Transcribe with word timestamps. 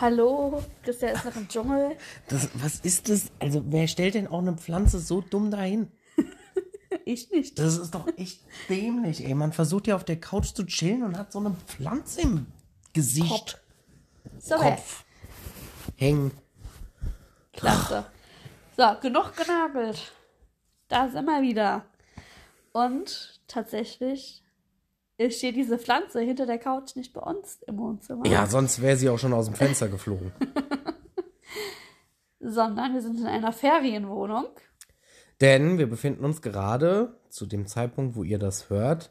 Hallo, 0.00 0.62
Christian 0.82 1.14
ist 1.14 1.24
noch 1.26 1.36
im 1.36 1.46
Dschungel. 1.46 1.96
Das, 2.28 2.48
was 2.54 2.80
ist 2.80 3.10
das? 3.10 3.30
Also, 3.38 3.62
wer 3.66 3.86
stellt 3.86 4.14
denn 4.14 4.26
auch 4.26 4.38
eine 4.38 4.54
Pflanze 4.54 4.98
so 4.98 5.20
dumm 5.20 5.50
dahin? 5.50 5.90
Ich 7.04 7.30
nicht. 7.30 7.58
Das 7.58 7.78
ist 7.78 7.94
doch 7.94 8.06
echt 8.16 8.42
dämlich, 8.68 9.24
ey. 9.24 9.34
Man 9.34 9.52
versucht 9.52 9.86
ja 9.86 9.94
auf 9.94 10.04
der 10.04 10.20
Couch 10.20 10.54
zu 10.54 10.64
chillen 10.66 11.04
und 11.04 11.16
hat 11.16 11.32
so 11.32 11.38
eine 11.38 11.54
Pflanze 11.66 12.20
im 12.22 12.46
Gesicht, 12.92 13.60
So, 14.38 14.56
Kopf 14.56 15.04
hängen. 15.96 16.32
Klasse. 17.52 18.06
So, 18.76 18.84
genug 19.00 19.36
genagelt. 19.36 20.12
Da 20.88 21.08
sind 21.08 21.24
wir 21.26 21.42
wieder. 21.42 21.84
Und 22.72 23.40
tatsächlich 23.46 24.42
steht 25.28 25.56
diese 25.56 25.78
Pflanze 25.78 26.20
hinter 26.20 26.46
der 26.46 26.58
Couch 26.58 26.96
nicht 26.96 27.12
bei 27.12 27.20
uns 27.20 27.60
im 27.66 27.76
Wohnzimmer. 27.76 28.26
Ja, 28.26 28.46
sonst 28.46 28.80
wäre 28.80 28.96
sie 28.96 29.10
auch 29.10 29.18
schon 29.18 29.34
aus 29.34 29.46
dem 29.46 29.54
Fenster 29.54 29.88
geflogen. 29.88 30.32
Sondern 32.40 32.94
wir 32.94 33.02
sind 33.02 33.20
in 33.20 33.26
einer 33.26 33.52
Ferienwohnung. 33.52 34.46
Denn 35.40 35.78
wir 35.78 35.88
befinden 35.88 36.24
uns 36.24 36.42
gerade 36.42 37.14
zu 37.28 37.46
dem 37.46 37.66
Zeitpunkt, 37.66 38.16
wo 38.16 38.24
ihr 38.24 38.38
das 38.38 38.70
hört, 38.70 39.10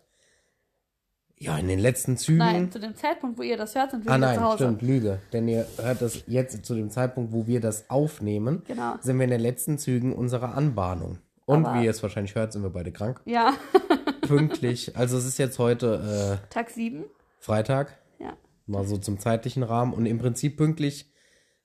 ja, 1.38 1.58
in 1.58 1.68
den 1.68 1.80
letzten 1.80 2.18
Zügen. 2.18 2.40
Nein, 2.40 2.72
zu 2.72 2.80
dem 2.80 2.96
Zeitpunkt, 2.96 3.38
wo 3.38 3.44
ihr 3.44 3.56
das 3.56 3.74
hört, 3.76 3.92
sind 3.92 4.06
wir 4.06 4.12
Ah 4.12 4.18
nein, 4.18 4.36
zu 4.38 4.44
Hause. 4.44 4.58
stimmt, 4.58 4.82
Lüge. 4.82 5.20
Denn 5.32 5.48
ihr 5.48 5.66
hört 5.78 6.02
das 6.02 6.24
jetzt 6.28 6.66
zu 6.66 6.76
dem 6.76 6.90
Zeitpunkt, 6.90 7.32
wo 7.32 7.48
wir 7.48 7.62
das 7.62 7.90
aufnehmen, 7.90 8.64
Genau. 8.68 8.96
sind 9.00 9.18
wir 9.18 9.24
in 9.24 9.30
den 9.32 9.40
letzten 9.42 9.78
Zügen 9.78 10.14
unserer 10.14 10.56
Anbahnung. 10.56 11.20
Und 11.46 11.66
Aber- 11.66 11.80
wie 11.80 11.86
ihr 11.86 11.92
es 11.92 12.04
wahrscheinlich 12.04 12.36
hört, 12.36 12.52
sind 12.52 12.64
wir 12.64 12.70
beide 12.72 12.92
krank. 12.92 13.22
Ja, 13.26 13.54
Pünktlich. 14.38 14.96
Also 14.96 15.18
es 15.18 15.26
ist 15.26 15.38
jetzt 15.38 15.60
heute 15.60 16.40
äh, 16.44 16.54
Tag 16.54 16.70
7. 16.70 17.06
Freitag, 17.40 17.98
Ja. 18.20 18.34
mal 18.68 18.86
so 18.86 18.98
zum 18.98 19.20
zeitlichen 19.20 19.64
Rahmen. 19.64 19.94
Und 19.94 20.06
im 20.06 20.18
Prinzip 20.20 20.58
pünktlich, 20.58 21.12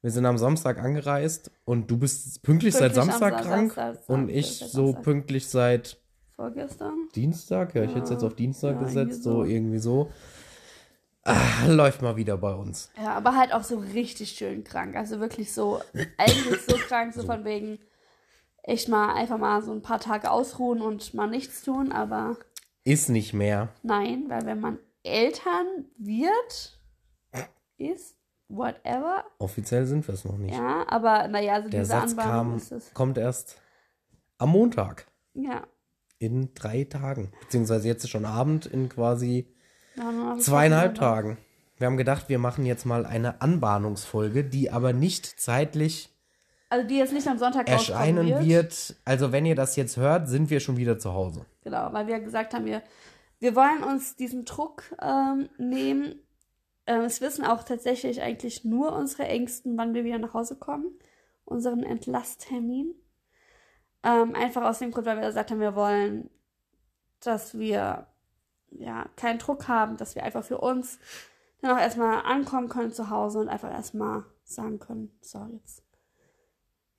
wir 0.02 0.10
sind 0.10 0.26
am 0.26 0.38
Samstag 0.38 0.78
angereist 0.78 1.50
und 1.64 1.90
du 1.90 1.96
bist 1.98 2.42
pünktlich, 2.42 2.74
seit 2.74 2.92
Pünktlich 2.94 3.02
am 3.02 3.08
Samstag 3.10 3.34
Sa- 3.44 3.48
krank 3.50 3.72
Samstag, 3.74 4.08
und 4.08 4.16
Samstag, 4.28 4.36
ich 4.36 4.58
seit 4.58 4.68
so 4.70 4.92
pünktlich 4.94 5.48
seit 5.48 5.96
Vorgestern. 6.36 7.08
Dienstag. 7.14 7.74
Ja, 7.74 7.84
ich 7.84 7.90
hätte 7.90 8.04
es 8.04 8.10
jetzt 8.10 8.24
auf 8.24 8.34
Dienstag 8.34 8.76
ja, 8.76 8.82
gesetzt, 8.82 9.22
so 9.22 9.42
so. 9.42 9.44
irgendwie 9.44 9.78
so. 9.78 10.10
Ah, 11.26 11.66
läuft 11.68 12.02
mal 12.02 12.16
wieder 12.16 12.36
bei 12.36 12.52
uns. 12.52 12.90
Ja, 13.02 13.14
aber 13.14 13.34
halt 13.36 13.54
auch 13.54 13.62
so 13.64 13.78
richtig 13.78 14.32
schön 14.32 14.62
krank. 14.62 14.94
Also 14.94 15.20
wirklich 15.20 15.52
so, 15.54 15.80
eigentlich 16.18 16.60
so 16.68 16.76
krank, 16.76 17.14
so 17.14 17.22
von 17.22 17.44
wegen 17.46 17.78
echt 18.62 18.88
mal 18.88 19.14
einfach 19.14 19.38
mal 19.38 19.62
so 19.62 19.72
ein 19.72 19.80
paar 19.80 20.00
Tage 20.00 20.30
ausruhen 20.30 20.82
und 20.82 21.14
mal 21.14 21.26
nichts 21.28 21.62
tun. 21.62 21.92
Aber 21.92 22.36
Ist 22.84 23.08
nicht 23.08 23.32
mehr. 23.32 23.68
nein, 23.82 24.24
weil 24.28 24.44
wenn 24.46 24.60
man 24.60 24.78
Eltern 25.02 25.86
wird, 25.98 26.78
ist, 27.76 28.16
whatever. 28.48 29.24
Offiziell 29.38 29.86
sind 29.86 30.06
wir 30.06 30.14
es 30.14 30.24
noch 30.24 30.36
nicht. 30.38 30.54
Ja, 30.54 30.84
aber 30.88 31.28
naja, 31.28 31.54
also 31.54 31.68
Der 31.68 31.84
Satz 31.84 32.10
Anbahnung 32.10 32.32
kam, 32.50 32.56
ist 32.56 32.72
es. 32.72 32.94
kommt 32.94 33.18
erst 33.18 33.60
am 34.38 34.50
Montag. 34.50 35.06
Ja. 35.34 35.66
In 36.18 36.54
drei 36.54 36.84
Tagen. 36.84 37.32
Beziehungsweise 37.40 37.88
jetzt 37.88 38.04
ist 38.04 38.10
schon 38.10 38.24
Abend 38.24 38.66
in 38.66 38.88
quasi 38.88 39.48
zweieinhalb 40.38 40.94
Tagen. 40.94 41.38
Wir 41.76 41.86
haben 41.86 41.96
gedacht, 41.96 42.28
wir 42.28 42.38
machen 42.38 42.64
jetzt 42.64 42.86
mal 42.86 43.04
eine 43.04 43.40
Anbahnungsfolge, 43.40 44.44
die 44.44 44.70
aber 44.70 44.92
nicht 44.92 45.26
zeitlich 45.40 46.10
Also 46.70 46.86
die 46.86 46.96
jetzt 46.96 47.12
nicht 47.12 47.26
am 47.26 47.38
Sonntag 47.38 47.68
erscheinen 47.68 48.26
rauskommen 48.26 48.48
wird. 48.48 48.96
Also 49.04 49.32
wenn 49.32 49.44
ihr 49.44 49.56
das 49.56 49.76
jetzt 49.76 49.96
hört, 49.96 50.28
sind 50.28 50.50
wir 50.50 50.60
schon 50.60 50.76
wieder 50.76 50.98
zu 50.98 51.12
Hause. 51.12 51.44
Genau, 51.64 51.92
weil 51.92 52.06
wir 52.06 52.20
gesagt 52.20 52.54
haben, 52.54 52.66
wir, 52.66 52.82
wir 53.40 53.56
wollen 53.56 53.82
uns 53.82 54.16
diesen 54.16 54.44
Druck 54.44 54.84
ähm, 55.00 55.48
nehmen. 55.56 56.22
Ähm, 56.86 57.00
es 57.02 57.22
wissen 57.22 57.44
auch 57.44 57.64
tatsächlich 57.64 58.20
eigentlich 58.20 58.64
nur 58.64 58.92
unsere 58.92 59.24
Ängsten, 59.24 59.76
wann 59.76 59.94
wir 59.94 60.04
wieder 60.04 60.18
nach 60.18 60.34
Hause 60.34 60.56
kommen. 60.56 60.98
Unseren 61.46 61.82
Entlasttermin. 61.82 62.94
Ähm, 64.02 64.34
einfach 64.34 64.62
aus 64.62 64.78
dem 64.78 64.90
Grund, 64.90 65.06
weil 65.06 65.16
wir 65.16 65.26
gesagt 65.26 65.50
haben, 65.50 65.60
wir 65.60 65.74
wollen, 65.74 66.28
dass 67.20 67.58
wir 67.58 68.06
ja 68.70 69.08
keinen 69.16 69.38
Druck 69.38 69.66
haben, 69.66 69.96
dass 69.96 70.14
wir 70.14 70.22
einfach 70.22 70.44
für 70.44 70.58
uns 70.58 70.98
dann 71.60 71.70
auch 71.70 71.80
erstmal 71.80 72.22
ankommen 72.24 72.68
können 72.68 72.92
zu 72.92 73.08
Hause 73.08 73.38
und 73.38 73.48
einfach 73.48 73.72
erstmal 73.72 74.24
sagen 74.42 74.78
können, 74.78 75.18
so, 75.22 75.46
jetzt, 75.52 75.82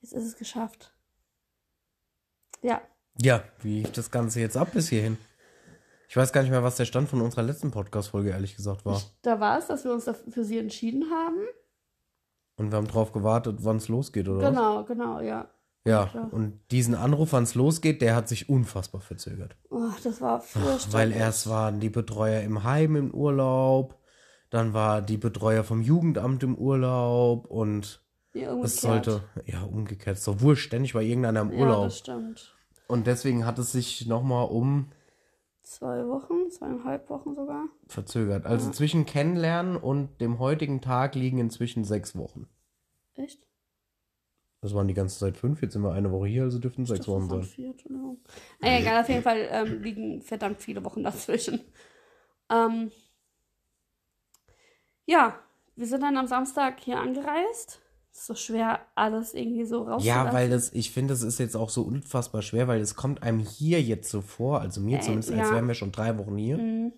jetzt 0.00 0.12
ist 0.12 0.24
es 0.24 0.36
geschafft. 0.36 0.92
Ja, 2.62 2.82
Ja, 3.20 3.42
wie 3.62 3.80
lief 3.80 3.92
das 3.92 4.10
Ganze 4.10 4.40
jetzt 4.40 4.56
ab 4.56 4.68
bis 4.72 4.88
hierhin? 4.88 5.16
Ich 6.08 6.16
weiß 6.16 6.32
gar 6.32 6.42
nicht 6.42 6.50
mehr, 6.50 6.62
was 6.62 6.76
der 6.76 6.84
Stand 6.84 7.08
von 7.08 7.20
unserer 7.20 7.42
letzten 7.42 7.70
Podcast-Folge 7.70 8.30
ehrlich 8.30 8.54
gesagt 8.56 8.84
war. 8.84 9.00
Da 9.22 9.40
war 9.40 9.58
es, 9.58 9.66
dass 9.66 9.84
wir 9.84 9.92
uns 9.92 10.04
dafür- 10.04 10.32
für 10.32 10.44
sie 10.44 10.58
entschieden 10.58 11.04
haben. 11.10 11.38
Und 12.56 12.70
wir 12.70 12.76
haben 12.76 12.86
drauf 12.88 13.12
gewartet, 13.12 13.58
wann 13.60 13.76
es 13.76 13.88
losgeht, 13.88 14.28
oder? 14.28 14.42
was? 14.42 14.48
Genau, 14.50 14.84
genau, 14.84 15.20
ja. 15.20 15.50
Ja, 15.84 16.06
klar. 16.06 16.28
und 16.32 16.58
diesen 16.72 16.96
Anruf, 16.96 17.32
wann 17.32 17.44
es 17.44 17.54
losgeht, 17.54 18.02
der 18.02 18.16
hat 18.16 18.28
sich 18.28 18.48
unfassbar 18.48 19.00
verzögert. 19.00 19.56
Oh, 19.70 19.90
das 20.02 20.20
war 20.20 20.40
furchtbar. 20.40 20.92
Weil 20.92 21.12
erst 21.12 21.48
waren 21.48 21.78
die 21.78 21.90
Betreuer 21.90 22.40
im 22.42 22.64
Heim 22.64 22.96
im 22.96 23.14
Urlaub, 23.14 23.96
dann 24.50 24.72
war 24.74 25.00
die 25.00 25.16
Betreuer 25.16 25.62
vom 25.62 25.82
Jugendamt 25.82 26.42
im 26.42 26.56
Urlaub 26.56 27.46
und 27.46 28.02
ja, 28.34 28.52
es 28.62 28.80
sollte, 28.80 29.22
ja, 29.44 29.62
umgekehrt, 29.62 30.18
so 30.18 30.40
wurscht, 30.40 30.66
ständig 30.66 30.92
war 30.94 31.02
irgendeiner 31.02 31.42
im 31.42 31.52
Ja, 31.52 31.58
Urlaub. 31.60 31.84
das 31.84 31.98
stimmt. 31.98 32.55
Und 32.88 33.06
deswegen 33.06 33.44
hat 33.46 33.58
es 33.58 33.72
sich 33.72 34.06
nochmal 34.06 34.46
um 34.48 34.90
Zwei 35.62 36.06
Wochen, 36.06 36.48
zweieinhalb 36.50 37.10
Wochen 37.10 37.34
sogar. 37.34 37.64
verzögert. 37.88 38.46
Also 38.46 38.70
zwischen 38.70 39.04
Kennenlernen 39.04 39.76
und 39.76 40.20
dem 40.20 40.38
heutigen 40.38 40.80
Tag 40.80 41.16
liegen 41.16 41.38
inzwischen 41.38 41.82
sechs 41.82 42.16
Wochen. 42.16 42.48
Echt? 43.14 43.44
Das 44.60 44.74
waren 44.74 44.86
die 44.88 44.94
ganze 44.94 45.18
Zeit 45.18 45.36
fünf, 45.36 45.62
jetzt 45.62 45.72
sind 45.72 45.82
wir 45.82 45.92
eine 45.92 46.12
Woche 46.12 46.28
hier, 46.28 46.44
also 46.44 46.58
dürften 46.60 46.86
sechs 46.86 47.00
Das 47.00 47.08
Wochen 47.08 47.28
sein. 47.28 47.42
vier. 47.42 47.74
Naja, 48.60 48.78
egal, 48.78 49.00
auf 49.02 49.08
jeden 49.08 49.22
Fall 49.22 49.48
ähm, 49.50 49.82
liegen 49.82 50.22
verdammt 50.22 50.62
viele 50.62 50.84
Wochen 50.84 51.02
dazwischen. 51.02 51.60
Ähm, 52.48 52.92
ja, 55.04 55.38
wir 55.74 55.86
sind 55.86 56.02
dann 56.02 56.16
am 56.16 56.26
Samstag 56.28 56.80
hier 56.80 56.98
angereist. 57.00 57.80
So 58.18 58.34
schwer, 58.34 58.80
alles 58.94 59.34
irgendwie 59.34 59.66
so 59.66 59.82
rauszulassen. 59.82 60.06
Ja, 60.06 60.32
weil 60.32 60.48
das, 60.48 60.72
ich 60.72 60.90
finde, 60.90 61.12
es 61.12 61.22
ist 61.22 61.38
jetzt 61.38 61.54
auch 61.54 61.68
so 61.68 61.82
unfassbar 61.82 62.40
schwer, 62.40 62.66
weil 62.66 62.80
es 62.80 62.94
kommt 62.96 63.22
einem 63.22 63.40
hier 63.40 63.82
jetzt 63.82 64.10
so 64.10 64.22
vor, 64.22 64.60
also 64.62 64.80
mir 64.80 64.98
Äh, 64.98 65.02
zumindest, 65.02 65.30
als 65.32 65.48
ja. 65.48 65.54
wären 65.54 65.68
wir 65.68 65.74
schon 65.74 65.92
drei 65.92 66.16
Wochen 66.18 66.36
hier. 66.38 66.56
Mhm. 66.56 66.92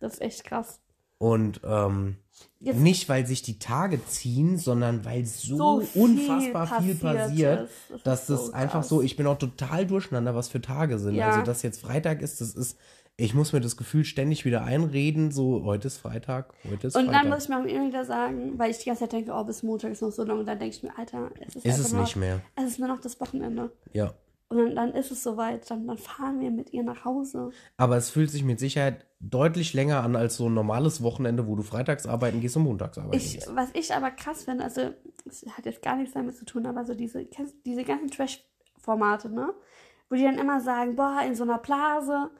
Das 0.00 0.14
ist 0.14 0.20
echt 0.20 0.44
krass. 0.44 0.80
Und 1.18 1.60
ähm, 1.64 2.16
Jetzt- 2.60 2.78
nicht, 2.80 3.08
weil 3.08 3.26
sich 3.26 3.42
die 3.42 3.58
Tage 3.60 4.04
ziehen, 4.06 4.58
sondern 4.58 5.04
weil 5.04 5.24
so, 5.26 5.56
So 5.56 5.80
viel 5.80 6.02
unfassbar 6.02 6.66
viel 6.82 6.94
passiert 6.96 7.00
passiert. 7.00 7.68
Das 7.90 8.02
dass 8.02 8.20
ist 8.22 8.30
das 8.30 8.46
so 8.46 8.52
einfach 8.52 8.80
krass. 8.80 8.88
so, 8.88 9.00
ich 9.02 9.16
bin 9.16 9.26
auch 9.26 9.38
total 9.38 9.86
durcheinander, 9.86 10.34
was 10.34 10.48
für 10.48 10.60
Tage 10.60 10.98
sind. 10.98 11.14
Ja. 11.14 11.30
Also, 11.30 11.42
dass 11.42 11.62
jetzt 11.62 11.80
Freitag 11.80 12.20
ist, 12.20 12.40
das 12.40 12.54
ist, 12.54 12.76
ich 13.20 13.34
muss 13.34 13.52
mir 13.52 13.60
das 13.60 13.76
Gefühl 13.76 14.04
ständig 14.04 14.44
wieder 14.44 14.62
einreden, 14.62 15.32
so, 15.32 15.64
heute 15.64 15.88
ist 15.88 15.98
Freitag, 15.98 16.54
heute 16.70 16.86
ist 16.86 16.96
Und 16.96 17.06
Freitag. 17.06 17.22
dann 17.22 17.30
muss 17.30 17.42
ich 17.42 17.48
mir 17.48 17.58
auch 17.58 17.64
immer 17.64 17.88
wieder 17.88 18.04
sagen, 18.04 18.56
weil 18.58 18.70
ich 18.70 18.78
die 18.78 18.84
ganze 18.86 19.00
Zeit 19.00 19.12
denke, 19.12 19.32
oh, 19.34 19.42
bis 19.42 19.64
Montag 19.64 19.90
ist 19.90 20.02
noch 20.02 20.12
so 20.12 20.22
lang. 20.22 20.38
Und 20.38 20.46
dann 20.46 20.58
denke 20.60 20.76
ich 20.76 20.82
mir, 20.84 20.96
Alter, 20.96 21.30
es 21.40 21.56
ist, 21.56 21.64
ist 21.64 21.66
einfach 21.66 21.84
es 21.84 21.92
nur 21.92 22.00
nicht 22.02 22.16
noch, 22.16 22.20
mehr. 22.20 22.40
Es 22.54 22.64
ist 22.64 22.78
nur 22.78 22.88
noch 22.88 23.00
das 23.00 23.20
Wochenende. 23.20 23.72
Ja. 23.92 24.14
Und 24.50 24.58
dann, 24.58 24.76
dann 24.76 24.94
ist 24.94 25.10
es 25.10 25.24
soweit. 25.24 25.68
Dann, 25.68 25.88
dann 25.88 25.98
fahren 25.98 26.38
wir 26.38 26.52
mit 26.52 26.72
ihr 26.72 26.84
nach 26.84 27.04
Hause. 27.04 27.50
Aber 27.76 27.96
es 27.96 28.08
fühlt 28.08 28.30
sich 28.30 28.44
mit 28.44 28.60
Sicherheit 28.60 29.04
deutlich 29.18 29.74
länger 29.74 30.04
an 30.04 30.14
als 30.14 30.36
so 30.36 30.48
ein 30.48 30.54
normales 30.54 31.02
Wochenende, 31.02 31.48
wo 31.48 31.56
du 31.56 31.64
freitags 31.64 32.06
arbeiten 32.06 32.40
gehst 32.40 32.56
und 32.56 32.62
montags 32.62 32.98
arbeiten 32.98 33.16
Ich, 33.16 33.34
gehst. 33.34 33.50
was 33.52 33.70
ich 33.74 33.92
aber 33.92 34.12
krass 34.12 34.44
finde, 34.44 34.62
also, 34.62 34.92
es 35.26 35.44
hat 35.56 35.66
jetzt 35.66 35.82
gar 35.82 35.96
nichts 35.96 36.14
damit 36.14 36.36
zu 36.36 36.44
tun, 36.44 36.66
aber 36.66 36.84
so 36.84 36.94
diese, 36.94 37.26
diese 37.66 37.82
ganzen 37.82 38.12
Trash-Formate, 38.12 39.28
ne? 39.28 39.52
Wo 40.08 40.14
die 40.14 40.22
dann 40.22 40.38
immer 40.38 40.60
sagen, 40.60 40.94
boah, 40.94 41.20
in 41.26 41.34
so 41.34 41.42
einer 41.42 41.58
Blase, 41.58 42.30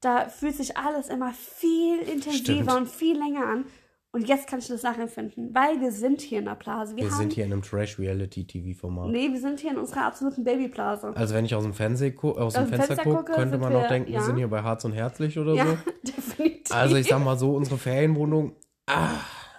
da 0.00 0.28
fühlt 0.28 0.56
sich 0.56 0.76
alles 0.76 1.08
immer 1.08 1.32
viel 1.32 1.98
intensiver 2.00 2.62
Stimmt. 2.62 2.72
und 2.72 2.88
viel 2.88 3.18
länger 3.18 3.46
an. 3.46 3.64
Und 4.10 4.26
jetzt 4.26 4.48
kann 4.48 4.58
ich 4.58 4.66
das 4.68 4.82
nachempfinden, 4.82 5.54
weil 5.54 5.80
wir 5.82 5.92
sind 5.92 6.22
hier 6.22 6.38
in 6.38 6.46
der 6.46 6.54
Blase. 6.54 6.96
Wir, 6.96 7.04
Wir 7.04 7.10
haben, 7.10 7.18
sind 7.18 7.32
hier 7.34 7.44
in 7.44 7.52
einem 7.52 7.62
Trash-Reality-TV-Format. 7.62 9.08
Nee, 9.10 9.30
wir 9.30 9.38
sind 9.40 9.60
hier 9.60 9.72
in 9.72 9.76
unserer 9.76 10.06
absoluten 10.06 10.44
Babyblase. 10.44 11.12
Also 11.14 11.34
wenn 11.34 11.44
ich 11.44 11.54
aus 11.54 11.62
dem, 11.62 11.74
Fernseh 11.74 12.16
aus 12.22 12.54
dem 12.54 12.68
Fenster 12.68 12.96
Fenster 12.96 13.04
gucke, 13.04 13.32
könnte 13.32 13.58
man 13.58 13.70
wir- 13.70 13.80
noch 13.82 13.88
denken, 13.88 14.08
wir 14.08 14.14
ja. 14.20 14.22
sind 14.22 14.36
hier 14.38 14.48
bei 14.48 14.62
Harz 14.62 14.84
und 14.86 14.92
Herzlich 14.92 15.38
oder 15.38 15.52
ja, 15.52 15.66
so. 15.66 15.76
definitiv. 16.06 16.74
Also 16.74 16.96
ich 16.96 17.06
sag 17.06 17.22
mal 17.22 17.38
so, 17.38 17.54
unsere 17.54 17.76
Ferienwohnung, 17.76 18.52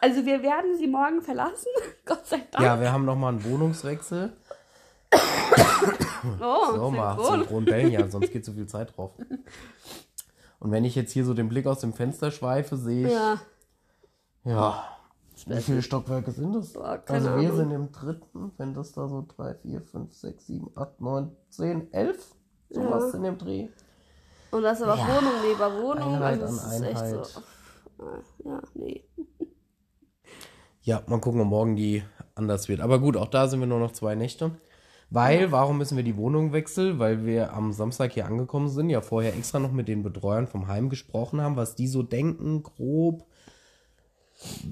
Also 0.01 0.25
wir 0.25 0.42
werden 0.42 0.75
sie 0.77 0.88
morgen 0.88 1.21
verlassen, 1.21 1.68
Gott 2.06 2.25
sei 2.25 2.42
Dank. 2.51 2.65
ja, 2.65 2.81
wir 2.81 2.92
haben 2.92 3.06
nochmal 3.06 3.33
einen 3.33 3.44
Wohnungswechsel. 3.44 4.33
oh, 6.42 6.75
So 6.75 6.92
mal, 6.92 7.15
synchron. 7.18 7.39
synchron 7.39 7.65
bellen 7.65 7.92
ja, 7.92 8.07
sonst 8.09 8.31
geht 8.31 8.45
so 8.45 8.53
viel 8.53 8.65
Zeit 8.68 8.97
drauf. 8.97 9.12
Und 10.59 10.71
wenn 10.71 10.83
ich 10.85 10.95
jetzt 10.95 11.11
hier 11.13 11.23
so 11.25 11.33
den 11.33 11.50
Blick 11.50 11.65
aus 11.67 11.79
dem 11.79 11.94
Fenster 11.94 12.31
schweife, 12.31 12.75
sehe 12.77 13.07
ich, 13.07 13.13
ja, 13.13 13.39
Ja, 14.44 14.83
wie 15.47 15.61
viele 15.61 15.81
Stockwerke 15.81 16.31
sind 16.31 16.53
das? 16.53 16.73
Keine 16.73 17.03
also 17.07 17.27
wir 17.29 17.33
Ahnung. 17.50 17.56
sind 17.56 17.71
im 17.71 17.91
dritten, 17.91 18.51
wenn 18.57 18.73
das 18.73 18.91
da 18.91 19.07
so 19.07 19.25
3, 19.35 19.53
4, 19.56 19.81
5, 19.81 20.13
6, 20.13 20.45
7, 20.47 20.71
8, 20.75 21.00
9, 21.01 21.31
10, 21.50 21.94
11, 21.94 22.35
sowas 22.69 23.11
Ja. 23.13 23.17
in 23.17 23.23
dem 23.23 23.38
Dreh. 23.38 23.69
und 24.51 24.63
das 24.63 24.79
ist 24.79 24.83
aber 24.88 24.97
Ja. 24.97 25.07
Wohnung 25.07 25.33
neben 25.44 25.83
Wohnung. 25.83 26.15
Einheit 26.15 26.41
also 26.41 26.59
an 26.61 26.71
ist 26.73 26.81
echt 26.81 27.01
Einheit. 27.01 27.25
so. 27.25 27.41
Ja, 28.45 28.61
nee. 28.73 29.03
Ja, 30.81 31.03
mal 31.07 31.19
gucken, 31.21 31.41
ob 31.41 31.47
morgen 31.47 31.75
die 31.75 32.03
anders 32.35 32.67
wird. 32.69 32.79
Aber 32.81 33.00
gut, 33.00 33.15
auch 33.17 33.27
da 33.27 33.47
sind 33.47 33.59
wir 33.59 33.67
nur 33.67 33.79
noch 33.79 33.91
zwei 33.91 34.15
Nächte. 34.15 34.51
Weil, 35.11 35.51
warum 35.51 35.77
müssen 35.79 35.97
wir 35.97 36.03
die 36.03 36.17
Wohnung 36.17 36.53
wechseln? 36.53 37.00
Weil 37.00 37.25
wir 37.25 37.53
am 37.53 37.71
Samstag 37.73 38.11
hier 38.13 38.25
angekommen 38.27 38.69
sind, 38.69 38.89
ja 38.89 39.01
vorher 39.01 39.33
extra 39.35 39.57
noch 39.59 39.71
mit 39.71 39.88
den 39.88 40.03
Betreuern 40.03 40.47
vom 40.47 40.67
Heim 40.67 40.89
gesprochen 40.89 41.41
haben, 41.41 41.56
was 41.56 41.73
die 41.75 41.88
so 41.88 42.03
denken, 42.03 42.61
grob. 42.63 43.25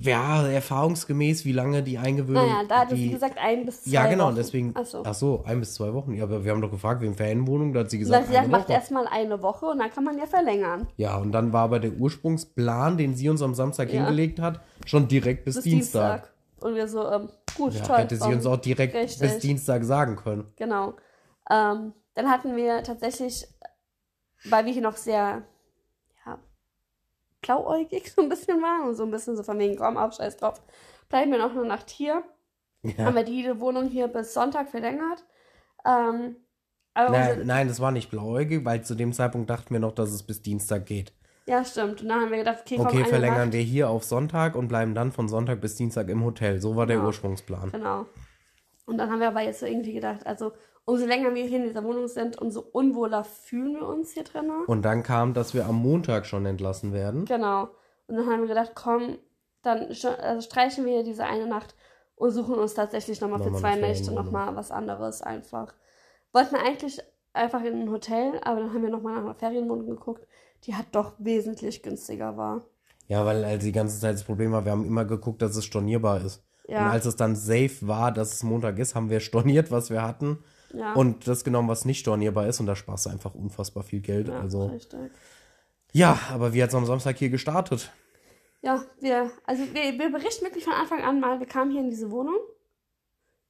Ja, 0.01 0.47
erfahrungsgemäß, 0.47 1.43
wie 1.43 1.51
lange 1.51 1.83
die 1.83 1.97
Eingewöhnung. 1.97 2.45
Naja, 2.45 2.61
da 2.69 2.79
hat 2.81 2.89
sie 2.91 3.09
gesagt, 3.09 3.37
ein 3.37 3.65
bis 3.65 3.83
zwei 3.83 3.91
Ja, 3.91 4.07
genau, 4.07 4.27
Wochen. 4.27 4.35
deswegen. 4.35 4.71
Ach 4.75 4.85
so. 4.85 5.03
Ach 5.05 5.13
so, 5.13 5.43
ein 5.45 5.59
bis 5.59 5.73
zwei 5.73 5.93
Wochen. 5.93 6.13
Ja, 6.13 6.23
aber 6.23 6.45
wir 6.45 6.51
haben 6.53 6.61
doch 6.61 6.71
gefragt, 6.71 7.01
wegen 7.01 7.15
Ferienwohnung, 7.15 7.73
da 7.73 7.81
hat 7.81 7.89
sie 7.89 7.97
Sie 7.97 8.03
gesagt, 8.03 8.25
sagt, 8.27 8.33
ja, 8.33 8.41
eine 8.41 8.49
macht 8.49 8.69
erstmal 8.69 9.07
eine 9.07 9.41
Woche 9.41 9.65
und 9.65 9.79
dann 9.79 9.89
kann 9.91 10.05
man 10.05 10.17
ja 10.17 10.25
verlängern. 10.25 10.87
Ja, 10.95 11.17
und 11.17 11.33
dann 11.33 11.51
war 11.51 11.63
aber 11.63 11.79
der 11.81 11.91
Ursprungsplan, 11.93 12.95
den 12.97 13.13
sie 13.15 13.27
uns 13.27 13.41
am 13.41 13.55
Samstag 13.55 13.89
Ja. 13.91 13.95
hingelegt 14.05 14.39
hat, 14.39 14.61
schon 14.85 15.09
direkt 15.09 15.43
bis, 15.43 15.55
Bis 15.55 15.63
Dienstag. 15.65 16.21
Dienstag. 16.21 16.33
Und 16.65 16.75
wir 16.75 16.87
so, 16.87 17.05
ähm, 17.11 17.27
gut, 17.55 17.73
Ja, 17.73 17.83
toll. 17.83 17.97
hätte 17.97 18.15
sie 18.17 18.33
uns 18.33 18.45
auch 18.45 18.57
direkt 18.57 18.94
Richtig. 18.95 19.19
bis 19.19 19.39
Dienstag 19.39 19.83
sagen 19.83 20.15
können. 20.15 20.51
Genau. 20.55 20.95
Ähm, 21.49 21.94
dann 22.15 22.29
hatten 22.29 22.55
wir 22.55 22.83
tatsächlich, 22.83 23.47
weil 24.45 24.65
wir 24.65 24.73
hier 24.73 24.81
noch 24.81 24.97
sehr, 24.97 25.44
ja, 26.25 26.39
blauäugig 27.41 28.11
so 28.11 28.21
ein 28.21 28.29
bisschen 28.29 28.61
waren 28.61 28.88
und 28.89 28.95
so 28.95 29.03
ein 29.03 29.11
bisschen 29.11 29.35
so 29.38 29.44
von 29.44 29.57
wegen, 29.59 29.77
komm 29.77 29.97
auf, 29.97 30.13
scheiß 30.13 30.38
drauf, 30.38 30.61
bleiben 31.09 31.31
wir 31.31 31.39
noch 31.39 31.51
eine 31.51 31.65
Nacht 31.65 31.89
hier. 31.89 32.23
Ja. 32.83 33.05
Haben 33.05 33.15
wir 33.15 33.23
die 33.23 33.59
Wohnung 33.59 33.88
hier 33.88 34.07
bis 34.07 34.33
Sonntag 34.33 34.69
verlängert. 34.69 35.25
Ähm, 35.85 36.38
aber 36.94 37.11
Nein, 37.11 37.41
nein, 37.45 37.67
das 37.67 37.79
war 37.79 37.91
nicht 37.91 38.09
blauäugig, 38.09 38.65
weil 38.65 38.83
zu 38.83 38.95
dem 38.95 39.13
Zeitpunkt 39.13 39.49
dachten 39.49 39.73
wir 39.73 39.79
noch, 39.79 39.94
dass 39.94 40.11
es 40.11 40.23
bis 40.23 40.41
Dienstag 40.41 40.85
geht. 40.85 41.13
Ja, 41.47 41.63
stimmt. 41.63 42.01
Und 42.01 42.09
dann 42.09 42.21
haben 42.21 42.31
wir 42.31 42.38
gedacht, 42.39 42.59
okay, 42.61 42.75
komm, 42.77 42.88
Okay, 42.88 43.05
verlängern 43.05 43.45
Nacht. 43.45 43.53
wir 43.53 43.61
hier 43.61 43.89
auf 43.89 44.03
Sonntag 44.03 44.55
und 44.55 44.67
bleiben 44.67 44.94
dann 44.94 45.11
von 45.11 45.27
Sonntag 45.29 45.61
bis 45.61 45.75
Dienstag 45.75 46.09
im 46.09 46.23
Hotel. 46.23 46.59
So 46.59 46.75
war 46.75 46.85
der 46.85 46.97
Genau. 46.97 47.07
Ursprungsplan. 47.07 47.71
Genau. 47.71 48.05
Und 48.85 48.97
dann 48.97 49.09
haben 49.11 49.19
wir 49.19 49.27
aber 49.29 49.41
jetzt 49.41 49.59
so 49.61 49.65
irgendwie 49.65 49.94
gedacht, 49.94 50.25
also 50.25 50.51
umso 50.85 51.05
länger 51.05 51.33
wir 51.33 51.44
hier 51.45 51.57
in 51.57 51.65
dieser 51.65 51.83
Wohnung 51.83 52.07
sind, 52.07 52.38
umso 52.41 52.61
unwohler 52.61 53.23
fühlen 53.23 53.75
wir 53.75 53.88
uns 53.88 54.11
hier 54.11 54.23
drin. 54.23 54.49
Und 54.67 54.83
dann 54.83 55.03
kam, 55.03 55.33
dass 55.33 55.53
wir 55.53 55.65
am 55.65 55.75
Montag 55.75 56.25
schon 56.25 56.45
entlassen 56.45 56.94
werden. 56.94 57.25
Genau. 57.25 57.69
Und 58.07 58.15
dann 58.15 58.25
haben 58.27 58.41
wir 58.41 58.47
gedacht, 58.47 58.71
komm, 58.75 59.17
dann 59.63 59.88
also 59.88 60.41
streichen 60.41 60.85
wir 60.85 60.94
hier 60.94 61.03
diese 61.03 61.25
eine 61.25 61.47
Nacht 61.47 61.75
und 62.15 62.31
suchen 62.31 62.55
uns 62.55 62.73
tatsächlich 62.73 63.19
nochmal 63.21 63.39
für 63.39 63.51
Nochmal 63.51 63.61
zwei 63.61 63.75
Nächte 63.75 64.13
nochmal 64.13 64.55
was 64.55 64.71
anderes 64.71 65.21
einfach. 65.21 65.73
Wollten 66.31 66.55
eigentlich 66.55 66.99
einfach 67.33 67.63
in 67.63 67.81
ein 67.81 67.91
Hotel, 67.91 68.39
aber 68.44 68.61
dann 68.61 68.73
haben 68.73 68.83
wir 68.83 68.89
nochmal 68.89 69.15
nach 69.15 69.23
einer 69.23 69.35
Ferienwohnung 69.35 69.88
geguckt, 69.88 70.25
die 70.63 70.75
halt 70.75 70.88
doch 70.92 71.13
wesentlich 71.18 71.83
günstiger 71.83 72.38
war. 72.38 72.65
Ja, 73.07 73.25
weil 73.25 73.44
also 73.44 73.65
die 73.65 73.71
ganze 73.71 74.00
Zeit 74.00 74.15
das 74.15 74.24
Problem 74.24 74.51
war, 74.51 74.65
wir 74.65 74.71
haben 74.71 74.86
immer 74.86 75.06
geguckt, 75.06 75.42
dass 75.42 75.56
es 75.56 75.65
stornierbar 75.65 76.21
ist. 76.24 76.44
Ja. 76.68 76.86
Und 76.86 76.92
als 76.92 77.06
es 77.06 77.15
dann 77.15 77.36
safe 77.36 77.75
war, 77.81 78.12
dass 78.12 78.33
es 78.33 78.44
Montag 78.44 78.77
ist, 78.80 78.95
haben 78.95 79.09
wir 79.09 79.19
storniert, 79.21 79.71
was 79.71 79.89
wir 79.89 80.01
hatten. 80.01 80.44
Ja. 80.74 80.94
Und 80.94 81.27
das 81.27 81.44
genommen, 81.44 81.69
was 81.69 81.86
nicht 81.86 82.00
stornierbar 82.00 82.48
ist. 82.48 82.59
Und 82.59 82.65
da 82.65 82.75
sparst 82.75 83.06
du 83.06 83.09
einfach 83.09 83.33
unfassbar 83.33 83.83
viel 83.83 84.01
Geld. 84.01 84.27
ja, 84.27 84.39
also, 84.39 84.68
richtig. 84.68 85.12
ja, 85.94 86.19
aber 86.31 86.54
wie 86.54 86.62
hat 86.62 86.69
es 86.69 86.75
am 86.75 86.86
Samstag 86.86 87.18
hier 87.18 87.30
gestartet? 87.30 87.89
Ja, 88.62 88.83
wir, 89.00 89.31
also 89.45 89.63
wir, 89.74 89.98
wir 89.98 90.12
berichten 90.12 90.44
wirklich 90.44 90.65
von 90.65 90.74
Anfang 90.74 91.01
an 91.01 91.19
mal, 91.19 91.39
wir 91.39 91.48
kamen 91.48 91.71
hier 91.71 91.81
in 91.81 91.89
diese 91.89 92.12
Wohnung, 92.12 92.36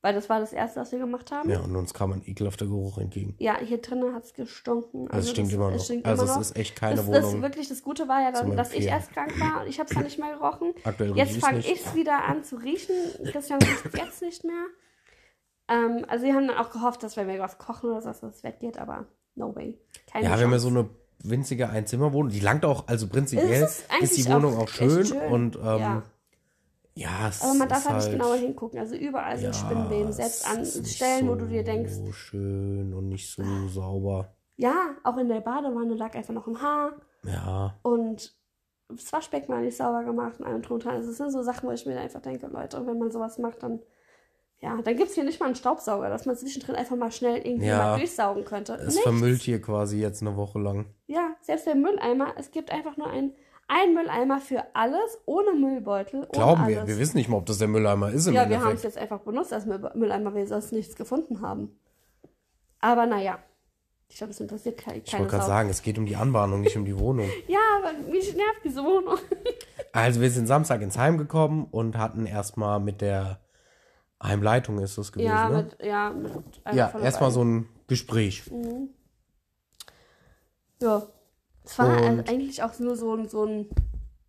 weil 0.01 0.13
das 0.13 0.29
war 0.29 0.39
das 0.39 0.53
Erste, 0.53 0.79
was 0.79 0.91
wir 0.91 0.99
gemacht 0.99 1.31
haben. 1.31 1.49
Ja, 1.49 1.59
und 1.59 1.75
uns 1.75 1.93
kam 1.93 2.11
ein 2.11 2.21
ekelhafter 2.25 2.65
Geruch 2.65 2.97
entgegen. 2.99 3.35
Ja, 3.39 3.57
hier 3.59 3.79
drinnen 3.81 4.13
hat 4.13 4.23
es 4.25 4.33
gestunken. 4.33 5.09
Also 5.09 5.25
es 5.27 5.31
stinkt 5.31 5.51
das, 5.51 5.55
immer 5.55 5.71
noch. 5.71 5.83
stinkt 5.83 6.05
also 6.05 6.23
immer 6.23 6.33
noch. 6.35 6.41
es 6.41 6.51
ist 6.51 6.55
echt 6.57 6.75
keine 6.75 6.95
das, 6.97 7.07
Wohnung. 7.07 7.21
Das 7.21 7.41
wirklich 7.41 7.67
das 7.69 7.81
Gute 7.83 8.07
war 8.07 8.21
ja 8.21 8.31
dann, 8.31 8.55
dass 8.55 8.73
ich 8.73 8.85
erst 8.85 9.11
krank 9.11 9.39
war 9.39 9.61
und 9.61 9.67
ich 9.67 9.79
habe 9.79 9.89
es 9.89 9.95
dann 9.95 10.03
nicht 10.03 10.19
mehr 10.19 10.33
gerochen. 10.37 10.73
Aktuell 10.83 11.15
Jetzt 11.17 11.37
fange 11.37 11.57
nicht. 11.57 11.69
ich 11.71 11.85
es 11.85 11.95
wieder 11.95 12.23
an 12.25 12.43
zu 12.43 12.57
riechen. 12.57 12.95
Christian 13.31 13.59
riecht 13.61 13.85
es 13.85 13.93
jetzt 13.99 14.21
nicht 14.21 14.43
mehr. 14.43 14.65
Ähm, 15.69 16.05
also 16.07 16.25
wir 16.25 16.33
haben 16.33 16.47
dann 16.47 16.57
auch 16.57 16.69
gehofft, 16.69 17.03
dass 17.03 17.17
wenn 17.17 17.27
wir 17.27 17.39
was 17.39 17.57
kochen 17.57 17.89
oder 17.89 18.01
so, 18.01 18.07
dass 18.09 18.21
das 18.21 18.43
weggeht, 18.43 18.77
aber 18.77 19.05
no 19.35 19.55
way. 19.55 19.77
Keine 20.11 20.25
Ja, 20.25 20.37
wir 20.37 20.45
haben 20.45 20.51
ja 20.51 20.57
Chance. 20.57 20.73
so 20.73 20.79
eine 20.79 20.89
winzige 21.23 21.69
Einzimmerwohnung. 21.69 22.31
Die 22.31 22.39
langt 22.39 22.63
auch, 22.65 22.87
also 22.87 23.07
prinzipiell 23.07 23.63
Es 23.63 23.79
ist 24.01 24.01
ist, 24.01 24.17
die 24.17 24.25
Wohnung 24.31 24.55
auch 24.55 24.63
auch, 24.63 24.69
schön, 24.69 25.05
schön. 25.05 25.17
und 25.31 25.55
ähm, 25.57 25.61
Ja. 25.79 26.03
Ja. 26.97 27.27
es 27.29 27.41
Aber 27.41 27.53
man 27.53 27.69
darf 27.69 27.85
halt 27.85 27.97
nicht 27.97 28.07
halt, 28.07 28.17
genauer 28.17 28.35
hingucken. 28.35 28.79
Also 28.79 28.95
überall 28.95 29.37
sind 29.37 29.55
Spinnenweben, 29.55 30.11
selbst 30.11 30.49
an 30.49 30.65
Stellen, 30.65 31.27
wo 31.27 31.33
so 31.33 31.39
du 31.41 31.45
dir 31.47 31.63
denkst, 31.63 31.93
schön 32.11 32.93
und 32.93 33.09
nicht 33.09 33.29
so 33.31 33.43
sauber. 33.67 34.35
ja, 34.57 34.73
auch 35.03 35.17
in 35.17 35.29
der 35.29 35.41
Badewanne 35.41 35.93
lag 35.95 36.15
einfach 36.15 36.33
noch 36.33 36.47
ein 36.47 36.61
Haar 36.61 36.93
Ja, 37.23 37.75
und 37.83 38.35
das 38.89 39.11
Waschbecken 39.11 39.49
war 39.49 39.59
nicht 39.59 39.75
sauber 39.77 40.03
gemacht 40.05 40.39
und 40.39 40.45
allem 40.45 40.61
drum 40.61 40.75
und 40.75 40.85
dran. 40.85 40.95
Also 40.95 41.11
es 41.11 41.17
sind 41.17 41.31
so 41.31 41.41
Sachen, 41.43 41.67
wo 41.67 41.73
ich 41.73 41.85
mir 41.85 41.99
einfach 41.99 42.21
denke, 42.21 42.47
Leute, 42.47 42.85
wenn 42.87 42.97
man 42.97 43.11
sowas 43.11 43.37
macht, 43.37 43.61
dann 43.63 43.81
ja, 44.59 44.75
dann 44.81 44.95
gibt 44.95 45.09
es 45.09 45.13
hier 45.15 45.23
nicht 45.23 45.39
mal 45.39 45.45
einen 45.47 45.55
Staubsauger, 45.55 46.09
dass 46.09 46.25
man 46.25 46.35
zwischendrin 46.35 46.73
einfach 46.75 46.95
mal 46.95 47.11
schnell 47.11 47.37
irgendwie 47.45 47.67
Ja. 47.67 47.77
mal 47.77 47.97
durchsaugen 47.99 48.43
könnte. 48.43 48.73
es 48.73 48.85
Nichts. 48.87 49.01
vermüllt 49.03 49.41
hier 49.41 49.61
quasi 49.61 49.99
jetzt 50.01 50.21
eine 50.23 50.35
Woche 50.35 50.57
lang. 50.57 50.87
Ja, 51.05 51.35
selbst 51.41 51.67
der 51.67 51.75
Mülleimer, 51.75 52.33
es 52.37 52.49
gibt 52.49 52.71
einfach 52.71 52.97
nur 52.97 53.07
einen, 53.07 53.35
einen 53.67 53.93
Mülleimer 53.93 54.39
für 54.39 54.63
alles, 54.73 55.19
ohne 55.25 55.53
Müllbeutel. 55.53 56.21
Ohne 56.21 56.27
Glauben 56.27 56.61
alles. 56.63 56.75
wir. 56.75 56.87
Wir 56.87 56.97
wissen 56.99 57.17
nicht 57.17 57.29
mal, 57.29 57.37
ob 57.37 57.45
das 57.45 57.57
der 57.57 57.67
Mülleimer 57.67 58.11
ist 58.11 58.27
im 58.27 58.33
Ja, 58.33 58.49
wir 58.49 58.63
haben 58.63 58.75
es 58.75 58.83
jetzt 58.83 58.97
einfach 58.97 59.19
benutzt 59.19 59.53
als 59.53 59.65
Müll 59.65 59.89
Mülleimer, 59.95 60.33
weil 60.33 60.41
wir 60.41 60.47
sonst 60.47 60.71
nichts 60.71 60.95
gefunden 60.95 61.41
haben. 61.41 61.77
Aber 62.79 63.05
naja, 63.05 63.39
ich 64.09 64.17
glaube, 64.17 64.31
es 64.31 64.39
interessiert 64.39 64.77
keine, 64.77 64.99
Ich 64.99 65.13
wollte 65.13 65.27
gerade 65.27 65.45
sagen, 65.45 65.69
es 65.69 65.81
geht 65.81 65.97
um 65.97 66.05
die 66.05 66.15
Anbahnung, 66.15 66.61
nicht 66.61 66.77
um 66.77 66.85
die 66.85 66.97
Wohnung. 66.97 67.29
Ja, 67.47 67.59
aber 67.79 67.93
mich 68.09 68.35
nervt 68.35 68.61
diese 68.63 68.83
Wohnung. 68.83 69.17
Also 69.93 70.21
wir 70.21 70.29
sind 70.29 70.45
Samstag 70.45 70.81
ins 70.81 70.97
Heim 70.97 71.17
gekommen 71.17 71.65
und 71.71 71.97
hatten 71.97 72.27
erstmal 72.27 72.79
mit 72.79 73.01
der 73.01 73.39
Heimleitung 74.21 74.77
ist 74.79 74.97
das 74.97 75.11
gewesen, 75.11 75.27
ja, 75.27 75.49
ne? 75.49 75.63
mit, 75.63 75.77
ja, 75.83 76.09
mit 76.11 76.31
Ja, 76.71 76.99
erstmal 76.99 77.31
so 77.31 77.43
ein 77.43 77.67
Gespräch. 77.87 78.43
Ja. 80.79 81.07
Es 81.69 81.77
war 81.77 81.89
Und- 81.97 82.19
also 82.19 82.31
eigentlich 82.33 82.63
auch 82.63 82.77
nur 82.79 82.95
so 82.95 83.13
ein, 83.13 83.27
so 83.27 83.43
ein 83.45 83.69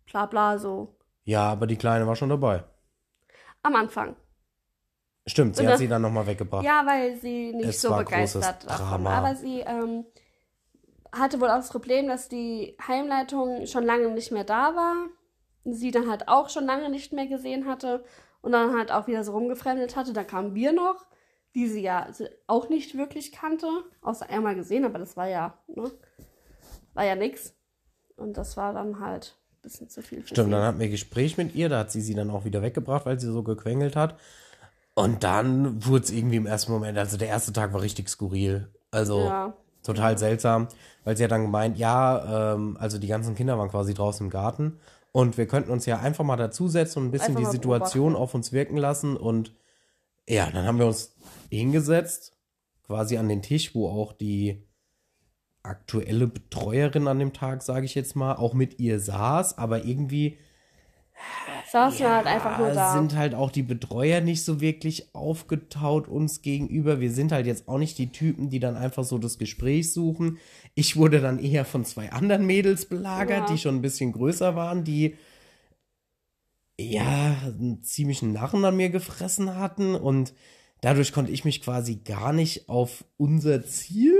Blabla, 0.05 0.57
so 0.57 0.95
Ja, 1.23 1.43
aber 1.51 1.67
die 1.67 1.77
Kleine 1.77 2.05
war 2.05 2.15
schon 2.15 2.29
dabei. 2.29 2.63
am 3.63 3.75
Anfang. 3.75 4.15
Stimmt, 5.27 5.55
sie 5.55 5.61
Und 5.61 5.67
hat 5.67 5.73
dann- 5.73 5.79
sie 5.79 5.87
dann 5.87 6.01
nochmal 6.01 6.25
weggebracht. 6.27 6.63
Ja, 6.65 6.83
weil 6.85 7.15
sie 7.17 7.53
nicht 7.53 7.69
Es 7.69 7.81
so 7.81 7.89
war 7.91 7.99
begeistert 7.99 8.67
davon 8.69 8.87
Drama. 8.87 9.17
Aber 9.17 9.35
sie 9.35 9.59
ähm, 9.59 10.05
hatte 11.11 11.39
wohl 11.39 11.49
auch 11.49 11.57
das 11.57 11.69
Problem, 11.69 12.07
dass 12.07 12.29
die 12.29 12.75
Heimleitung 12.87 13.65
schon 13.67 13.83
lange 13.85 14.09
nicht 14.11 14.31
mehr 14.31 14.43
da 14.43 14.75
war. 14.75 14.95
Sie 15.65 15.91
dann 15.91 16.09
halt 16.09 16.27
auch 16.29 16.49
schon 16.49 16.65
lange 16.65 16.89
nicht 16.89 17.13
mehr 17.13 17.27
gesehen 17.27 17.67
hatte 17.67 18.03
und 18.41 18.53
dann 18.53 18.75
halt 18.77 18.91
auch 18.91 19.07
wieder 19.07 19.23
so 19.23 19.33
rumgefremdet 19.33 19.95
hatte. 19.95 20.13
Da 20.13 20.23
kamen 20.23 20.55
wir 20.55 20.71
noch, 20.71 21.05
die 21.53 21.67
sie 21.67 21.81
ja 21.81 22.07
auch 22.47 22.69
nicht 22.69 22.97
wirklich 22.97 23.31
kannte, 23.31 23.67
außer 24.01 24.29
einmal 24.29 24.55
gesehen, 24.55 24.85
aber 24.85 24.99
das 24.99 25.15
war 25.17 25.27
ja, 25.27 25.57
ne? 25.67 25.91
War 26.93 27.05
ja 27.05 27.15
nix. 27.15 27.53
Und 28.15 28.37
das 28.37 28.57
war 28.57 28.73
dann 28.73 28.99
halt 28.99 29.37
ein 29.53 29.61
bisschen 29.61 29.89
zu 29.89 30.01
viel. 30.01 30.21
Für 30.21 30.27
Stimmt, 30.27 30.47
sie. 30.47 30.51
dann 30.51 30.63
hatten 30.63 30.79
wir 30.79 30.89
Gespräch 30.89 31.37
mit 31.37 31.55
ihr, 31.55 31.69
da 31.69 31.79
hat 31.79 31.91
sie 31.91 32.01
sie 32.01 32.15
dann 32.15 32.29
auch 32.29 32.45
wieder 32.45 32.61
weggebracht, 32.61 33.05
weil 33.05 33.19
sie 33.19 33.31
so 33.31 33.43
gequengelt 33.43 33.95
hat. 33.95 34.17
Und 34.95 35.23
dann 35.23 35.85
wurde 35.85 36.03
es 36.03 36.11
irgendwie 36.11 36.35
im 36.35 36.45
ersten 36.45 36.71
Moment, 36.73 36.97
also 36.97 37.15
der 37.17 37.29
erste 37.29 37.53
Tag 37.53 37.71
war 37.73 37.81
richtig 37.81 38.09
skurril. 38.09 38.67
Also 38.91 39.25
Ja. 39.27 39.53
total 39.83 40.17
seltsam, 40.17 40.67
weil 41.05 41.15
sie 41.15 41.23
hat 41.23 41.31
dann 41.31 41.43
gemeint, 41.43 41.77
ja, 41.77 42.53
ähm, 42.55 42.75
also 42.79 42.97
die 42.97 43.07
ganzen 43.07 43.35
Kinder 43.35 43.57
waren 43.57 43.69
quasi 43.69 43.93
draußen 43.93 44.25
im 44.25 44.29
Garten 44.29 44.77
und 45.13 45.37
wir 45.37 45.47
könnten 45.47 45.71
uns 45.71 45.85
ja 45.85 45.99
einfach 45.99 46.25
mal 46.25 46.35
dazusetzen 46.35 47.01
und 47.01 47.07
ein 47.09 47.11
bisschen 47.11 47.35
die 47.37 47.45
Situation 47.45 48.13
beobachten. 48.13 48.23
auf 48.23 48.33
uns 48.35 48.51
wirken 48.51 48.75
lassen 48.77 49.15
und 49.15 49.53
ja, 50.27 50.49
dann 50.51 50.65
haben 50.65 50.79
wir 50.79 50.85
uns 50.87 51.15
hingesetzt, 51.49 52.33
quasi 52.85 53.17
an 53.17 53.29
den 53.29 53.41
Tisch, 53.41 53.73
wo 53.73 53.87
auch 53.87 54.11
die 54.13 54.67
aktuelle 55.69 56.27
Betreuerin 56.27 57.07
an 57.07 57.19
dem 57.19 57.31
Tag, 57.33 57.61
sage 57.61 57.85
ich 57.85 57.95
jetzt 57.95 58.15
mal, 58.15 58.35
auch 58.35 58.53
mit 58.53 58.79
ihr 58.79 58.99
saß, 58.99 59.57
aber 59.57 59.85
irgendwie 59.85 60.37
Saßen 61.71 61.99
wir 61.99 62.15
halt 62.15 62.25
einfach 62.27 62.57
nur 62.57 62.71
da. 62.71 62.93
sind 62.93 63.15
halt 63.15 63.35
auch 63.35 63.51
die 63.51 63.61
Betreuer 63.63 64.21
nicht 64.21 64.43
so 64.43 64.61
wirklich 64.61 65.13
aufgetaut 65.13 66.07
uns 66.07 66.41
gegenüber. 66.41 67.01
Wir 67.01 67.11
sind 67.11 67.31
halt 67.33 67.45
jetzt 67.45 67.67
auch 67.67 67.77
nicht 67.77 67.97
die 67.97 68.11
Typen, 68.11 68.49
die 68.49 68.59
dann 68.59 68.77
einfach 68.77 69.03
so 69.03 69.17
das 69.17 69.37
Gespräch 69.37 69.91
suchen. 69.91 70.37
Ich 70.75 70.95
wurde 70.95 71.19
dann 71.19 71.37
eher 71.37 71.65
von 71.65 71.83
zwei 71.83 72.11
anderen 72.13 72.45
Mädels 72.45 72.85
belagert, 72.85 73.47
Ja. 73.49 73.53
die 73.53 73.57
schon 73.59 73.75
ein 73.75 73.81
bisschen 73.81 74.13
größer 74.13 74.55
waren, 74.55 74.83
die 74.85 75.15
ja 76.79 77.35
einen 77.45 77.83
ziemlichen 77.83 78.31
Narren 78.31 78.63
an 78.63 78.77
mir 78.77 78.89
gefressen 78.89 79.55
hatten 79.57 79.95
und 79.95 80.33
dadurch 80.81 81.11
konnte 81.11 81.31
ich 81.33 81.43
mich 81.43 81.61
quasi 81.61 81.97
gar 81.97 82.31
nicht 82.31 82.69
auf 82.69 83.03
unser 83.17 83.65
Ziel 83.65 84.15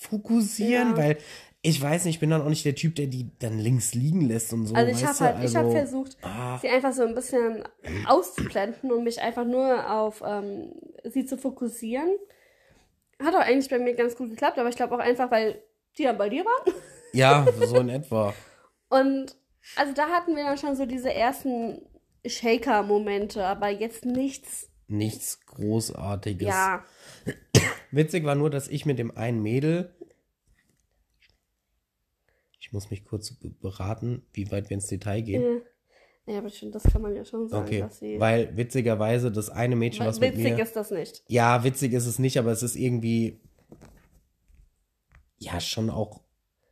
fokussieren, 0.00 0.90
Ja. 0.90 0.96
weil 0.96 1.18
ich 1.62 1.82
weiß 1.82 2.04
nicht, 2.04 2.14
ich 2.16 2.20
bin 2.20 2.30
dann 2.30 2.40
auch 2.42 2.48
nicht 2.48 2.64
der 2.64 2.74
Typ, 2.76 2.94
der 2.94 3.06
die 3.08 3.30
dann 3.40 3.58
links 3.58 3.92
liegen 3.94 4.20
lässt 4.22 4.52
und 4.52 4.66
so. 4.66 4.74
Also 4.74 4.92
ich 4.92 5.04
habe 5.04 5.18
halt, 5.18 5.44
ich 5.44 5.56
habe 5.56 5.66
Also- 5.68 5.76
versucht, 5.78 6.16
Ah. 6.22 6.58
sie 6.58 6.68
einfach 6.68 6.92
so 6.92 7.02
ein 7.02 7.14
bisschen 7.14 7.64
auszublenden 8.06 8.92
und 8.92 9.04
mich 9.04 9.20
einfach 9.20 9.44
nur 9.44 9.90
auf 9.90 10.22
ähm, 10.24 10.72
sie 11.04 11.24
zu 11.26 11.36
fokussieren. 11.36 12.10
Hat 13.20 13.34
auch 13.34 13.40
eigentlich 13.40 13.68
bei 13.68 13.78
mir 13.80 13.94
ganz 13.94 14.14
gut 14.16 14.30
geklappt, 14.30 14.58
aber 14.58 14.68
ich 14.68 14.76
glaube 14.76 14.94
auch 14.94 15.00
einfach, 15.00 15.30
weil 15.32 15.60
die 15.98 16.04
dann 16.04 16.16
bei 16.16 16.28
dir 16.28 16.44
waren. 16.44 16.74
Ja, 17.12 17.44
so 17.66 17.76
in 17.80 17.88
etwa. 17.88 18.32
Und 18.88 19.34
also 19.76 19.92
da 19.92 20.08
hatten 20.08 20.36
wir 20.36 20.44
dann 20.44 20.56
schon 20.58 20.76
so 20.76 20.86
diese 20.86 21.12
ersten 21.12 21.82
Shaker-Momente, 22.24 23.44
aber 23.44 23.68
jetzt 23.68 24.04
nichts. 24.04 24.70
Nichts 24.86 25.40
Großartiges. 25.46 26.48
Ja. 26.48 26.84
Witzig 27.90 28.24
war 28.24 28.34
nur, 28.34 28.50
dass 28.50 28.68
ich 28.68 28.86
mit 28.86 28.98
dem 28.98 29.16
einen 29.16 29.42
Mädel. 29.42 29.94
Ich 32.60 32.72
muss 32.72 32.90
mich 32.90 33.04
kurz 33.04 33.32
be- 33.32 33.48
beraten, 33.50 34.22
wie 34.32 34.50
weit 34.50 34.68
wir 34.68 34.74
ins 34.74 34.86
Detail 34.88 35.22
gehen. 35.22 35.62
Ja, 36.26 36.38
aber 36.38 36.50
schon, 36.50 36.70
das 36.72 36.82
kann 36.82 37.00
man 37.00 37.14
ja 37.16 37.24
schon 37.24 37.48
sagen, 37.48 37.64
Okay, 37.66 37.80
dass 37.80 37.98
sie. 38.00 38.20
weil 38.20 38.54
witzigerweise 38.56 39.32
das 39.32 39.48
eine 39.48 39.76
Mädchen, 39.76 40.04
was 40.04 40.20
mit 40.20 40.36
witzig 40.36 40.56
mir... 40.56 40.62
ist 40.62 40.76
das 40.76 40.90
nicht. 40.90 41.22
Ja, 41.28 41.64
witzig 41.64 41.94
ist 41.94 42.06
es 42.06 42.18
nicht, 42.18 42.38
aber 42.38 42.52
es 42.52 42.62
ist 42.62 42.76
irgendwie... 42.76 43.40
Ja, 45.38 45.58
schon 45.60 45.88
auch 45.88 46.20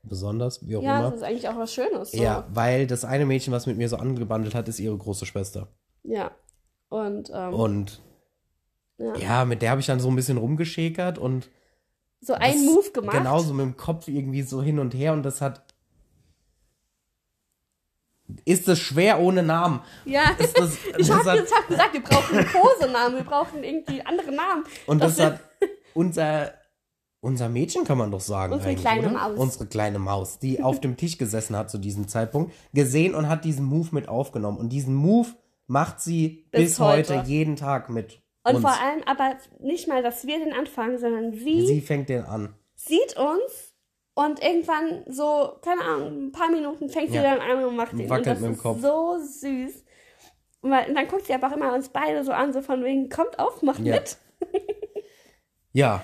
besonders, 0.02 0.66
wie 0.66 0.76
auch 0.76 0.82
Ja, 0.82 0.98
immer. 0.98 1.10
das 1.10 1.20
ist 1.20 1.26
eigentlich 1.26 1.48
auch 1.48 1.56
was 1.56 1.72
Schönes. 1.72 2.12
So. 2.12 2.22
Ja, 2.22 2.46
weil 2.52 2.86
das 2.86 3.04
eine 3.06 3.24
Mädchen, 3.24 3.52
was 3.52 3.66
mit 3.66 3.78
mir 3.78 3.88
so 3.88 3.96
angebandelt 3.96 4.54
hat, 4.54 4.68
ist 4.68 4.78
ihre 4.80 4.96
große 4.98 5.24
Schwester. 5.24 5.68
Ja. 6.02 6.32
Und, 6.88 7.30
ähm, 7.34 7.54
Und 7.54 8.02
ja. 8.98 9.16
ja, 9.16 9.44
mit 9.44 9.62
der 9.62 9.70
habe 9.70 9.80
ich 9.80 9.86
dann 9.86 10.00
so 10.00 10.08
ein 10.08 10.16
bisschen 10.16 10.38
rumgeschäkert 10.38 11.18
und 11.18 11.50
so 12.20 12.34
einen 12.34 12.64
Move 12.64 12.90
gemacht. 12.90 13.16
Genau, 13.16 13.38
so 13.40 13.54
mit 13.54 13.64
dem 13.64 13.76
Kopf 13.76 14.08
irgendwie 14.08 14.42
so 14.42 14.62
hin 14.62 14.78
und 14.78 14.94
her 14.94 15.12
und 15.12 15.22
das 15.22 15.40
hat. 15.40 15.62
Ist 18.44 18.66
es 18.66 18.80
schwer 18.80 19.20
ohne 19.20 19.44
Namen? 19.44 19.80
Ja. 20.04 20.30
Ist 20.38 20.58
das, 20.58 20.76
ich 20.98 21.10
habe 21.10 21.30
hab 21.30 21.68
gesagt, 21.68 21.92
wir 21.92 22.02
brauchen 22.02 22.38
einen 22.38 22.48
Kosenamen, 22.48 23.16
wir 23.18 23.24
brauchen 23.24 23.62
irgendwie 23.62 24.02
andere 24.02 24.32
Namen. 24.32 24.64
und 24.86 25.00
das, 25.00 25.16
das 25.16 25.26
hat 25.26 25.40
unser, 25.94 26.52
unser 27.20 27.48
Mädchen, 27.48 27.84
kann 27.84 27.98
man 27.98 28.10
doch 28.10 28.20
sagen. 28.20 28.54
Unsere 28.54 28.74
kleine 28.74 29.10
oder? 29.10 29.10
Maus. 29.10 29.38
Unsere 29.38 29.66
kleine 29.66 29.98
Maus, 30.00 30.38
die 30.40 30.60
auf 30.62 30.80
dem 30.80 30.96
Tisch 30.96 31.18
gesessen 31.18 31.54
hat 31.54 31.70
zu 31.70 31.78
diesem 31.78 32.08
Zeitpunkt, 32.08 32.52
gesehen 32.72 33.14
und 33.14 33.28
hat 33.28 33.44
diesen 33.44 33.64
Move 33.64 33.90
mit 33.92 34.08
aufgenommen. 34.08 34.58
Und 34.58 34.70
diesen 34.70 34.94
Move 34.94 35.28
macht 35.68 36.00
sie 36.00 36.48
bis, 36.50 36.62
Bis 36.62 36.80
heute. 36.80 37.18
heute. 37.18 37.28
jeden 37.28 37.54
Tag 37.54 37.90
mit. 37.90 38.20
Und 38.48 38.56
uns. 38.56 38.60
vor 38.64 38.80
allem 38.80 39.02
aber 39.06 39.36
nicht 39.60 39.88
mal, 39.88 40.02
dass 40.02 40.26
wir 40.26 40.38
den 40.38 40.52
anfangen, 40.52 40.98
sondern 40.98 41.32
sie, 41.32 41.66
sie 41.66 41.80
fängt 41.80 42.08
den 42.08 42.22
an. 42.24 42.54
sieht 42.74 43.16
uns 43.16 43.74
und 44.14 44.42
irgendwann 44.42 45.04
so, 45.08 45.56
keine 45.62 45.82
Ahnung, 45.82 46.26
ein 46.28 46.32
paar 46.32 46.50
Minuten 46.50 46.88
fängt 46.88 47.10
sie 47.10 47.16
Ja. 47.16 47.22
dann 47.22 47.40
an 47.40 47.64
und 47.64 47.76
macht 47.76 47.92
den. 47.92 48.08
Wackelt 48.08 48.26
und 48.26 48.32
das 48.34 48.40
mit 48.40 48.48
dem 48.50 48.54
ist 48.54 48.62
Kopf. 48.62 48.80
so 48.80 49.18
süß. 49.18 49.84
Und 50.62 50.70
dann 50.70 51.08
guckt 51.08 51.26
sie 51.26 51.34
aber 51.34 51.48
auch 51.48 51.52
immer 51.56 51.74
uns 51.74 51.88
beide 51.90 52.24
so 52.24 52.32
an, 52.32 52.52
so 52.52 52.60
von 52.62 52.82
wegen, 52.82 53.08
kommt 53.08 53.38
auf, 53.38 53.62
macht 53.62 53.80
Ja. 53.80 53.94
mit. 53.96 54.16
Ja, 55.72 56.02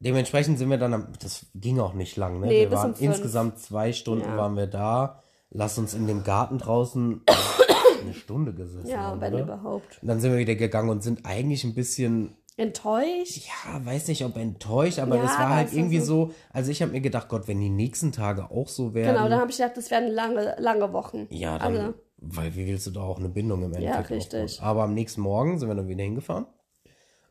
dementsprechend 0.00 0.58
sind 0.58 0.70
wir 0.70 0.76
dann 0.78 0.92
am, 0.92 1.12
das 1.22 1.46
ging 1.54 1.78
auch 1.78 1.92
nicht 1.94 2.16
lang, 2.16 2.40
ne? 2.40 2.46
Nee, 2.48 2.60
wir 2.68 2.72
waren 2.72 2.94
um 2.94 2.98
insgesamt 3.00 3.60
zwei 3.60 3.92
Stunden 3.92 4.24
Ja. 4.28 4.36
waren 4.36 4.56
wir 4.56 4.66
da. 4.66 5.22
Lass 5.50 5.78
uns 5.78 5.94
in 5.94 6.08
dem 6.08 6.24
Garten 6.24 6.58
draußen 6.58 7.22
eine 8.14 8.22
Stunde 8.22 8.54
gesessen 8.54 8.88
Ja, 8.88 8.98
haben, 9.02 9.20
wenn 9.20 9.34
oder? 9.34 9.42
überhaupt. 9.44 9.98
Und 10.02 10.08
dann 10.08 10.20
sind 10.20 10.32
wir 10.32 10.38
wieder 10.38 10.54
gegangen 10.54 10.88
und 10.90 11.02
sind 11.02 11.24
eigentlich 11.26 11.64
ein 11.64 11.74
bisschen, 11.74 12.36
Enttäuscht. 12.56 13.46
ja, 13.48 13.84
weiß 13.84 14.06
nicht, 14.08 14.24
ob 14.24 14.36
enttäuscht, 14.36 14.98
aber 15.00 15.16
Ja, 15.16 15.22
das 15.22 15.38
war 15.38 15.48
halt 15.56 15.72
irgendwie 15.72 15.98
so- 16.00 16.26
so, 16.26 16.34
also 16.52 16.70
ich 16.70 16.80
habe 16.82 16.92
mir 16.92 17.00
gedacht, 17.00 17.28
Gott, 17.28 17.48
wenn 17.48 17.60
die 17.60 17.68
nächsten 17.70 18.12
Tage 18.12 18.50
auch 18.50 18.68
so 18.68 18.94
werden, 18.94 19.14
Genau, 19.16 19.28
dann 19.28 19.40
habe 19.40 19.50
ich 19.50 19.56
gedacht, 19.56 19.76
das 19.76 19.90
werden 19.90 20.08
lange, 20.12 20.54
lange 20.58 20.92
Wochen. 20.92 21.26
ja, 21.30 21.58
dann, 21.58 21.76
Also, 21.76 21.94
weil 22.18 22.54
wie 22.54 22.66
willst 22.66 22.86
du 22.86 22.92
da 22.92 23.00
auch 23.02 23.18
eine 23.18 23.28
Bindung 23.28 23.64
im 23.64 23.74
Endeffekt 23.74 24.10
richtig. 24.10 24.52
aufbauen? 24.52 24.66
Aber 24.68 24.82
am 24.84 24.94
nächsten 24.94 25.20
Morgen 25.20 25.58
sind 25.58 25.68
wir 25.68 25.74
dann 25.74 25.88
wieder 25.88 26.04
hingefahren 26.04 26.46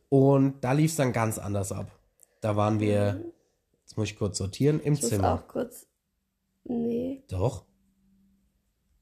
und 0.10 0.62
da 0.64 0.74
lief 0.74 0.92
es 0.92 0.98
dann 0.98 1.14
ganz 1.14 1.38
anders 1.40 1.72
ab. 1.72 1.90
Da 2.42 2.58
waren 2.58 2.82
wir, 2.82 3.24
jetzt 3.82 3.96
muss 3.98 4.10
ich 4.10 4.18
kurz 4.18 4.38
sortieren, 4.38 4.82
im 4.82 4.90
Mhm. 4.92 4.94
ich 4.98 5.02
muss 5.04 5.10
Zimmer. 5.10 5.34
auch 5.36 5.48
kurz. 5.48 5.88
Nee. 6.66 7.24
Doch. 7.30 7.64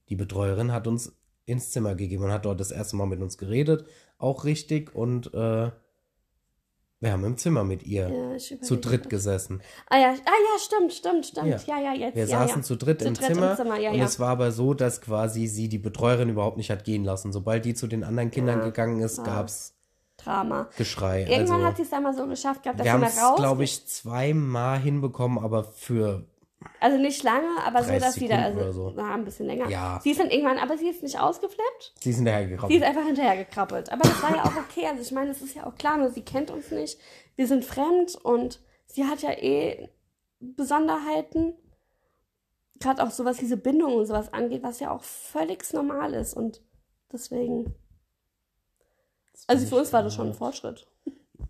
Die 0.10 0.16
Betreuerin 0.16 0.72
hat 0.72 0.88
uns 0.88 1.14
ins 1.52 1.72
Zimmer 1.72 1.96
gegeben 1.96 2.24
und 2.24 2.32
hat 2.32 2.46
dort 2.46 2.60
das 2.60 2.72
erste 2.72 2.96
Mal 2.96 3.06
mit 3.06 3.22
uns 3.22 3.38
geredet, 3.38 3.86
auch 4.18 4.46
richtig 4.46 4.96
und 4.96 5.34
äh, 5.34 5.72
wir 7.04 7.12
haben 7.12 7.26
im 7.26 7.36
Zimmer 7.36 7.64
mit 7.64 7.82
ihr 7.84 8.10
Ja, 8.10 8.38
zu 8.62 8.78
dritt 8.78 9.10
gesessen. 9.10 9.62
Ah 9.90 9.98
ja, 9.98 10.10
ah 10.10 10.14
ja, 10.14 10.60
stimmt, 10.60 10.94
stimmt, 10.94 11.26
stimmt. 11.26 11.48
Ja. 11.68 11.80
Ja, 11.80 11.94
ja, 11.94 11.94
jetzt. 11.94 12.16
Wir 12.16 12.26
ja, 12.26 12.48
saßen 12.48 12.64
zu 12.64 12.76
dritt, 12.76 13.02
Zu 13.02 13.08
im, 13.08 13.14
dritt 13.16 13.30
im 13.30 13.36
Zimmer, 13.36 13.56
Zimmer, 13.56 13.80
ja, 13.80 13.90
und 13.92 14.00
es 14.02 14.20
war 14.20 14.30
aber 14.30 14.52
so, 14.52 14.76
dass 14.76 15.02
quasi 15.02 15.48
sie 15.48 15.68
die 15.68 15.80
Betreuerin 15.80 16.30
überhaupt 16.30 16.58
nicht 16.58 16.70
hat 16.70 16.84
gehen 16.84 17.04
lassen. 17.04 17.34
Sobald 17.34 17.66
die 17.66 17.74
zu 17.74 17.88
den 17.88 18.04
anderen 18.04 18.30
Kindern 18.30 18.62
gegangen 18.62 19.02
ist, 19.02 19.18
Ja. 19.18 19.24
gab's 19.24 19.74
Drama. 20.18 20.70
Geschrei. 20.78 21.22
Irgendwann 21.22 21.56
also, 21.56 21.66
hat 21.66 21.78
sie 21.78 21.82
es 21.84 21.90
dann 21.90 22.04
mal 22.04 22.14
so 22.16 22.28
geschafft 22.28 22.62
gehabt, 22.62 22.80
dass 22.80 22.86
wir 22.86 22.92
sie 22.92 22.94
haben 22.94 23.02
mal 23.02 23.08
es, 23.08 23.18
raus. 23.20 23.36
glaube 23.38 23.64
ich, 23.64 23.88
zweimal 23.88 24.78
hinbekommen, 24.80 25.40
aber 25.44 25.64
für 25.64 26.28
Also 26.80 26.98
nicht 26.98 27.24
lange, 27.24 27.48
aber 27.64 27.84
so, 27.84 27.90
30 27.90 28.04
dass 28.04 28.16
sie 28.16 28.28
da, 28.28 28.42
also, 28.44 28.72
so. 28.72 28.94
na, 28.96 29.14
ein 29.14 29.24
bisschen 29.24 29.46
länger. 29.48 29.70
Ja. 29.70 30.00
Sie 30.04 30.12
ist 30.12 30.20
dann 30.20 30.30
irgendwann, 30.30 30.58
aber 30.58 30.78
sie 30.78 30.90
ist 30.90 31.04
nicht 31.04 31.20
ausgeflippt. 31.20 31.94
sie 32.00 32.14
sind 32.14 32.26
daher 32.26 32.48
Sie 32.68 32.76
ist 32.76 32.84
einfach 32.84 33.06
hinterhergekrabbelt. 33.06 33.92
Aber 33.92 34.02
das 34.02 34.22
war 34.22 34.36
ja 34.36 34.44
auch 34.44 34.56
okay. 34.56 34.88
Also 34.88 35.02
ich 35.02 35.12
meine, 35.12 35.32
es 35.32 35.42
ist 35.42 35.56
ja 35.56 35.66
auch 35.66 35.76
klar, 35.76 35.98
nur 35.98 36.10
sie 36.10 36.22
kennt 36.22 36.52
uns 36.52 36.72
nicht. 36.72 37.00
Wir 37.36 37.48
sind 37.48 37.66
fremd 37.66 38.16
und 38.16 38.60
sie 38.86 39.06
hat 39.06 39.22
ja 39.22 39.32
eh 39.32 39.90
Besonderheiten. 40.40 41.54
Gerade 42.80 43.04
auch 43.04 43.12
so, 43.12 43.26
was 43.26 43.38
diese 43.38 43.58
Bindung 43.58 43.94
und 43.94 44.06
sowas 44.06 44.34
angeht, 44.34 44.64
was 44.64 44.80
ja 44.80 44.92
auch 44.92 45.04
völlig 45.04 45.72
normal 45.74 46.14
ist. 46.14 46.34
Und 46.34 46.62
deswegen. 47.12 47.76
Also 49.48 49.66
für 49.66 49.76
uns 49.78 49.94
war 49.94 50.04
das 50.04 50.14
schon 50.14 50.30
ein 50.30 50.34
Fortschritt. 50.34 50.88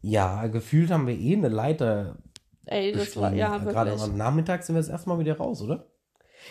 Ja, 0.01 0.47
gefühlt 0.47 0.91
haben 0.91 1.07
wir 1.07 1.17
eh 1.17 1.35
eine 1.35 1.49
Leiter 1.49 2.17
Ey, 2.65 2.91
das 2.91 3.15
war, 3.15 3.31
bestiegen. 3.31 3.37
ja, 3.39 3.57
Gerade 3.57 3.91
wirklich. 3.91 4.09
am 4.09 4.17
Nachmittag 4.17 4.63
sind 4.63 4.75
wir 4.75 4.81
das 4.81 4.89
erste 4.89 5.09
Mal 5.09 5.19
wieder 5.19 5.37
raus, 5.37 5.61
oder? 5.61 5.85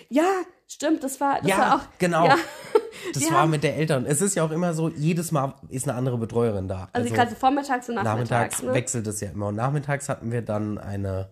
Ja, 0.09 0.29
stimmt, 0.67 1.03
das 1.03 1.21
war, 1.21 1.39
das 1.41 1.49
ja, 1.49 1.59
war 1.59 1.75
auch. 1.77 1.99
genau. 1.99 2.25
Ja, 2.27 2.37
Das 3.15 3.23
wir 3.23 3.31
war 3.33 3.47
mit 3.47 3.63
der 3.63 3.77
Eltern. 3.77 4.05
Es 4.07 4.21
ist 4.21 4.35
ja 4.37 4.45
auch 4.45 4.51
immer 4.51 4.75
so, 4.75 4.89
jedes 4.91 5.33
Mal 5.33 5.55
ist 5.69 5.89
eine 5.89 5.97
andere 5.97 6.19
Betreuerin 6.19 6.69
da. 6.69 6.89
also, 6.93 7.13
gerade 7.13 7.31
so 7.31 7.37
vormittags 7.37 7.89
und 7.89 7.95
nachmittags. 7.97 8.31
nachmittags 8.31 8.63
ne? 8.63 8.75
wechselt 8.75 9.07
es 9.07 9.21
ja 9.21 9.31
immer. 9.31 9.49
Und 9.49 9.55
nachmittags 9.57 10.09
hatten 10.09 10.31
wir 10.31 10.43
dann 10.43 10.77
eine 10.79 11.31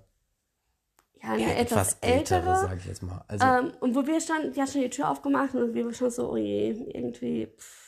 Ja, 1.23 1.33
eine 1.33 1.43
ja, 1.43 1.49
etwas, 1.51 1.95
etwas 1.95 1.97
ältere, 2.01 2.39
ältere. 2.39 2.61
sag 2.61 2.79
ich 2.79 2.87
jetzt 2.87 3.03
mal. 3.03 3.23
Also, 3.29 3.45
Ähm, 3.47 3.73
und 3.81 3.95
wo 3.95 4.07
wir 4.07 4.21
standen, 4.21 4.53
die 4.53 4.63
hat 4.63 4.71
schon 4.71 4.81
die 4.81 4.91
Tür 4.91 5.11
aufgemacht 5.11 5.55
und 5.55 5.75
wir 5.75 5.85
waren 5.85 5.95
schon 5.95 6.11
so, 6.11 6.31
oh 6.33 6.37
je, 6.37 6.71
irgendwie 6.95 7.47
pff, 7.57 7.88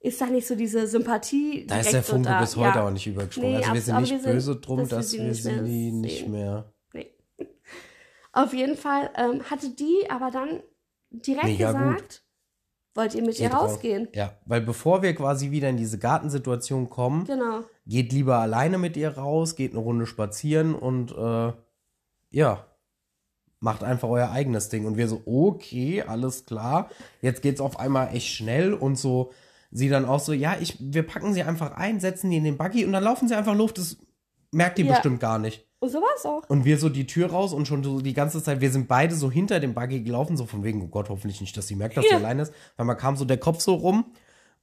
ist 0.00 0.20
da 0.20 0.26
nicht 0.26 0.46
so 0.46 0.54
diese 0.54 0.86
Sympathie. 0.86 1.66
da 1.66 1.78
ist 1.80 1.92
der 1.92 2.02
Funke 2.02 2.28
da. 2.28 2.40
bis 2.40 2.56
heute 2.56 2.78
ja. 2.78 2.86
auch 2.86 2.90
nicht 2.90 3.06
übergesprungen. 3.06 3.50
Nee, 3.52 3.56
also 3.64 3.74
wir 3.74 3.80
sind 3.80 4.00
nicht 4.00 4.10
wir 4.12 4.20
sind- 4.20 4.32
böse 4.32 4.56
drum, 4.56 4.88
dass 4.88 5.12
wir 5.12 5.18
sie 5.20 5.22
nicht 5.22 5.42
sie 5.42 5.50
mehr 5.52 5.62
nicht 5.92 6.18
sehen. 6.20 6.30
mehr. 6.30 6.72
Nee. 6.92 7.10
Auf 8.32 8.52
jeden 8.52 8.76
Fall 8.76 9.10
ähm, 9.16 9.42
hatte 9.50 9.70
die 9.70 10.08
aber 10.10 10.30
dann 10.30 10.60
direkt 11.10 11.44
Mega 11.46 11.72
gut. 11.72 11.80
gesagt, 11.96 12.22
wollt 12.94 13.14
ihr 13.14 13.22
mit 13.22 13.38
ihr 13.40 13.48
Geht 13.48 13.56
raus. 13.56 13.72
rausgehen? 13.72 14.08
Ja, 14.14 14.36
weil 14.46 14.60
bevor 14.60 15.02
wir 15.02 15.14
quasi 15.14 15.50
wieder 15.50 15.68
in 15.70 15.76
diese 15.76 15.98
Gartensituation 15.98 16.88
kommen, 16.90 17.24
Genau. 17.24 17.60
geht 17.86 18.12
lieber 18.12 18.38
alleine 18.38 18.78
mit 18.78 18.96
ihr 18.96 19.16
raus, 19.16 19.54
geht 19.56 19.72
eine 19.72 19.80
Runde 19.80 20.06
spazieren 20.06 20.74
und 20.74 21.12
äh, 21.12 21.52
ja, 22.30 22.66
macht 23.60 23.82
einfach 23.82 24.08
euer 24.08 24.30
eigenes 24.30 24.68
Ding. 24.68 24.84
Und 24.86 24.96
wir 24.98 25.08
so, 25.08 25.22
okay, 25.24 26.02
alles 26.02 26.44
klar. 26.44 26.90
Jetzt 27.22 27.40
geht's 27.42 27.60
auf 27.60 27.78
einmal 27.80 28.14
echt 28.14 28.28
schnell 28.28 28.74
und 28.74 28.96
so, 28.96 29.32
sie 29.70 29.88
dann 29.88 30.04
auch 30.04 30.20
so, 30.20 30.32
ja, 30.32 30.56
ich, 30.60 30.76
wir 30.80 31.02
packen 31.02 31.32
sie 31.34 31.42
einfach 31.42 31.72
ein, 31.76 32.00
setzen 32.00 32.30
die 32.30 32.36
in 32.38 32.44
den 32.44 32.56
Buggy 32.56 32.84
und 32.84 32.92
dann 32.92 33.04
laufen 33.04 33.28
sie 33.28 33.34
einfach 33.36 33.54
Luft. 33.54 33.78
Das 33.78 33.96
merkt 34.52 34.78
ihr 34.78 34.86
Ja. 34.86 34.92
bestimmt 34.92 35.20
gar 35.20 35.38
nicht. 35.38 35.66
Und 35.78 35.90
so 35.90 35.98
war 35.98 36.08
es 36.16 36.24
auch. 36.24 36.48
Und 36.48 36.64
wir 36.64 36.78
so 36.78 36.88
die 36.88 37.06
Tür 37.06 37.30
raus 37.30 37.52
und 37.52 37.68
schon 37.68 37.84
so 37.84 38.00
die 38.00 38.14
ganze 38.14 38.42
Zeit, 38.42 38.60
wir 38.60 38.70
sind 38.70 38.88
beide 38.88 39.14
so 39.14 39.30
hinter 39.30 39.60
dem 39.60 39.74
Buggy 39.74 40.00
gelaufen, 40.00 40.36
so 40.36 40.46
von 40.46 40.64
wegen, 40.64 40.82
oh 40.82 40.86
Gott, 40.88 41.10
hoffentlich 41.10 41.40
nicht, 41.40 41.56
dass 41.56 41.66
sie 41.68 41.74
merkt, 41.76 41.96
dass 41.96 42.04
Ja. 42.04 42.10
sie 42.10 42.16
allein 42.16 42.38
ist. 42.38 42.52
Weil 42.76 42.86
man 42.86 42.96
kam 42.96 43.16
so 43.16 43.24
der 43.26 43.36
Kopf 43.38 43.60
so 43.60 43.74
rum 43.74 44.06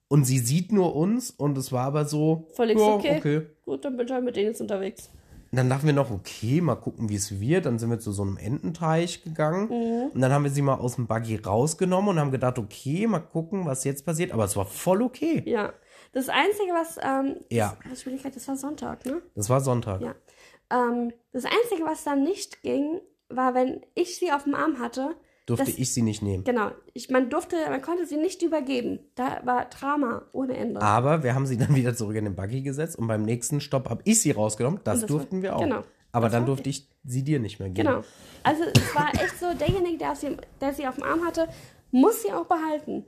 und 0.07 0.25
sie 0.25 0.39
sieht 0.39 0.71
nur 0.71 0.95
uns 0.95 1.29
und 1.31 1.57
es 1.57 1.71
war 1.71 1.85
aber 1.85 2.05
so, 2.05 2.47
Völlig 2.55 2.79
ja, 2.79 2.85
okay. 2.85 3.17
okay. 3.17 3.41
Gut, 3.65 3.85
dann 3.85 3.95
bin 3.95 4.07
ich 4.07 4.11
halt 4.13 4.23
mit 4.25 4.35
denen 4.35 4.47
jetzt 4.47 4.61
unterwegs. 4.61 5.09
Und 5.53 5.57
dann 5.57 5.69
dachten 5.69 5.85
wir 5.85 5.93
noch, 5.93 6.09
okay, 6.09 6.61
mal 6.61 6.73
gucken, 6.73 7.09
wie 7.09 7.15
es 7.15 7.39
wird. 7.39 7.67
Dann 7.67 7.77
sind 7.77 7.91
wir 7.91 7.99
zu 7.99 8.11
so 8.11 8.23
einem 8.23 8.37
Ententeich 8.37 9.23
gegangen. 9.23 9.67
Mhm. 9.69 10.09
Und 10.11 10.19
dann 10.19 10.31
haben 10.33 10.43
wir 10.45 10.49
sie 10.49 10.63
mal 10.63 10.73
aus 10.79 10.95
dem 10.95 11.05
Buggy 11.05 11.35
rausgenommen 11.35 12.09
und 12.09 12.19
haben 12.19 12.31
gedacht, 12.31 12.57
okay, 12.57 13.05
mal 13.05 13.19
gucken, 13.19 13.67
was 13.67 13.83
jetzt 13.83 14.03
passiert. 14.03 14.31
Aber 14.31 14.45
es 14.45 14.55
war 14.57 14.65
voll 14.65 15.03
okay. 15.03 15.43
Ja. 15.45 15.71
Das 16.11 16.27
Einzige, 16.27 16.71
was, 16.73 16.97
ähm, 16.99 17.35
Ja. 17.51 17.77
das, 17.87 17.99
ich 17.99 18.01
überlege 18.01 18.23
grad, 18.23 18.35
das 18.35 18.47
war 18.47 18.57
Sonntag, 18.57 19.05
ne? 19.05 19.21
Das 19.35 19.47
war 19.47 19.61
Sonntag. 19.61 20.01
Ja. 20.01 20.15
Ähm, 20.71 21.13
das 21.33 21.45
Einzige, 21.45 21.85
was 21.87 22.03
dann 22.03 22.23
nicht 22.23 22.63
ging, 22.63 22.99
war, 23.29 23.53
wenn 23.53 23.85
ich 23.93 24.17
sie 24.17 24.31
auf 24.31 24.45
dem 24.45 24.55
Arm 24.55 24.79
hatte. 24.79 25.15
Durfte 25.45 25.65
das, 25.65 25.77
ich 25.77 25.93
sie 25.93 26.01
nicht 26.03 26.21
nehmen. 26.21 26.45
Genau. 26.45 26.71
Ich, 26.93 27.09
man 27.09 27.29
durfte, 27.29 27.57
man 27.69 27.81
konnte 27.81 28.05
sie 28.05 28.15
nicht 28.17 28.41
übergeben. 28.43 28.99
Da 29.15 29.41
war 29.43 29.65
Drama 29.65 30.23
ohne 30.31 30.55
Ende. 30.55 30.81
Aber 30.81 31.23
wir 31.23 31.35
haben 31.35 31.45
sie 31.45 31.57
dann 31.57 31.75
wieder 31.75 31.93
zurück 31.95 32.15
in 32.15 32.23
den 32.25 32.35
Buggy 32.35 32.61
gesetzt 32.61 32.97
und 32.97 33.07
beim 33.07 33.23
nächsten 33.23 33.59
Stopp 33.59 33.89
habe 33.89 34.01
ich 34.05 34.21
sie 34.21 34.31
rausgenommen. 34.31 34.79
Das, 34.83 35.01
das 35.01 35.09
war- 35.09 35.17
durften 35.17 35.41
wir 35.41 35.55
auch. 35.57 35.61
genau. 35.61 35.83
Aber 36.13 36.27
Das 36.27 36.33
dann 36.33 36.41
war 36.43 36.47
durfte 36.47 36.69
ich 36.69 36.87
sie 37.03 37.23
dir 37.23 37.39
nicht 37.39 37.59
mehr 37.59 37.69
geben. 37.69 37.87
Genau. 37.87 38.03
Also 38.43 38.63
es 38.73 38.95
war 38.95 39.13
echt 39.15 39.37
so, 39.39 39.47
derjenige, 39.53 39.97
der 39.97 40.15
sie, 40.15 40.37
der 40.61 40.73
sie 40.73 40.87
auf 40.87 40.95
dem 40.95 41.03
Arm 41.03 41.25
hatte, 41.25 41.47
muss 41.91 42.21
sie 42.21 42.31
auch 42.31 42.45
behalten. 42.45 43.03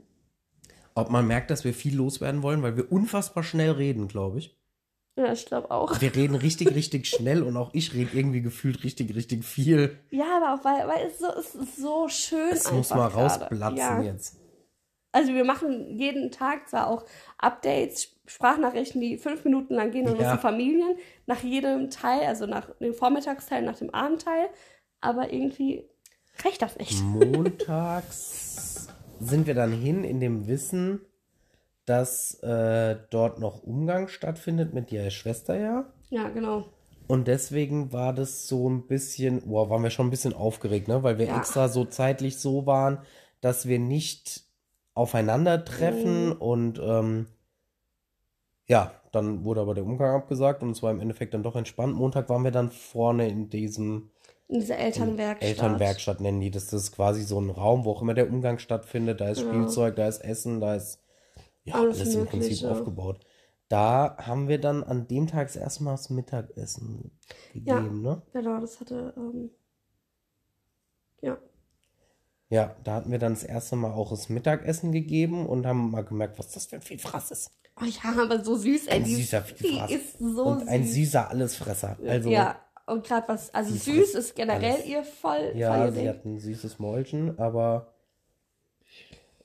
Ob 0.94 1.10
man 1.10 1.26
merkt, 1.26 1.50
dass 1.50 1.64
wir 1.64 1.72
viel 1.74 1.94
loswerden 1.96 2.42
wollen, 2.42 2.62
weil 2.62 2.76
wir 2.76 2.90
unfassbar 2.90 3.42
schnell 3.44 3.70
reden, 3.70 4.08
glaube 4.08 4.38
ich. 4.40 4.58
Ja, 5.16 5.32
ich 5.32 5.46
glaube 5.46 5.70
auch. 5.70 5.98
Wir 6.00 6.14
reden 6.14 6.34
richtig, 6.36 6.74
richtig 6.74 7.08
schnell 7.08 7.42
und 7.42 7.56
auch 7.56 7.70
ich 7.72 7.94
rede 7.94 8.10
irgendwie 8.12 8.42
gefühlt 8.42 8.84
richtig, 8.84 9.14
richtig 9.14 9.44
viel. 9.44 9.98
Ja, 10.10 10.36
aber 10.36 10.54
auch, 10.54 10.64
weil, 10.64 10.86
weil 10.86 11.06
es, 11.06 11.18
so, 11.18 11.26
es 11.28 11.54
ist 11.54 11.76
so 11.76 12.06
schön 12.08 12.50
Es 12.52 12.70
muss 12.70 12.90
mal 12.90 13.08
gerade. 13.08 13.14
rausplatzen 13.14 13.76
ja. 13.78 14.02
jetzt. 14.02 14.36
Also 15.12 15.32
wir 15.32 15.44
machen 15.44 15.96
jeden 15.96 16.30
Tag 16.30 16.68
zwar 16.68 16.88
auch 16.88 17.06
Updates, 17.38 18.14
Sprachnachrichten, 18.26 19.00
die 19.00 19.16
fünf 19.16 19.44
Minuten 19.44 19.74
lang 19.74 19.90
gehen 19.90 20.06
an 20.06 20.12
Ja. 20.16 20.18
unsere 20.18 20.38
Familien, 20.38 20.96
nach 21.24 21.42
jedem 21.42 21.88
Teil, 21.88 22.26
also 22.26 22.44
nach 22.44 22.68
dem 22.80 22.92
Vormittagsteil, 22.92 23.62
nach 23.62 23.78
dem 23.78 23.88
Abendteil. 23.94 24.48
Aber 25.00 25.32
irgendwie 25.32 25.88
reicht 26.44 26.60
das 26.60 26.76
nicht. 26.76 27.02
Montags 27.02 28.88
sind 29.20 29.46
wir 29.46 29.54
dann 29.54 29.72
hin 29.72 30.04
in 30.04 30.20
dem 30.20 30.46
Wissen, 30.46 31.00
dass 31.86 32.34
äh, 32.42 32.96
dort 33.10 33.38
noch 33.38 33.62
Umgang 33.62 34.08
stattfindet 34.08 34.74
mit 34.74 34.92
ihrer 34.92 35.10
Schwester 35.10 35.58
ja. 35.58 35.86
Ja, 36.10 36.28
genau. 36.28 36.66
Und 37.08 37.28
deswegen 37.28 37.92
war 37.92 38.12
das 38.12 38.48
so 38.48 38.68
ein 38.68 38.86
bisschen, 38.88 39.42
boah, 39.48 39.70
waren 39.70 39.82
wir 39.84 39.90
schon 39.90 40.08
ein 40.08 40.10
bisschen 40.10 40.34
aufgeregt, 40.34 40.88
ne? 40.88 41.02
Weil 41.04 41.18
wir 41.18 41.26
Ja. 41.26 41.38
extra 41.38 41.68
so 41.68 41.84
zeitlich 41.84 42.38
so 42.38 42.66
waren, 42.66 42.98
dass 43.40 43.66
wir 43.68 43.78
nicht 43.78 44.42
aufeinandertreffen 44.94 46.26
Mhm. 46.30 46.32
und 46.32 46.80
ähm, 46.82 47.26
ja, 48.68 48.92
dann 49.12 49.44
wurde 49.44 49.60
aber 49.60 49.74
der 49.74 49.84
Umgang 49.84 50.14
abgesagt 50.16 50.62
und 50.62 50.70
es 50.70 50.82
war 50.82 50.90
im 50.90 51.00
Endeffekt 51.00 51.34
dann 51.34 51.42
doch 51.44 51.54
entspannt. 51.54 51.94
Montag 51.94 52.28
waren 52.28 52.42
wir 52.42 52.50
dann 52.50 52.70
vorne 52.70 53.28
in 53.28 53.48
diesem 53.48 54.10
In 54.48 54.60
dieser 54.60 54.78
Elternwerkstatt. 54.78 55.48
Elternwerkstatt 55.48 56.20
nennen 56.20 56.40
die 56.40 56.50
das. 56.50 56.66
Das 56.68 56.82
ist 56.82 56.92
quasi 56.92 57.22
so 57.22 57.40
ein 57.40 57.50
Raum, 57.50 57.84
wo 57.84 57.92
auch 57.92 58.02
immer 58.02 58.14
der 58.14 58.28
Umgang 58.28 58.58
stattfindet. 58.58 59.20
Da 59.20 59.28
ist 59.28 59.40
Ja. 59.42 59.46
Spielzeug, 59.46 59.94
da 59.96 60.08
ist 60.08 60.18
Essen, 60.24 60.60
da 60.60 60.74
ist 60.74 61.00
ja 61.66 61.74
Alles 61.74 62.00
alles, 62.00 62.14
im 62.14 62.26
Prinzip 62.26 62.64
aufgebaut. 62.64 63.24
Da 63.68 64.16
haben 64.18 64.48
wir 64.48 64.60
dann 64.60 64.84
an 64.84 65.08
dem 65.08 65.26
Tag 65.26 65.48
das 65.48 65.56
erste 65.56 65.82
Mal 65.84 65.92
das 65.92 66.08
Mittagessen 66.10 67.10
Ja. 67.64 67.78
gegeben, 67.78 68.02
ne? 68.02 68.22
Genau, 68.32 68.60
das 68.60 68.80
hatte, 68.80 69.12
ähm, 69.16 69.50
ja. 71.22 71.36
Ja, 72.48 72.76
da 72.84 72.94
hatten 72.94 73.10
wir 73.10 73.18
dann 73.18 73.34
das 73.34 73.42
erste 73.42 73.74
Mal 73.74 73.92
auch 73.92 74.10
das 74.10 74.28
Mittagessen 74.28 74.92
gegeben 74.92 75.46
und 75.46 75.66
haben 75.66 75.90
mal 75.90 76.04
gemerkt, 76.04 76.38
was 76.38 76.52
das 76.52 76.66
für 76.66 76.76
ein 76.76 76.82
Vielfraß 76.82 77.32
ist. 77.32 77.50
Oh 77.80 77.84
ja, 77.84 78.22
aber 78.22 78.42
so 78.44 78.56
süß, 78.56 78.86
ey. 78.86 78.98
Ein 79.00 79.04
süßer 79.04 79.42
Vielfraß. 79.42 79.90
ist 79.90 80.18
so 80.18 80.44
und 80.44 80.68
ein 80.68 80.84
süß. 80.84 80.94
süßer 80.94 81.28
Allesfresser. 81.28 81.98
Also, 82.06 82.30
ja, 82.30 82.60
und 82.86 83.04
gerade 83.04 83.26
was, 83.28 83.52
also 83.52 83.74
süß 83.74 84.14
ist 84.14 84.36
generell 84.36 84.74
alles. 84.74 84.86
ihr 84.86 85.02
voll, 85.04 85.52
ja, 85.56 85.76
voll 85.76 85.92
sie 85.92 86.08
hat 86.08 86.24
ein 86.24 86.38
süßes 86.38 86.78
Mäulchen, 86.78 87.36
aber 87.38 87.92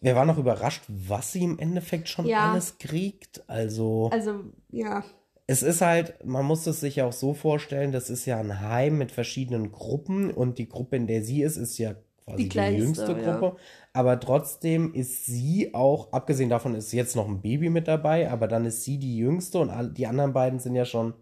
wir 0.02 0.16
waren 0.16 0.28
noch 0.28 0.38
überrascht, 0.38 0.84
was 0.88 1.32
sie 1.32 1.44
im 1.44 1.60
Endeffekt 1.60 2.10
schon 2.10 2.26
Ja. 2.26 2.52
alles 2.52 2.78
kriegt. 2.80 3.48
Also, 3.50 4.10
Also, 4.12 4.46
ja, 4.70 5.04
es 5.48 5.64
ist 5.64 5.82
halt, 5.82 6.26
man 6.26 6.46
muss 6.46 6.66
es 6.68 6.80
sich 6.80 7.02
auch 7.02 7.12
so 7.14 7.34
vorstellen, 7.34 7.92
das 7.92 8.10
ist 8.10 8.26
ja 8.26 8.40
ein 8.40 8.62
Heim 8.62 8.98
mit 8.98 9.12
verschiedenen 9.12 9.72
Gruppen 9.72 10.32
und 10.32 10.58
die 10.58 10.70
Gruppe, 10.70 10.96
in 10.96 11.08
der 11.08 11.24
sie 11.24 11.42
ist, 11.44 11.58
ist 11.58 11.78
ja 11.78 11.96
quasi 12.24 12.38
Die 12.38 12.44
die, 12.44 12.50
kleinste, 12.50 12.82
jüngste 12.82 13.12
ja. 13.22 13.38
Gruppe. 13.40 13.58
Aber 13.94 14.20
trotzdem 14.20 14.94
ist 14.94 15.26
sie 15.26 15.74
auch, 15.74 16.14
abgesehen 16.14 16.50
davon 16.50 16.76
ist 16.76 16.92
jetzt 16.94 17.16
noch 17.16 17.28
ein 17.28 17.42
Baby 17.42 17.70
mit 17.70 17.88
dabei, 17.88 18.32
aber 18.32 18.48
dann 18.48 18.66
ist 18.66 18.84
sie 18.84 18.98
die 18.98 19.18
jüngste 19.18 19.60
und 19.60 19.98
die 19.98 20.08
anderen 20.08 20.32
beiden 20.34 20.60
sind 20.60 20.76
ja 20.76 20.86
schon 20.86 21.16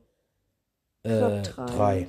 äh, 1.04 1.42
drei. 1.42 1.66
drei. 1.66 2.08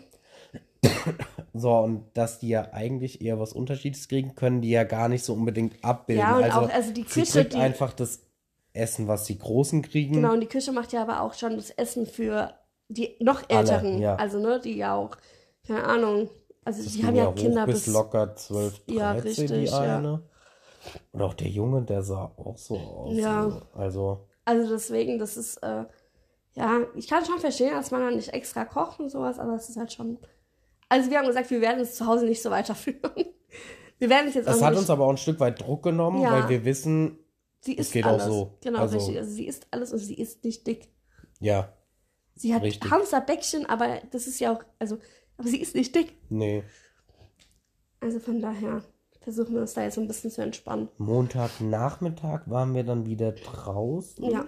So, 1.52 1.72
und 1.78 2.04
dass 2.14 2.38
die 2.38 2.48
ja 2.48 2.72
eigentlich 2.72 3.20
eher 3.22 3.38
was 3.38 3.52
Unterschiedliches 3.52 4.08
kriegen, 4.08 4.34
können 4.34 4.60
die 4.62 4.70
ja 4.70 4.84
gar 4.84 5.08
nicht 5.08 5.24
so 5.24 5.34
unbedingt 5.34 5.84
abbilden. 5.84 6.22
Ja, 6.22 6.36
und 6.38 6.44
also, 6.44 6.60
auch, 6.60 6.70
also 6.70 6.92
die 6.92 7.02
sie 7.02 7.20
Küche, 7.20 7.32
kriegt 7.40 7.52
die, 7.54 7.58
einfach 7.58 7.92
das 7.92 8.20
Essen, 8.72 9.08
was 9.08 9.24
die 9.24 9.38
Großen 9.38 9.82
kriegen. 9.82 10.14
genau, 10.14 10.32
und 10.32 10.40
die 10.40 10.46
Küche 10.46 10.72
macht 10.72 10.92
ja 10.92 11.02
aber 11.02 11.20
auch 11.22 11.34
schon 11.34 11.56
das 11.56 11.70
Essen 11.70 12.06
für 12.06 12.54
die 12.88 13.16
noch 13.20 13.42
Alle, 13.48 13.58
Älteren. 13.60 13.98
ja. 14.00 14.14
Also, 14.16 14.38
ne, 14.38 14.60
die 14.62 14.76
ja 14.76 14.94
auch, 14.94 15.16
keine 15.66 15.84
Ahnung, 15.84 16.30
also 16.64 16.82
Das 16.82 16.92
die 16.92 17.04
haben 17.04 17.16
ja 17.16 17.26
hoch 17.26 17.34
Kinder 17.34 17.66
bis 17.66 17.84
bis, 17.84 17.92
locker 17.94 18.34
12, 18.36 18.84
13, 18.86 18.96
Ja, 18.96 19.14
die 19.14 19.20
richtig, 19.20 19.70
ja. 19.70 19.98
eine. 19.98 20.22
Und 21.12 21.22
auch 21.22 21.34
der 21.34 21.48
Junge, 21.48 21.82
der 21.82 22.02
sah 22.02 22.32
auch 22.36 22.56
so 22.56 22.76
aus. 22.76 23.16
Ja. 23.16 23.60
Also, 23.74 24.26
also 24.44 24.70
deswegen, 24.70 25.18
das 25.18 25.36
ist, 25.36 25.58
äh, 25.58 25.84
ja, 26.54 26.80
ich 26.94 27.06
kann 27.08 27.24
schon 27.24 27.38
verstehen, 27.38 27.74
dass 27.74 27.90
man 27.90 28.00
dann 28.00 28.16
nicht 28.16 28.32
extra 28.32 28.64
kocht 28.64 28.98
und 29.00 29.10
sowas, 29.10 29.38
aber 29.38 29.54
es 29.54 29.68
ist 29.68 29.76
halt 29.76 29.92
schon, 29.92 30.18
also 30.90 31.10
wir 31.10 31.16
haben 31.18 31.26
gesagt, 31.26 31.48
wir 31.50 31.62
werden 31.62 31.80
es 31.80 31.94
zu 31.94 32.06
Hause 32.06 32.26
nicht 32.26 32.42
so 32.42 32.50
weiterführen. 32.50 33.00
Wir 33.98 34.08
werden 34.08 34.28
es 34.28 34.34
jetzt 34.34 34.46
das 34.48 34.58
auch 34.58 34.62
hat 34.62 34.70
nicht, 34.70 34.80
uns 34.80 34.88
aber 34.88 35.04
auch 35.04 35.10
ein 35.10 35.18
Stück 35.18 35.38
weit 35.40 35.60
Druck 35.60 35.82
genommen, 35.82 36.22
Ja. 36.22 36.32
weil 36.32 36.48
wir 36.48 36.64
wissen, 36.64 37.18
sie 37.60 37.74
es 37.76 37.80
isst 37.88 37.92
geht 37.92 38.04
auch 38.06 38.12
alles. 38.12 38.24
so. 38.24 38.56
Genau, 38.62 38.78
Also- 38.78 38.96
richtig, 38.96 39.18
also 39.18 39.30
sie 39.30 39.46
isst 39.46 39.66
alles 39.72 39.92
und 39.92 39.98
sie 39.98 40.14
ist 40.14 40.42
nicht 40.42 40.66
dick. 40.66 40.88
ja, 41.38 41.74
Sie 42.34 42.54
hat 42.54 42.62
Richtig. 42.62 42.90
Hamsterbäckchen, 42.90 43.66
aber 43.66 44.00
das 44.10 44.26
ist 44.26 44.40
ja 44.40 44.54
auch, 44.54 44.62
also, 44.78 44.96
aber 45.36 45.48
sie 45.48 45.60
ist 45.60 45.74
nicht 45.74 45.94
dick. 45.94 46.16
nee. 46.30 46.64
Also 48.00 48.18
von 48.20 48.40
daher 48.40 48.82
versuchen 49.20 49.52
wir 49.54 49.60
uns 49.60 49.74
da 49.74 49.82
jetzt 49.82 49.96
so 49.96 50.00
ein 50.00 50.08
bisschen 50.08 50.30
zu 50.30 50.40
entspannen. 50.40 50.88
Montagnachmittag 50.96 52.42
waren 52.48 52.74
wir 52.74 52.84
dann 52.84 53.04
wieder 53.04 53.32
draußen. 53.32 54.24
Ja, 54.30 54.46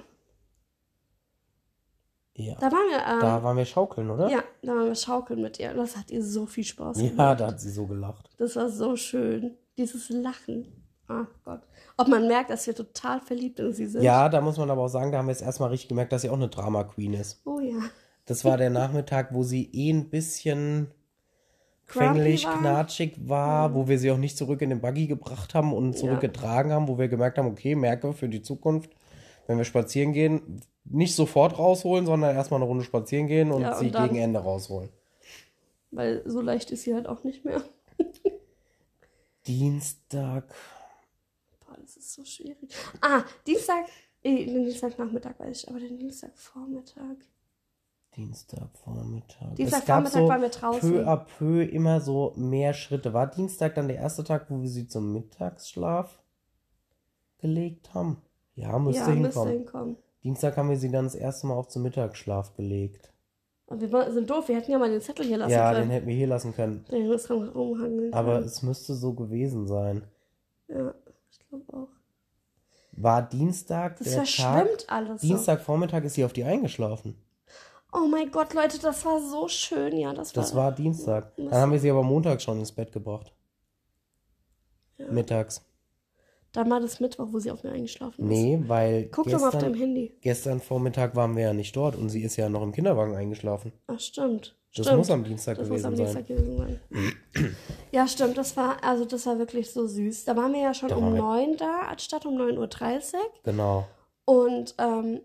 Ja. 2.34 2.54
da 2.54 2.72
waren 2.72 2.88
wir, 2.88 2.98
ähm, 2.98 3.20
Da 3.20 3.42
waren 3.42 3.56
wir 3.56 3.64
schaukeln, 3.64 4.10
oder? 4.10 4.30
ja, 4.30 4.42
da 4.62 4.72
waren 4.74 4.86
wir 4.86 4.94
schaukeln 4.94 5.42
mit 5.42 5.58
ihr. 5.58 5.74
Das 5.74 5.96
hat 5.96 6.10
ihr 6.10 6.24
so 6.24 6.46
viel 6.46 6.64
Spaß 6.64 6.96
gemacht. 6.96 7.14
Ja, 7.18 7.34
da 7.34 7.46
hat 7.48 7.60
sie 7.60 7.70
so 7.70 7.86
gelacht. 7.86 8.30
Das 8.38 8.56
war 8.56 8.70
so 8.70 8.96
schön. 8.96 9.56
Dieses 9.76 10.08
Lachen. 10.08 10.66
Ach 11.08 11.26
Gott. 11.44 11.60
Ob 11.98 12.08
man 12.08 12.26
merkt, 12.26 12.50
dass 12.50 12.66
wir 12.66 12.74
total 12.74 13.20
verliebt 13.20 13.60
in 13.60 13.72
sie 13.72 13.86
sind. 13.86 14.02
Ja, 14.02 14.28
da 14.28 14.40
muss 14.40 14.56
man 14.56 14.70
aber 14.70 14.82
auch 14.82 14.88
sagen, 14.88 15.12
da 15.12 15.18
haben 15.18 15.26
wir 15.26 15.32
jetzt 15.32 15.42
erstmal 15.42 15.68
richtig 15.70 15.88
gemerkt, 15.88 16.12
dass 16.12 16.22
sie 16.22 16.30
auch 16.30 16.36
eine 16.36 16.48
Drama 16.48 16.84
Queen 16.84 17.12
ist. 17.14 17.42
Oh 17.44 17.60
ja. 17.60 17.80
Das 18.24 18.44
war 18.44 18.56
der 18.56 18.70
Nachmittag, 18.70 19.34
wo 19.34 19.42
sie 19.42 19.68
eh 19.72 19.90
ein 19.90 20.08
bisschen 20.08 20.88
quengelig, 21.86 22.46
knatschig 22.46 23.28
war, 23.28 23.74
wo 23.74 23.88
wir 23.88 23.98
sie 23.98 24.10
auch 24.10 24.16
nicht 24.16 24.38
zurück 24.38 24.62
in 24.62 24.70
den 24.70 24.80
Buggy 24.80 25.06
gebracht 25.06 25.54
haben 25.54 25.72
und 25.72 25.98
zurückgetragen 25.98 26.72
haben, 26.72 26.88
wo 26.88 26.98
wir 26.98 27.08
gemerkt 27.08 27.36
haben, 27.38 27.48
okay, 27.48 27.74
merke 27.74 28.12
für 28.14 28.28
die 28.28 28.40
Zukunft, 28.40 28.90
wenn 29.46 29.58
wir 29.58 29.64
spazieren 29.64 30.12
gehen, 30.12 30.62
nicht 30.84 31.14
sofort 31.14 31.58
rausholen, 31.58 32.06
sondern 32.06 32.34
erstmal 32.34 32.58
eine 32.58 32.66
Runde 32.68 32.84
spazieren 32.84 33.26
gehen 33.26 33.50
und 33.52 33.62
Ja, 33.62 33.72
und 33.74 33.78
sie 33.80 33.90
dann- 33.90 34.08
gegen 34.08 34.20
Ende 34.22 34.40
rausholen. 34.40 34.90
Weil 35.90 36.22
so 36.28 36.40
leicht 36.40 36.70
ist 36.70 36.82
sie 36.84 36.94
halt 36.94 37.06
auch 37.06 37.22
nicht 37.24 37.44
mehr. 37.44 37.62
Dienstag. 39.46 40.44
Boah, 41.66 41.76
das 41.80 41.96
ist 41.96 42.12
so 42.12 42.24
schwierig. 42.24 42.58
Ah, 43.00 43.22
Dienstag. 43.46 43.86
Eh, 44.22 44.46
den 44.46 44.64
Dienstagnachmittag 44.64 45.38
weiß 45.38 45.64
ich, 45.64 45.68
aber 45.68 45.80
den 45.80 45.98
Dienstagvormittag. 45.98 47.16
Dienstagvormittag. 48.16 49.54
Dienstagvormittag 49.56 50.12
so 50.20 50.28
waren 50.28 50.42
wir 50.42 50.48
draußen. 50.50 50.80
peu 50.92 51.06
à 51.08 51.16
peu 51.16 51.62
immer 51.64 52.00
so 52.00 52.32
mehr 52.36 52.72
Schritte. 52.74 53.12
War 53.14 53.26
Dienstag 53.26 53.74
dann 53.74 53.88
der 53.88 53.96
erste 53.96 54.22
Tag, 54.22 54.46
wo 54.48 54.60
wir 54.62 54.68
sie 54.68 54.86
zum 54.86 55.12
Mittagsschlaf 55.12 56.22
gelegt 57.38 57.94
haben? 57.94 58.22
Ja, 58.54 58.78
müsste 58.78 59.10
ja, 59.10 59.16
müsste 59.16 59.48
hinkommen. 59.48 59.96
Dienstag 60.22 60.56
haben 60.56 60.70
wir 60.70 60.76
sie 60.76 60.90
dann 60.90 61.04
das 61.04 61.14
erste 61.14 61.46
Mal 61.46 61.54
auch 61.54 61.66
zum 61.66 61.82
Mittagsschlaf 61.82 62.54
gelegt. 62.54 63.12
Und 63.66 63.80
wir 63.80 64.12
sind 64.12 64.28
doof, 64.28 64.48
wir 64.48 64.56
hätten 64.56 64.70
ja 64.70 64.78
mal 64.78 64.90
den 64.90 65.00
Zettel 65.00 65.24
hier 65.24 65.38
lassen 65.38 65.52
ja, 65.52 65.70
den 65.72 65.80
können. 65.80 65.90
hätten 65.90 66.06
wir 66.06 66.14
hier 66.14 66.26
lassen 66.26 66.54
können. 66.54 66.84
Den 66.90 67.10
rumhangeln. 67.10 68.12
Aber 68.12 68.34
können. 68.34 68.46
es 68.46 68.62
müsste 68.62 68.94
so 68.94 69.14
gewesen 69.14 69.66
sein. 69.66 70.04
Ja, 70.68 70.94
ich 71.30 71.38
glaube 71.48 71.64
auch. 71.72 71.88
War 72.92 73.22
Dienstag 73.22 73.96
Das 73.98 74.08
der 74.08 74.24
Tag? 74.24 74.26
verschwimmt 74.26 74.84
alles. 74.88 75.22
So. 75.22 75.28
Dienstagvormittag 75.28 76.04
ist 76.04 76.14
sie 76.14 76.24
auf 76.24 76.34
die 76.34 76.44
eingeschlafen. 76.44 77.16
Oh 77.94 78.06
mein 78.06 78.30
Gott, 78.30 78.54
Leute, 78.54 78.78
das 78.78 79.04
war 79.04 79.20
so 79.20 79.48
schön. 79.48 79.96
Ja, 79.96 80.12
das 80.12 80.34
war. 80.36 80.42
Das 80.42 80.54
war 80.54 80.72
Dienstag. 80.72 81.34
Dann 81.36 81.52
haben 81.52 81.72
wir 81.72 81.78
sie 81.78 81.90
aber 81.90 82.02
montags 82.02 82.42
schon 82.42 82.58
ins 82.58 82.72
Bett 82.72 82.92
gebracht. 82.92 83.32
Mittags. 85.10 85.64
Dann 86.52 86.70
war 86.70 86.80
das 86.80 87.00
Mittwoch, 87.00 87.28
wo 87.30 87.38
sie 87.38 87.50
auf 87.50 87.62
mir 87.64 87.72
eingeschlafen 87.72 88.24
ist. 88.24 88.28
Nee, 88.28 88.62
weil 88.66 89.06
Guck 89.10 89.24
doch 89.24 89.40
mal 89.40 89.46
auf 89.48 89.52
gestern, 89.52 89.72
deinem 89.72 89.80
Handy. 89.80 90.14
gestern 90.20 90.60
Vormittag 90.60 91.16
waren 91.16 91.34
wir 91.34 91.44
ja 91.44 91.52
nicht 91.54 91.74
dort 91.74 91.96
und 91.96 92.10
sie 92.10 92.22
ist 92.22 92.36
ja 92.36 92.48
noch 92.50 92.62
im 92.62 92.72
Kinderwagen 92.72 93.14
eingeschlafen. 93.16 93.72
Ach, 93.86 93.98
stimmt. 93.98 94.54
Das 94.74 94.86
stimmt. 94.86 94.98
muss 94.98 95.10
am 95.10 95.24
Dienstag 95.24 95.58
Das 95.58 95.68
muss 95.68 95.82
gewesen 95.82 95.86
am 95.86 95.96
sein. 95.96 96.04
Dienstag 96.06 96.26
gewesen 96.28 96.56
sein. 96.58 97.54
ja, 97.92 98.06
stimmt. 98.06 98.36
Das 98.38 98.56
war, 98.56 98.82
also 98.84 99.04
das 99.06 99.24
war 99.26 99.38
wirklich 99.38 99.70
so 99.70 99.86
süß. 99.86 100.24
Da 100.26 100.36
waren 100.36 100.52
wir 100.52 100.60
ja 100.60 100.74
schon 100.74 100.88
Da 100.90 100.96
um 100.96 101.04
waren 101.04 101.14
wir- 101.14 101.22
9 101.22 101.56
da, 101.56 101.80
anstatt 101.90 102.26
um 102.26 102.36
9.30 102.36 103.14
Uhr. 103.14 103.20
Genau. 103.44 103.86
Und 104.24 104.74
ähm, 104.78 105.20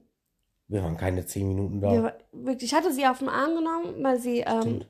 Wir 0.69 0.83
waren 0.83 0.97
keine 0.97 1.25
zehn 1.25 1.47
Minuten 1.47 1.81
da. 1.81 1.91
wir, 1.91 2.13
wirklich, 2.31 2.71
ich 2.71 2.77
hatte 2.77 2.91
sie 2.93 3.05
auf 3.05 3.19
den 3.19 3.29
Arm 3.29 3.55
genommen, 3.55 4.03
weil 4.03 4.19
sie, 4.19 4.39
ähm, 4.39 4.83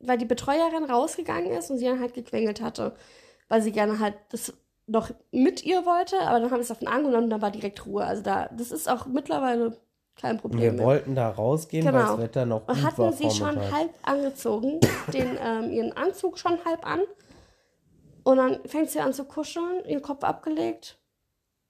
weil 0.00 0.18
die 0.18 0.24
Betreuerin 0.24 0.84
rausgegangen 0.84 1.50
ist 1.52 1.70
und 1.70 1.78
sie 1.78 1.84
dann 1.86 2.00
halt 2.00 2.14
gequengelt 2.14 2.60
hatte. 2.60 2.94
Weil 3.48 3.60
sie 3.62 3.72
gerne 3.72 3.98
halt 4.00 4.14
das 4.30 4.52
noch 4.86 5.10
mit 5.32 5.64
ihr 5.64 5.86
wollte, 5.86 6.18
aber 6.20 6.40
dann 6.40 6.50
haben 6.50 6.58
wir 6.58 6.62
es 6.62 6.70
auf 6.70 6.78
den 6.78 6.88
Arm 6.88 7.04
genommen 7.04 7.24
und 7.24 7.30
dann 7.30 7.42
war 7.42 7.50
direkt 7.50 7.84
Ruhe. 7.86 8.04
Also 8.04 8.22
da, 8.22 8.48
das 8.56 8.70
ist 8.70 8.88
auch 8.88 9.06
mittlerweile 9.06 9.76
kein 10.16 10.38
Problem 10.38 10.60
wir 10.60 10.72
mehr. 10.72 10.84
wollten 10.84 11.14
da 11.14 11.28
rausgehen, 11.30 11.84
weil 11.86 11.92
Genau. 11.92 12.06
das 12.12 12.18
Wetter 12.20 12.46
noch 12.46 12.66
gut 12.66 12.76
Und 12.76 12.82
war 12.82 12.90
hatten 12.92 13.12
sie 13.14 13.30
schon 13.30 13.72
halb 13.72 13.90
angezogen, 14.02 14.80
den, 15.12 15.38
ähm, 15.42 15.70
ihren 15.70 15.92
Anzug 15.96 16.38
schon 16.38 16.58
halb 16.64 16.86
an. 16.86 17.00
Und 18.22 18.36
dann 18.36 18.60
fängt 18.66 18.90
sie 18.90 19.00
an 19.00 19.12
zu 19.12 19.24
kuscheln, 19.24 19.84
ihren 19.86 20.02
Kopf 20.02 20.22
abgelegt. 20.22 20.98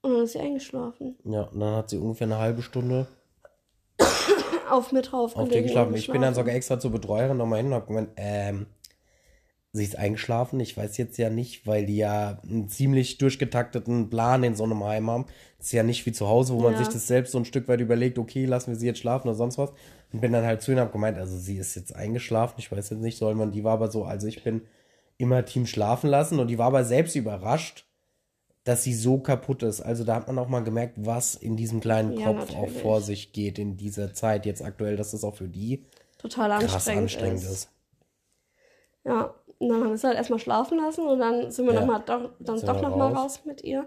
Und 0.03 0.12
dann 0.12 0.24
ist 0.24 0.33
sie 0.33 0.40
eingeschlafen. 0.40 1.16
Ja, 1.24 1.42
und 1.44 1.59
dann 1.61 1.74
hat 1.77 1.88
sie 1.90 1.96
ungefähr 1.98 2.27
eine 2.27 2.38
halbe 2.38 2.62
Stunde 2.62 3.07
Auf 4.70 4.92
mir 4.92 5.03
drauf 5.03 5.37
auf 5.37 5.44
dir 5.44 5.48
gelegen 5.50 5.66
geschlafen. 5.68 5.94
Ich 5.94 6.11
bin 6.11 6.20
dann 6.22 6.35
sogar 6.35 6.55
extra 6.55 6.79
zur 6.81 6.90
Betreuerin 6.90 7.37
nochmal 7.37 7.59
hin 7.59 7.68
und 7.68 7.74
hab 7.74 7.87
gemeint, 7.87 8.11
ähm, 8.16 8.66
sie 9.74 9.84
ist 9.84 9.98
eingeschlafen. 9.98 10.60
Ich 10.60 10.76
weiß 10.76 10.96
jetzt 10.98 11.18
ja 11.18 11.28
nicht, 11.30 11.66
weil 11.66 11.84
die 11.84 11.96
ja 11.96 12.38
einen 12.48 12.68
ziemlich 12.68 13.18
durchgetakteten 13.18 14.08
Plan 14.08 14.42
in 14.44 14.54
so 14.54 14.64
einem 14.64 14.82
Heim 14.84 15.10
haben. 15.10 15.26
Das 15.58 15.66
ist 15.66 15.72
ja 15.72 15.82
nicht 15.82 16.06
wie 16.06 16.12
zu 16.12 16.28
Hause, 16.28 16.54
wo 16.54 16.60
man 16.60 16.72
Ja. 16.72 16.78
sich 16.78 16.88
das 16.88 17.06
selbst 17.08 17.32
so 17.32 17.38
ein 17.38 17.44
Stück 17.44 17.66
weit 17.68 17.80
überlegt, 17.80 18.18
okay, 18.18 18.46
lassen 18.46 18.70
wir 18.70 18.76
sie 18.78 18.87
jetzt 18.87 19.00
schlafen 19.00 19.28
oder 19.28 19.37
sonst 19.37 19.58
was. 19.58 19.72
Und 20.12 20.20
bin 20.20 20.32
dann 20.32 20.44
halt 20.46 20.62
zu 20.62 20.70
ihnen 20.70 20.80
und 20.80 20.87
hab 20.87 20.92
gemeint, 20.92 21.18
also 21.18 21.37
sie 21.37 21.56
ist 21.56 21.74
jetzt 21.74 21.94
eingeschlafen. 21.94 22.54
Ich 22.58 22.70
weiß 22.70 22.90
jetzt 22.90 23.00
nicht, 23.00 23.18
soll 23.18 23.34
man, 23.34 23.50
die 23.50 23.64
war 23.64 23.72
aber 23.74 23.90
so, 23.90 24.04
also 24.04 24.28
ich 24.28 24.44
bin 24.44 24.62
immer 25.18 25.44
Team 25.44 25.66
schlafen 25.66 26.08
lassen 26.08 26.38
und 26.38 26.46
die 26.48 26.58
war 26.58 26.66
aber 26.68 26.84
selbst 26.84 27.16
überrascht, 27.16 27.84
dass 28.62 28.84
sie 28.84 28.94
so 28.94 29.18
kaputt 29.18 29.64
ist. 29.64 29.80
Also 29.80 30.04
da 30.04 30.14
hat 30.14 30.28
man 30.28 30.38
auch 30.38 30.48
mal 30.48 30.62
gemerkt, 30.62 30.94
was 31.04 31.34
in 31.34 31.56
diesem 31.56 31.80
kleinen 31.80 32.16
Ja, 32.16 32.32
Kopf 32.32 32.50
auch 32.50 32.60
natürlich. 32.60 32.82
vor 32.82 33.00
sich 33.00 33.32
geht 33.32 33.58
in 33.58 33.76
dieser 33.76 34.14
Zeit 34.14 34.46
jetzt 34.46 34.62
aktuell, 34.62 34.96
dass 34.96 35.10
das 35.10 35.24
auch 35.24 35.34
für 35.34 35.48
die 35.48 35.84
Total 36.18 36.48
krass 36.60 36.74
anstrengend, 36.74 37.02
anstrengend 37.02 37.42
ist. 37.42 37.50
ist. 37.50 37.68
Ja, 39.04 39.34
und 39.59 39.69
dann 39.69 39.81
haben 39.83 39.90
wir 39.90 39.97
sie 39.99 40.07
halt 40.07 40.17
erstmal 40.17 40.38
schlafen 40.38 40.79
lassen 40.79 41.07
und 41.07 41.19
dann 41.19 41.51
sind 41.51 41.67
wir 41.67 41.75
Ja. 41.75 41.81
noch 41.81 41.87
mal 41.87 41.99
doch, 42.01 42.31
dann 42.40 42.59
Sind 42.59 42.69
doch 42.69 42.81
wir 42.81 42.88
noch 42.88 42.97
mal 42.97 43.12
raus. 43.12 43.40
mit 43.45 43.62
ihr. 43.64 43.87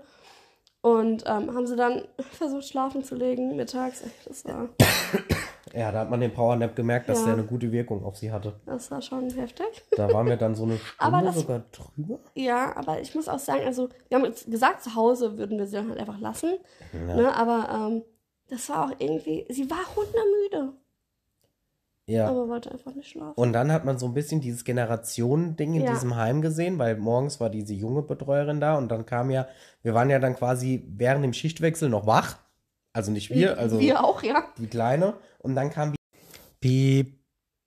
Und 0.82 1.24
ähm, 1.28 1.54
haben 1.54 1.68
sie 1.68 1.76
dann 1.76 2.08
versucht, 2.32 2.66
schlafen 2.66 3.04
zu 3.04 3.16
legen 3.16 3.56
mittags. 3.56 4.04
Echt, 4.04 4.28
Das 4.30 4.46
war, 4.46 4.70
Ja, 5.74 5.92
da 5.92 6.00
hat 6.00 6.10
man 6.10 6.22
den 6.22 6.34
Powernap 6.34 6.76
gemerkt, 6.76 7.10
dass 7.10 7.20
Ja. 7.20 7.26
der 7.26 7.34
eine 7.34 7.44
gute 7.44 7.72
Wirkung 7.72 8.06
auf 8.06 8.16
sie 8.16 8.32
hatte. 8.32 8.54
das 8.66 8.90
war 8.90 9.02
schon 9.02 9.30
heftig. 9.32 9.66
Da 9.98 10.12
waren 10.14 10.28
wir 10.28 10.38
dann 10.38 10.56
so 10.56 10.64
eine 10.64 10.80
Aber 10.98 11.18
Stunde 11.18 11.26
das- 11.26 11.36
sogar 11.42 11.64
drüber. 11.72 12.20
Ja, 12.36 12.76
aber 12.78 13.02
ich 13.02 13.14
muss 13.16 13.28
auch 13.28 13.40
sagen, 13.40 13.64
also 13.66 13.90
wir 14.08 14.18
haben 14.18 14.26
jetzt 14.26 14.50
gesagt, 14.50 14.82
zu 14.84 14.96
Hause 14.96 15.38
würden 15.38 15.58
wir 15.58 15.66
sie 15.68 15.76
dann 15.76 15.90
halt 15.90 16.00
einfach 16.00 16.20
lassen. 16.20 16.54
Ne, 16.94 17.36
aber 17.36 17.68
ähm, 17.90 18.04
das 18.50 18.70
war 18.70 18.86
auch 18.86 18.92
irgendwie, 18.98 19.46
sie 19.50 19.70
war 19.70 19.80
hundemüde, 19.96 20.74
Ja. 22.10 22.30
aber 22.30 22.48
wollte 22.48 22.72
einfach 22.72 22.96
nicht 22.96 23.10
schlafen. 23.10 23.34
Und 23.36 23.52
dann 23.54 23.72
hat 23.72 23.84
man 23.84 24.00
so 24.00 24.06
ein 24.06 24.14
bisschen 24.14 24.40
dieses 24.40 24.64
Generationending 24.64 25.74
in 25.76 25.84
Ja. 25.84 25.92
diesem 25.92 26.16
Heim 26.16 26.42
gesehen, 26.42 26.80
weil 26.80 26.96
morgens 26.98 27.40
war 27.42 27.50
diese 27.50 27.74
junge 27.74 28.02
Betreuerin 28.02 28.62
da 28.62 28.78
und 28.78 28.90
dann 28.90 29.06
kam 29.06 29.30
ja, 29.30 29.48
wir 29.84 29.94
waren 29.94 30.10
ja 30.10 30.20
dann 30.20 30.36
quasi 30.36 30.84
während 30.88 31.24
dem 31.26 31.34
Schichtwechsel 31.34 31.90
noch 31.90 32.06
wach. 32.08 32.38
Also 32.94 33.12
nicht 33.12 33.30
wir, 33.30 33.58
also 33.60 33.80
wir 33.80 34.04
auch, 34.04 34.24
ja. 34.24 34.46
die 34.58 34.68
Kleine. 34.68 35.16
Und 35.40 35.56
dann 35.56 35.70
kam 35.70 35.92
die 35.92 35.98
Piep, 36.60 37.20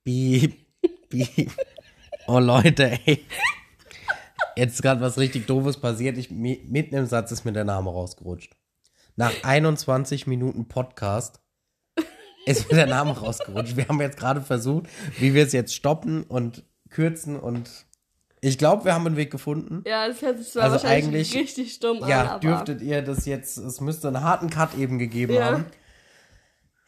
piep, 0.04 0.56
piep. 1.08 1.52
Oh 2.26 2.38
Leute, 2.38 2.90
ey. 3.06 3.24
Jetzt 4.56 4.74
ist 4.74 4.82
gerade 4.82 5.00
was 5.00 5.18
richtig 5.18 5.46
Doofes 5.46 5.76
passiert. 5.80 6.16
Ich, 6.18 6.30
mi- 6.30 6.64
mitten 6.66 6.94
im 6.96 7.06
Satz 7.06 7.30
ist 7.30 7.44
mir 7.44 7.52
der 7.52 7.64
Name 7.64 7.90
rausgerutscht. 7.90 8.56
Nach 9.16 9.32
21 9.44 10.26
Minuten 10.26 10.66
Podcast 10.66 11.39
ist 12.46 12.70
mir 12.70 12.76
der 12.76 12.86
Name 12.86 13.12
rausgerutscht. 13.18 13.76
Wir 13.76 13.88
haben 13.88 14.00
jetzt 14.00 14.18
gerade 14.18 14.40
versucht, 14.40 14.86
wie 15.18 15.34
wir 15.34 15.44
es 15.46 15.52
jetzt 15.52 15.74
stoppen 15.74 16.22
und 16.24 16.64
kürzen 16.88 17.38
und 17.38 17.70
ich 18.42 18.56
glaube, 18.56 18.86
wir 18.86 18.94
haben 18.94 19.06
einen 19.06 19.16
Weg 19.16 19.30
gefunden. 19.30 19.82
Ja, 19.86 20.08
das 20.08 20.22
hört 20.22 20.38
sich 20.38 20.48
zwar 20.50 20.62
Also 20.64 20.76
wahrscheinlich 20.76 21.04
eigentlich- 21.06 21.34
richtig 21.34 21.74
stumm 21.74 22.02
an, 22.02 22.08
Ja, 22.08 22.38
dürftet 22.38 22.80
ihr 22.80 23.02
das 23.02 23.26
jetzt, 23.26 23.58
es 23.58 23.80
müsste 23.82 24.08
einen 24.08 24.22
harten 24.22 24.48
Cut 24.48 24.76
eben 24.78 24.98
gegeben 24.98 25.34
Ja. 25.34 25.44
haben. 25.46 25.66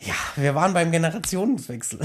Ja, 0.00 0.14
wir 0.36 0.54
waren 0.54 0.72
beim 0.72 0.90
Generationenwechsel. 0.90 2.00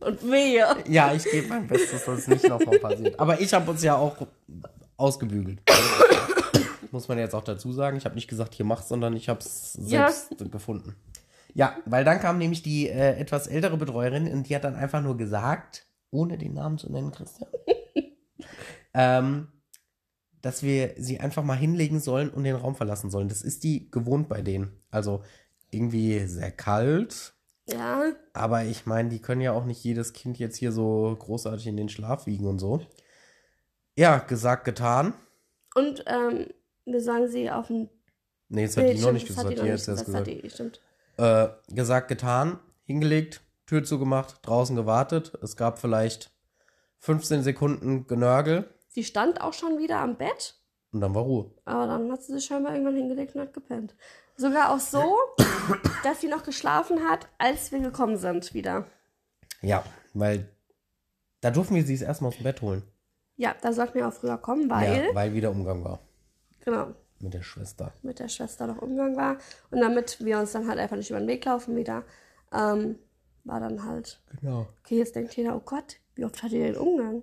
und 0.00 0.22
wehe. 0.30 0.64
Ja, 0.88 1.12
ich 1.12 1.24
gebe 1.24 1.46
mein 1.48 1.66
Bestes, 1.66 2.04
dass 2.06 2.20
es 2.20 2.26
nicht 2.28 2.48
nochmal 2.48 2.78
passiert. 2.78 3.20
Aber 3.20 3.38
ich 3.40 3.52
habe 3.52 3.70
uns 3.70 3.82
ja 3.82 3.94
auch 3.96 4.16
ausgebügelt. 4.96 5.60
Muss 6.90 7.08
man 7.08 7.18
jetzt 7.18 7.34
auch 7.34 7.44
dazu 7.44 7.72
sagen. 7.72 7.96
Ich 7.98 8.04
habe 8.04 8.14
nicht 8.14 8.28
gesagt, 8.28 8.54
hier 8.54 8.64
macht, 8.64 8.88
sondern 8.88 9.14
ich 9.14 9.28
habe 9.28 9.40
es 9.40 9.78
Ja. 9.82 10.10
selbst 10.10 10.50
gefunden. 10.50 10.94
Ja, 11.56 11.78
weil 11.86 12.04
dann 12.04 12.20
kam 12.20 12.36
nämlich 12.36 12.62
die 12.62 12.86
äh, 12.86 13.16
etwas 13.18 13.46
ältere 13.46 13.78
Betreuerin 13.78 14.30
und 14.30 14.46
die 14.46 14.54
hat 14.54 14.64
dann 14.64 14.74
einfach 14.74 15.00
nur 15.02 15.16
gesagt, 15.16 15.86
ohne 16.10 16.36
den 16.36 16.52
Namen 16.52 16.76
zu 16.76 16.92
nennen, 16.92 17.12
Christian, 17.12 17.48
ähm, 18.94 19.48
dass 20.42 20.62
wir 20.62 20.92
sie 20.98 21.18
einfach 21.18 21.42
mal 21.42 21.56
hinlegen 21.56 21.98
sollen 21.98 22.28
und 22.28 22.44
den 22.44 22.56
Raum 22.56 22.74
verlassen 22.74 23.10
sollen. 23.10 23.28
Das 23.28 23.40
ist 23.40 23.64
die 23.64 23.90
gewohnt 23.90 24.28
bei 24.28 24.42
denen. 24.42 24.82
Also 24.90 25.22
irgendwie 25.70 26.26
sehr 26.26 26.50
kalt, 26.52 27.34
Ja, 27.68 28.12
aber 28.34 28.64
ich 28.64 28.84
meine, 28.84 29.08
die 29.08 29.20
können 29.22 29.40
ja 29.40 29.52
auch 29.52 29.64
nicht 29.64 29.82
jedes 29.82 30.12
Kind 30.12 30.38
jetzt 30.38 30.56
hier 30.58 30.72
so 30.72 31.16
großartig 31.18 31.66
in 31.68 31.78
den 31.78 31.88
Schlaf 31.88 32.26
wiegen 32.26 32.46
und 32.46 32.58
so. 32.58 32.82
Ja, 33.98 34.18
gesagt, 34.18 34.64
getan. 34.66 35.14
und 35.74 36.04
ähm, 36.06 36.48
wir 36.84 37.00
sagen 37.00 37.28
sie 37.28 37.50
auf 37.50 37.68
dem 37.68 37.88
Nee, 38.48 38.66
das 38.66 38.76
hat 38.76 38.88
die 38.88 38.98
noch 39.00 39.12
nicht 39.12 39.26
gesagt. 39.26 39.46
hat 39.46 39.52
die 39.52 39.54
Die 39.56 39.60
noch 39.62 39.68
hat 39.68 39.72
nicht 39.72 39.86
jetzt 39.88 40.04
gesagt, 40.04 40.06
gesagt. 40.06 40.26
die, 40.44 40.50
stimmt. 40.50 40.80
Äh, 41.16 41.48
gesagt, 41.68 42.08
getan, 42.08 42.58
hingelegt, 42.84 43.42
Tür 43.66 43.84
zugemacht, 43.84 44.38
draußen 44.42 44.76
gewartet. 44.76 45.32
Es 45.42 45.56
gab 45.56 45.78
vielleicht 45.78 46.30
15 46.98 47.42
Sekunden 47.42 48.06
Genörgel 48.06 48.68
Sie 48.88 49.04
stand 49.04 49.42
auch 49.42 49.52
schon 49.52 49.78
wieder 49.78 49.98
am 49.98 50.16
Bett, 50.16 50.54
und 50.90 51.02
dann 51.02 51.14
war 51.14 51.22
Ruhe. 51.22 51.50
aber 51.66 51.86
dann 51.86 52.10
hat 52.10 52.22
sie 52.22 52.32
sich 52.32 52.46
scheinbar 52.46 52.72
irgendwann 52.72 52.96
hingelegt 52.96 53.34
und 53.34 53.42
hat 53.42 53.52
gepennt. 53.52 53.94
Sogar 54.38 54.72
auch 54.74 54.78
so, 54.78 55.18
dass 56.02 56.22
sie 56.22 56.28
noch 56.28 56.44
geschlafen 56.44 57.06
hat, 57.06 57.28
als 57.36 57.72
wir 57.72 57.80
gekommen 57.80 58.16
sind 58.16 58.54
wieder. 58.54 58.86
Ja, 59.60 59.84
weil 60.14 60.48
da 61.42 61.50
durften 61.50 61.74
wir 61.74 61.84
sie 61.84 61.92
es 61.92 62.00
erstmal 62.00 62.28
aus 62.28 62.36
dem 62.36 62.44
Bett 62.44 62.62
holen. 62.62 62.84
Ja, 63.36 63.54
da 63.60 63.74
sollten 63.74 63.96
wir 63.96 64.08
auch 64.08 64.14
früher 64.14 64.38
kommen, 64.38 64.70
weil, 64.70 65.08
Ja, 65.08 65.14
weil 65.14 65.34
wieder 65.34 65.50
Umgang 65.50 65.84
war 65.84 66.00
genau, 66.66 66.94
mit 67.20 67.34
der 67.34 67.42
Schwester. 67.42 67.92
mit 68.02 68.18
der 68.18 68.28
Schwester 68.28 68.66
noch 68.66 68.82
Umgang 68.82 69.16
war. 69.16 69.38
Und 69.70 69.80
damit 69.80 70.24
wir 70.24 70.38
uns 70.38 70.52
dann 70.52 70.68
halt 70.68 70.78
einfach 70.78 70.96
nicht 70.96 71.10
über 71.10 71.18
den 71.18 71.28
Weg 71.28 71.44
laufen 71.44 71.74
wieder, 71.76 72.04
ähm, 72.52 72.98
war 73.44 73.60
dann 73.60 73.84
halt, 73.84 74.20
Genau. 74.40 74.66
okay, 74.82 74.98
jetzt 74.98 75.14
denkt 75.16 75.36
jeder, 75.36 75.56
oh 75.56 75.60
Gott, 75.64 75.96
wie 76.14 76.24
oft 76.24 76.42
hat 76.42 76.52
ihr 76.52 76.66
den 76.72 76.76
Umgang? 76.76 77.22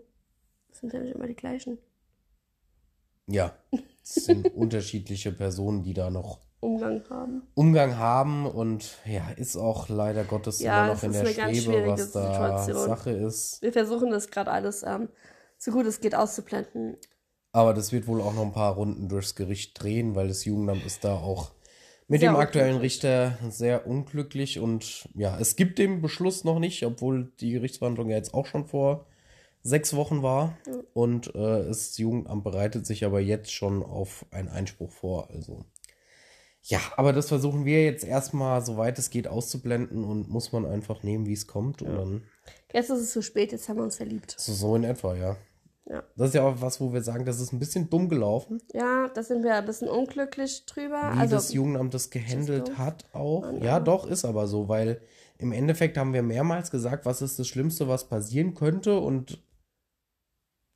Das 0.70 0.80
sind 0.80 0.94
ja 0.94 1.00
nicht 1.00 1.14
immer 1.16 1.28
die 1.28 1.36
gleichen 1.36 1.78
Ja, 3.28 3.54
es 4.04 4.16
sind 4.16 4.48
unterschiedliche 4.56 5.32
Personen, 5.32 5.84
die 5.84 5.94
da 5.94 6.10
noch 6.10 6.40
Umgang 6.60 7.04
haben. 7.10 7.44
Umgang 7.56 7.98
haben 7.98 8.46
und 8.46 8.98
ja, 9.06 9.30
ist 9.32 9.58
auch 9.58 9.90
leider 9.90 10.24
Gottes 10.24 10.60
Ja, 10.62 10.86
immer 10.86 10.94
noch 10.94 11.04
in 11.04 11.12
der 11.12 11.26
Schwebe, 11.26 11.88
was 11.88 12.12
da 12.14 12.60
Situation. 12.64 12.88
Sache 12.88 13.12
ist. 13.12 13.62
Wir 13.62 13.74
versuchen 13.74 14.12
das 14.12 14.30
gerade 14.30 14.50
alles 14.50 14.84
ähm, 14.84 15.10
so 15.58 15.72
gut 15.72 15.86
es 15.86 16.00
geht 16.00 16.16
auszublenden. 16.16 16.98
Aber 17.54 17.74
das 17.74 17.92
wird 17.92 18.08
wohl 18.08 18.20
auch 18.20 18.34
noch 18.34 18.42
ein 18.42 18.52
paar 18.52 18.74
Runden 18.74 19.08
durchs 19.08 19.36
Gericht 19.36 19.82
drehen, 19.82 20.16
weil 20.16 20.28
das 20.28 20.44
Jugendamt 20.44 20.84
ist 20.86 21.04
da 21.04 21.14
auch 21.16 21.52
mit 22.08 22.20
Sehr 22.20 22.32
dem 22.32 22.36
aktuellen. 22.36 22.78
Richter 22.78 23.38
sehr 23.50 23.88
unglücklich 23.88 24.60
und 24.60 25.08
ja, 25.14 25.40
es 25.40 25.56
gibt 25.56 25.78
den 25.80 26.02
Beschluss 26.02 26.44
noch 26.44 26.60
nicht, 26.60 26.84
obwohl 26.84 27.32
die 27.40 27.52
Gerichtsverhandlung 27.52 28.10
ja 28.10 28.18
jetzt 28.18 28.34
auch 28.34 28.48
schon 28.48 28.66
vor 28.66 29.06
sechs 29.62 29.96
Wochen 29.96 30.22
war 30.22 30.58
und 30.94 31.34
äh, 31.36 31.66
das 31.66 31.98
Jugendamt 31.98 32.44
bereitet 32.44 32.86
sich 32.86 33.06
aber 33.06 33.22
jetzt 33.22 33.54
schon 33.54 33.82
auf 33.84 34.26
einen 34.32 34.50
Einspruch 34.50 34.92
vor, 34.92 35.30
also 35.30 35.64
ja, 36.64 36.80
aber 36.98 37.14
das 37.14 37.28
versuchen 37.28 37.66
wir 37.66 37.84
jetzt 37.84 38.04
erstmal, 38.04 38.66
soweit 38.66 38.98
es 38.98 39.10
geht, 39.10 39.28
auszublenden 39.28 40.04
und 40.04 40.28
muss 40.30 40.52
man 40.52 40.66
einfach 40.66 41.04
nehmen, 41.04 41.26
wie 41.26 41.34
es 41.34 41.48
kommt 41.48 41.82
und 41.82 41.96
dann 41.96 42.24
Jetzt 42.74 42.90
ist 42.90 43.00
es 43.00 43.12
zu 43.12 43.22
spät, 43.22 43.52
jetzt 43.52 43.70
haben 43.70 43.78
wir 43.78 43.84
uns 43.84 43.98
verliebt. 43.98 44.36
so, 44.38 44.54
so 44.54 44.76
in 44.76 44.84
etwa, 44.84 45.16
ja. 45.16 45.38
Ja. 45.86 46.04
Das 46.16 46.30
ist 46.30 46.36
ja 46.36 46.44
auch 46.44 46.62
was, 46.62 46.80
wo 46.80 46.94
wir 46.94 47.02
sagen, 47.02 47.26
das 47.26 47.42
ist 47.42 47.52
ein 47.52 47.60
bisschen 47.60 47.90
dumm 47.90 48.08
gelaufen. 48.08 48.62
Ja, 48.74 49.10
da 49.10 49.22
sind 49.22 49.44
wir 49.44 49.56
ein 49.56 49.66
bisschen 49.66 49.90
unglücklich 49.90 50.66
drüber. 50.66 51.12
wie 51.14 51.20
also, 51.20 51.36
das 51.36 51.54
Jugendamt 51.54 51.94
das 51.94 52.10
gehandelt 52.10 52.78
hat 52.78 53.06
auch. 53.14 53.52
Ja, 53.62 53.80
doch, 53.80 54.08
ist 54.08 54.24
aber 54.24 54.48
so, 54.48 54.70
weil 54.70 55.02
im 55.38 55.52
Endeffekt 55.52 55.98
haben 55.98 56.14
wir 56.14 56.24
mehrmals 56.24 56.72
gesagt, 56.72 57.06
was 57.06 57.22
ist 57.22 57.38
das 57.38 57.48
Schlimmste, 57.48 57.88
was 57.90 58.08
passieren 58.08 58.54
könnte 58.54 58.98
und 58.98 59.44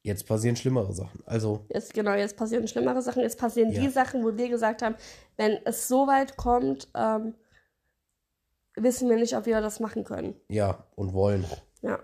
jetzt 0.03 0.27
passieren 0.27 0.55
schlimmere 0.57 0.93
Sachen. 0.93 1.21
Also, 1.25 1.65
jetzt, 1.69 1.93
genau, 1.93 2.13
jetzt 2.13 2.35
passieren 2.35 2.67
schlimmere 2.67 3.01
Sachen. 3.01 3.21
Jetzt 3.21 3.39
passieren 3.39 3.71
Ja. 3.71 3.81
die 3.81 3.89
Sachen, 3.89 4.23
wo 4.23 4.35
wir 4.35 4.49
gesagt 4.49 4.81
haben, 4.81 4.95
wenn 5.37 5.57
es 5.63 5.87
so 5.87 6.07
weit 6.07 6.35
kommt, 6.35 6.89
ähm, 6.95 7.35
wissen 8.75 9.09
wir 9.09 9.17
nicht, 9.17 9.35
ob 9.37 9.45
wir 9.45 9.61
das 9.61 9.79
machen 9.79 10.03
können. 10.03 10.35
ja, 10.49 10.85
und 10.95 11.13
wollen. 11.13 11.45
Ja. 11.81 11.99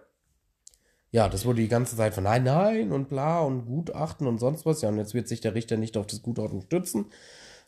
Ja, 1.13 1.29
das 1.29 1.45
wurde 1.45 1.61
die 1.61 1.67
ganze 1.67 1.95
Zeit 1.95 2.15
von 2.15 2.23
nein, 2.23 2.43
nein 2.43 2.91
und 2.91 3.07
bla 3.07 3.41
und 3.41 3.67
Gutachten 3.67 4.25
und 4.25 4.39
sonst 4.39 4.65
was. 4.65 4.81
Ja, 4.81 4.89
und 4.89 4.97
jetzt 4.97 5.13
wird 5.13 5.27
sich 5.27 5.41
der 5.41 5.53
Richter 5.53 5.77
nicht 5.77 5.95
auf 5.95 6.07
das 6.07 6.23
Gutachten 6.23 6.63
stützen, 6.63 7.11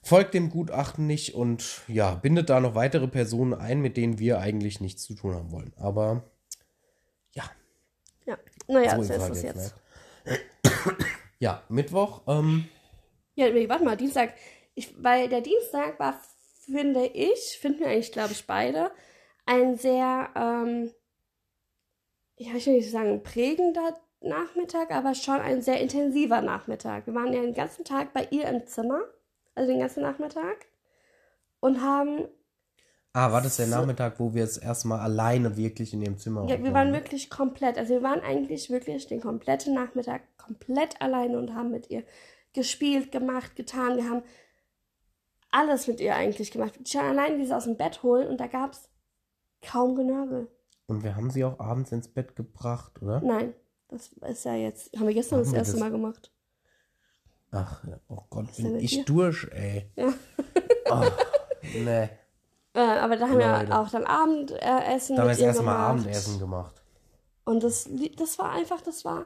folgt 0.02 0.34
dem 0.34 0.50
Gutachten 0.50 1.06
nicht 1.06 1.36
und 1.36 1.84
ja, 1.88 2.16
bindet 2.16 2.50
da 2.50 2.60
noch 2.60 2.74
weitere 2.74 3.08
Personen 3.08 3.54
ein, 3.54 3.82
mit 3.82 3.98
denen 3.98 4.18
wir 4.18 4.40
eigentlich 4.40 4.82
nichts 4.82 5.04
zu 5.04 5.14
tun 5.14 5.36
haben 5.36 5.52
wollen. 5.52 5.74
Aber 5.78 6.24
ja, 7.36 7.44
Ja. 8.26 8.40
Naja, 8.68 8.96
so 8.96 9.14
ist 9.14 9.30
es 9.30 9.44
jetzt. 9.44 9.44
jetzt. 9.44 9.76
Ne? 10.26 10.40
Ja, 11.38 11.62
Mittwoch, 11.70 12.24
ähm, 12.28 12.68
Ja, 13.36 13.52
nee, 13.52 13.70
warte 13.70 13.84
mal, 13.84 13.96
Dienstag. 13.96 14.34
Ich, 14.74 14.92
weil 14.98 15.30
der 15.30 15.42
Dienstag 15.42 16.00
war, 16.00 16.20
finde 16.66 17.06
ich, 17.06 17.60
finden 17.62 17.82
wir 17.82 17.90
eigentlich, 17.90 18.12
glaube 18.12 18.32
ich, 18.32 18.48
beide, 18.48 18.90
ein 19.46 19.78
sehr, 19.78 20.30
ähm, 20.36 20.90
ja, 22.38 22.54
ich 22.56 22.66
will 22.66 22.74
nicht 22.76 22.92
sagen 22.92 23.24
prägender 23.24 23.96
Nachmittag, 24.22 24.92
aber 24.92 25.14
schon 25.16 25.40
ein 25.40 25.62
sehr 25.62 25.80
intensiver 25.80 26.42
Nachmittag. 26.42 27.06
Wir 27.06 27.14
waren 27.16 27.32
ja 27.34 27.42
den 27.42 27.54
ganzen 27.54 27.86
Tag 27.86 28.14
bei 28.14 28.28
ihr 28.32 28.48
im 28.48 28.66
Zimmer, 28.66 29.02
also 29.54 29.72
den 29.72 29.80
ganzen 29.80 30.02
Nachmittag, 30.04 30.66
und 31.60 31.82
haben 31.82 32.28
Ah, 33.14 33.32
war 33.32 33.42
das 33.42 33.56
der 33.56 33.68
Nachmittag, 33.68 34.20
wo 34.20 34.34
wir 34.34 34.42
das 34.44 34.58
erste 34.58 34.90
Mal 34.90 35.00
alleine 35.00 35.56
wirklich 35.56 35.94
in 35.94 36.02
ihrem 36.02 36.18
Zimmer 36.18 36.42
Ja, 36.50 36.58
wir 36.58 36.66
waren? 36.66 36.74
waren 36.74 36.94
wirklich 36.94 37.30
komplett, 37.30 37.78
also 37.78 37.94
wir 37.94 38.04
waren 38.04 38.20
eigentlich 38.20 38.70
wirklich 38.70 39.08
den 39.08 39.22
kompletten 39.22 39.74
Nachmittag 39.74 40.22
komplett 40.38 41.02
alleine 41.02 41.38
und 41.38 41.54
haben 41.56 41.72
mit 41.72 41.90
ihr 41.90 42.04
gespielt, 42.52 43.14
gemacht, 43.14 43.56
getan. 43.56 43.96
Wir 43.96 44.10
haben 44.10 44.24
alles 45.50 45.88
mit 45.88 46.02
ihr 46.02 46.14
eigentlich 46.14 46.52
gemacht. 46.52 46.74
Schon 46.86 47.02
allein 47.06 47.40
wie 47.40 47.46
sie 47.46 47.56
aus 47.56 47.64
dem 47.64 47.78
Bett 47.78 48.04
holen 48.04 48.28
und 48.28 48.38
da 48.42 48.48
gab 48.48 48.74
es 48.74 48.90
kaum 49.62 49.96
Genörgel. 49.96 50.50
Und 50.88 51.04
wir 51.04 51.16
haben 51.16 51.30
sie 51.32 51.44
auch 51.44 51.60
abends 51.60 51.92
ins 51.92 52.08
Bett 52.08 52.36
gebracht, 52.36 53.02
oder? 53.02 53.22
Nein, 53.22 53.54
das 53.88 54.10
ist 54.10 54.46
ja 54.46 54.56
jetzt, 54.56 54.96
haben 54.96 55.08
wir 55.08 55.14
gestern 55.14 55.40
Haben 55.40 55.46
das 55.46 55.54
erste 55.54 55.74
das? 55.74 55.80
Mal 55.80 55.92
gemacht. 55.92 56.32
Ach, 57.52 57.84
oh 58.10 58.22
Gott, 58.30 58.56
bin 58.58 58.76
ich 58.80 58.92
dir? 58.92 59.06
durch, 59.06 59.48
ey. 59.52 59.92
Ja. 59.96 60.14
Oh, 60.88 61.04
nee. 61.74 62.10
Äh, 62.76 62.80
aber 62.80 63.18
da 63.18 63.28
haben 63.28 63.40
Leute. 63.40 63.70
wir 63.70 63.80
auch 63.80 63.90
dann 63.90 64.04
Abendessen 64.04 64.60
äh, 64.62 64.96
Essen 64.96 65.16
Da 65.16 65.24
haben 65.24 65.30
wir 65.30 65.32
mit 65.32 65.32
das 65.32 65.40
ihr 65.40 65.46
erste 65.48 65.64
Mal 65.64 65.74
gemacht. 65.74 65.90
Abendessen 65.90 66.40
gemacht. 66.40 66.84
Und 67.46 67.64
das, 67.64 67.90
das 68.18 68.38
war 68.38 68.52
einfach, 68.52 68.82
das 68.82 69.04
war 69.04 69.26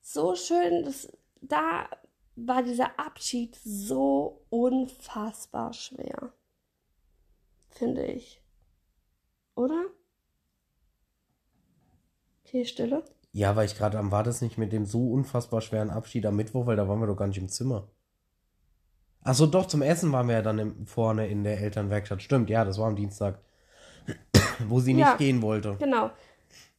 so 0.00 0.34
schön. 0.34 0.84
Das, 0.84 1.08
da 1.40 1.88
war 2.34 2.64
dieser 2.64 2.98
Abschied 2.98 3.56
so 3.64 4.44
unfassbar 4.50 5.72
schwer. 5.74 6.32
Finde 7.68 8.04
ich. 8.06 8.42
Oder? 9.54 9.84
Okay, 12.46 12.64
Stille. 12.64 13.02
Ja, 13.32 13.56
weil 13.56 13.66
ich 13.66 13.76
gerade 13.76 13.98
am 13.98 14.12
war 14.12 14.22
das 14.22 14.40
nicht 14.40 14.56
mit 14.56 14.72
dem 14.72 14.86
so 14.86 15.10
unfassbar 15.10 15.60
schweren 15.60 15.90
Abschied 15.90 16.24
am 16.26 16.36
Mittwoch, 16.36 16.66
weil 16.66 16.76
da 16.76 16.88
waren 16.88 17.00
wir 17.00 17.06
doch 17.06 17.16
gar 17.16 17.26
nicht 17.26 17.38
im 17.38 17.48
Zimmer. 17.48 17.88
Ach 19.24 19.34
so, 19.34 19.46
doch, 19.46 19.66
zum 19.66 19.82
Essen 19.82 20.12
waren 20.12 20.28
wir 20.28 20.36
ja 20.36 20.42
dann 20.42 20.58
im, 20.60 20.86
vorne 20.86 21.26
in 21.26 21.42
der 21.42 21.60
Elternwerkstatt. 21.60 22.22
Stimmt, 22.22 22.48
ja, 22.48 22.64
das 22.64 22.78
war 22.78 22.86
am 22.86 22.94
Dienstag. 22.96 23.40
Wo 24.68 24.78
sie 24.78 24.94
nicht 24.94 25.04
Ja. 25.06 25.16
gehen 25.16 25.42
wollte. 25.42 25.76
Genau. 25.80 26.10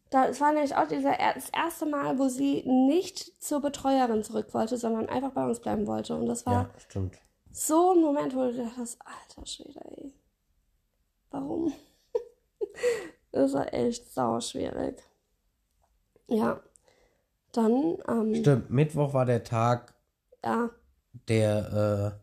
Da, 0.09 0.27
es 0.29 0.39
war 0.39 0.53
nämlich 0.53 0.73
auch 0.73 0.87
dieser, 0.87 1.17
das 1.35 1.49
erste 1.49 1.85
Mal, 1.85 2.17
wo 2.17 2.29
sie 2.29 2.63
nicht 2.65 3.43
zur 3.43 3.61
Betreuerin 3.61 4.23
zurück 4.23 4.53
wollte, 4.53 4.77
sondern 4.77 5.09
einfach 5.09 5.31
bei 5.31 5.45
uns 5.45 5.59
bleiben 5.59 5.85
wollte. 5.85 6.15
Und 6.15 6.27
das 6.27 6.45
war 6.45 6.53
Ja, 6.53 6.69
stimmt. 6.77 7.17
so 7.51 7.91
ein 7.93 7.99
Moment, 8.01 8.33
wo 8.33 8.39
du 8.45 8.53
dachtest, 8.55 8.97
alter 9.05 9.45
Schwede, 9.45 9.81
ey. 9.97 10.13
Warum? 11.29 11.73
das 13.33 13.51
war 13.53 13.73
echt 13.73 14.13
sau 14.13 14.39
schwierig. 14.39 15.03
Ja. 16.27 16.61
Dann, 17.53 17.97
ähm, 18.07 18.35
Stimmt, 18.35 18.69
Mittwoch 18.69 19.13
war 19.13 19.25
der 19.25 19.43
Tag, 19.43 19.93
ja, 20.43 20.69
der, 21.27 22.21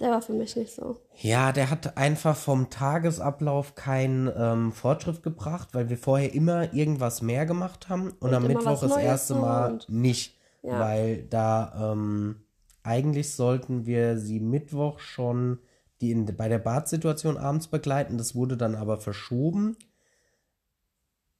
der 0.00 0.10
war 0.10 0.22
für 0.22 0.32
mich 0.32 0.56
nicht 0.56 0.74
so. 0.74 1.00
äh, 1.14 1.28
ja, 1.28 1.52
der 1.52 1.70
hat 1.70 1.96
einfach 1.96 2.36
vom 2.36 2.70
Tagesablauf 2.70 3.74
keinen 3.74 4.30
ähm, 4.34 4.72
Fortschritt 4.72 5.22
gebracht, 5.22 5.68
weil 5.72 5.88
wir 5.88 5.98
vorher 5.98 6.34
immer 6.34 6.72
irgendwas 6.72 7.22
mehr 7.22 7.46
gemacht 7.46 7.88
haben 7.88 8.10
und, 8.10 8.22
Und 8.28 8.34
am 8.34 8.46
Mittwoch 8.46 8.80
das 8.80 8.90
Neues 8.90 9.04
erste 9.04 9.34
Mal 9.34 9.78
nicht, 9.88 10.38
Ja. 10.62 10.80
weil 10.80 11.22
da 11.24 11.92
ähm, 11.92 12.42
eigentlich 12.82 13.34
sollten 13.34 13.86
wir 13.86 14.18
sie 14.18 14.40
Mittwoch 14.40 14.98
schon 14.98 15.58
die 16.00 16.12
in, 16.12 16.24
bei 16.24 16.48
der 16.48 16.58
Badsituation 16.58 17.36
abends 17.36 17.68
begleiten, 17.68 18.16
das 18.16 18.34
wurde 18.34 18.56
dann 18.56 18.74
aber 18.74 18.98
verschoben. 18.98 19.76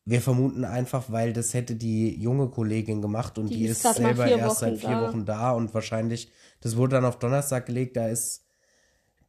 Wir 0.05 0.21
vermuten 0.21 0.65
einfach, 0.65 1.05
weil 1.09 1.33
das 1.33 1.55
hätte 1.55 1.75
die 1.77 2.19
junge 2.21 2.49
Kollegin 2.49 3.03
gemacht 3.03 3.39
und 3.39 3.49
Die 3.49 3.59
die, 3.59 3.67
ist 3.67 3.85
ist 3.85 3.97
selber 3.97 4.27
erst 4.27 4.61
seit 4.61 4.73
Wochen 4.73 4.79
vier 4.81 4.89
da. 4.91 5.03
Wochen 5.03 5.25
da 5.25 5.51
und 5.53 5.75
wahrscheinlich, 5.75 6.31
das 6.63 6.77
wurde 6.77 6.97
dann 6.97 7.05
auf 7.05 7.19
Donnerstag 7.19 7.67
gelegt, 7.67 7.97
da 7.97 8.09
ist 8.09 8.45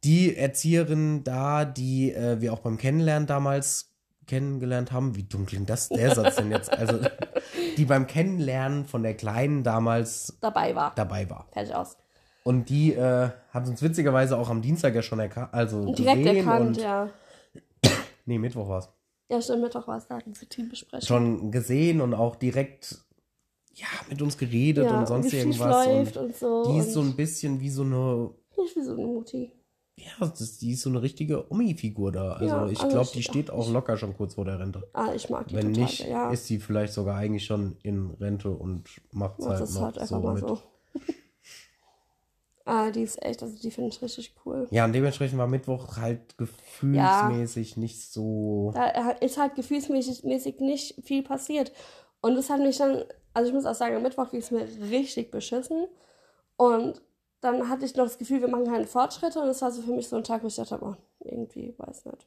die 0.04 0.36
Erzieherin 0.36 1.22
da, 1.24 1.64
die 1.64 2.12
äh, 2.12 2.40
wir 2.40 2.52
auch 2.52 2.60
beim 2.60 2.78
Kennenlernen 2.78 3.26
damals 3.26 3.92
kennengelernt 4.26 4.92
haben. 4.92 5.14
Wie 5.14 5.24
dumm 5.24 5.46
klingt 5.46 5.70
das, 5.70 5.88
der 5.88 6.14
Satz 6.14 6.36
denn 6.36 6.50
jetzt? 6.50 6.72
Also, 6.72 6.98
die 7.76 7.84
beim 7.84 8.06
Kennenlernen 8.06 8.84
von 8.84 9.02
der 9.02 9.14
Kleinen 9.14 9.62
damals 9.62 10.36
Dabei 10.40 10.74
war. 10.74 10.92
dabei 10.96 11.28
war. 11.30 11.46
Fertig 11.52 11.74
aus. 11.74 11.96
Und 12.44 12.68
die 12.70 12.94
äh, 12.94 13.30
hat 13.50 13.68
uns 13.68 13.82
witzigerweise 13.82 14.36
auch 14.36 14.48
am 14.50 14.62
Dienstag 14.62 14.94
ja 14.96 15.02
schon 15.02 15.20
erkannt, 15.20 15.50
also 15.52 15.92
Direkt 15.94 16.24
gesehen 16.24 16.36
erkannt, 16.38 16.76
und 16.78 16.82
ja. 16.82 17.08
nee, 18.26 18.38
Mittwoch 18.38 18.68
war's. 18.68 18.88
Ja, 19.32 19.40
stimmt, 19.40 19.62
Mittwoch 19.62 19.88
war 19.88 19.96
es 19.96 20.06
da, 20.06 20.18
diese 20.18 20.46
Teambesprechung. 20.46 21.06
Schon 21.06 21.50
gesehen 21.50 22.00
und 22.02 22.12
auch 22.12 22.36
direkt 22.36 23.02
ja, 23.74 23.86
mit 24.10 24.20
uns 24.20 24.36
geredet 24.36 24.84
ja, 24.84 24.98
und 24.98 25.08
sonst 25.08 25.32
irgendwas. 25.32 25.86
läuft 25.86 26.16
Und 26.18 26.24
und, 26.26 26.36
so. 26.36 26.70
die 26.70 26.78
ist 26.78 26.92
so 26.92 27.00
ein 27.00 27.16
bisschen 27.16 27.58
wie 27.60 27.70
so 27.70 27.82
eine 27.82 28.30
nicht 28.58 28.76
wie 28.76 28.82
so 28.82 28.92
eine 28.92 29.06
Mutti. 29.06 29.50
ja, 29.96 30.12
das, 30.20 30.58
die 30.58 30.72
ist 30.72 30.82
so 30.82 30.90
eine 30.90 31.00
richtige 31.00 31.50
Omi-Figur 31.50 32.12
da. 32.12 32.32
Also 32.34 32.54
Ja, 32.54 32.68
ich 32.68 32.80
also 32.80 32.92
glaube, 32.94 33.10
die 33.14 33.22
steht 33.22 33.50
auch 33.50 33.70
locker 33.70 33.96
schon 33.96 34.14
kurz 34.14 34.34
vor 34.34 34.44
der 34.44 34.58
Rente. 34.58 34.86
Ah, 34.92 35.14
ich 35.14 35.30
mag 35.30 35.48
die 35.48 35.54
Wenn 35.54 35.72
total. 35.72 35.82
nicht, 35.84 36.06
ja. 36.06 36.30
ist 36.30 36.46
sie 36.46 36.58
vielleicht 36.58 36.92
sogar 36.92 37.16
eigentlich 37.16 37.46
schon 37.46 37.76
in 37.82 38.10
Rente 38.20 38.50
und 38.50 38.84
macht 39.12 39.38
es 39.40 39.46
halt 39.46 39.60
noch 39.72 39.80
halt 39.80 39.98
einfach 39.98 40.20
so 40.20 40.30
mit. 40.32 40.40
so. 40.46 40.58
Ah, 42.64 42.90
die 42.90 43.02
ist 43.02 43.22
echt, 43.22 43.42
also 43.42 43.56
die 43.56 43.70
finde 43.70 43.90
ich 43.90 44.02
richtig 44.02 44.34
cool. 44.44 44.66
Ja, 44.70 44.84
und 44.84 44.92
dementsprechend 44.92 45.38
war 45.38 45.46
Mittwoch 45.46 45.96
halt 45.96 46.36
gefühlsmäßig 46.38 47.76
nicht 47.76 48.00
so. 48.00 48.72
Da 48.74 49.10
ist 49.10 49.38
halt 49.38 49.54
gefühlsmäßig 49.54 50.24
mäßig 50.24 50.60
nicht 50.60 51.04
viel 51.04 51.22
passiert. 51.22 51.72
Und 52.20 52.36
das 52.36 52.50
hat 52.50 52.60
mich 52.60 52.78
dann, 52.78 53.04
also 53.34 53.48
ich 53.48 53.54
muss 53.54 53.66
auch 53.66 53.74
sagen, 53.74 53.96
am 53.96 54.02
Mittwoch 54.02 54.30
ging 54.30 54.40
es 54.40 54.50
mir 54.50 54.66
richtig 54.90 55.30
beschissen. 55.30 55.86
Und 56.56 57.02
dann 57.40 57.68
hatte 57.68 57.84
ich 57.84 57.96
noch 57.96 58.04
das 58.04 58.18
Gefühl, 58.18 58.40
wir 58.40 58.48
machen 58.48 58.66
keine 58.66 58.86
Fortschritte. 58.86 59.40
Und 59.40 59.48
das 59.48 59.62
war 59.62 59.72
so 59.72 59.82
für 59.82 59.92
mich 59.92 60.08
so 60.08 60.16
ein 60.16 60.24
Tag, 60.24 60.42
wo 60.42 60.46
ich 60.46 60.56
dachte, 60.56 60.78
oh, 60.80 60.94
irgendwie, 61.20 61.74
weiß 61.76 62.04
nicht. 62.06 62.26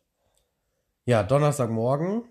Ja, 1.06 1.24
Donnerstagmorgen 1.24 2.24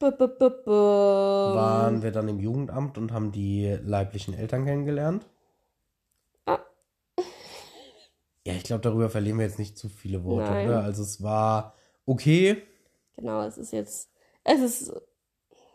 -b 0.00 0.10
-b 0.10 0.38
-b 0.38 0.66
waren 0.66 2.02
wir 2.02 2.10
dann 2.10 2.28
im 2.28 2.40
Jugendamt 2.40 2.98
und 2.98 3.12
haben 3.12 3.32
die 3.32 3.78
leiblichen 3.82 4.34
Eltern 4.34 4.64
kennengelernt. 4.64 5.26
Ah. 6.46 6.58
Ja, 8.46 8.54
ich 8.54 8.62
glaube, 8.62 8.82
darüber 8.82 9.10
verlieren 9.10 9.38
wir 9.38 9.44
jetzt 9.46 9.58
nicht 9.58 9.76
zu 9.76 9.88
viele 9.88 10.22
Worte, 10.24 10.52
Nein. 10.52 10.66
oder? 10.68 10.82
Also 10.82 11.02
es 11.02 11.20
war 11.22 11.74
okay. 12.06 12.62
Genau, 13.16 13.42
es 13.42 13.58
ist 13.58 13.72
jetzt, 13.72 14.10
es 14.44 14.60
ist, 14.60 14.92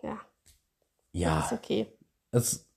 ja, 0.03 0.19
es 1.13 1.19
Ja, 1.19 1.39
ist 1.39 1.51
okay. 1.53 1.88
es 2.31 2.67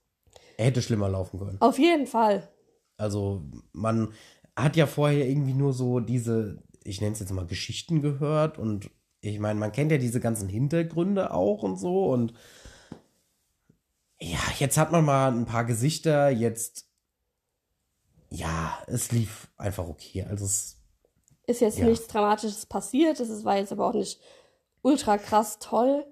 hätte 0.57 0.83
schlimmer 0.83 1.09
laufen 1.09 1.39
können. 1.39 1.61
Auf 1.61 1.79
jeden 1.79 2.07
Fall. 2.07 2.49
Also 2.97 3.43
man 3.73 4.13
hat 4.57 4.77
ja 4.77 4.87
vorher 4.87 5.29
irgendwie 5.29 5.55
nur 5.55 5.73
so 5.73 6.01
diese, 6.01 6.63
ich 6.85 7.01
nenne 7.01 7.13
es 7.13 7.21
jetzt 7.21 7.33
mal 7.33 7.47
Geschichten 7.47 8.03
gehört 8.03 8.59
und 8.59 8.91
ich 9.21 9.39
meine, 9.39 9.59
man 9.59 9.73
kennt 9.73 9.91
ja 9.91 9.99
diese 9.99 10.21
ganzen 10.21 10.49
Hintergründe 10.49 11.33
auch 11.33 11.63
und 11.63 11.77
so 11.79 12.07
und 12.13 12.35
ja, 14.21 14.39
jetzt 14.59 14.79
hat 14.79 14.93
man 14.93 15.05
mal 15.05 15.33
ein 15.33 15.47
paar 15.47 15.65
Gesichter, 15.65 16.31
jetzt 16.31 16.84
ja, 18.35 18.79
es 18.87 19.13
lief 19.13 19.49
einfach 19.57 19.87
okay. 19.89 20.25
Also 20.29 20.45
es, 20.45 20.77
Ist 21.47 21.61
jetzt 21.61 21.79
Ja. 21.79 21.87
nichts 21.87 22.07
Dramatisches 22.09 22.67
passiert. 22.67 23.21
Ist- 23.21 23.45
war 23.45 23.57
jetzt 23.57 23.73
aber 23.73 23.87
auch 23.89 23.93
nicht 23.95 24.19
ultra 24.83 25.19
krass 25.19 25.59
toll. 25.59 26.05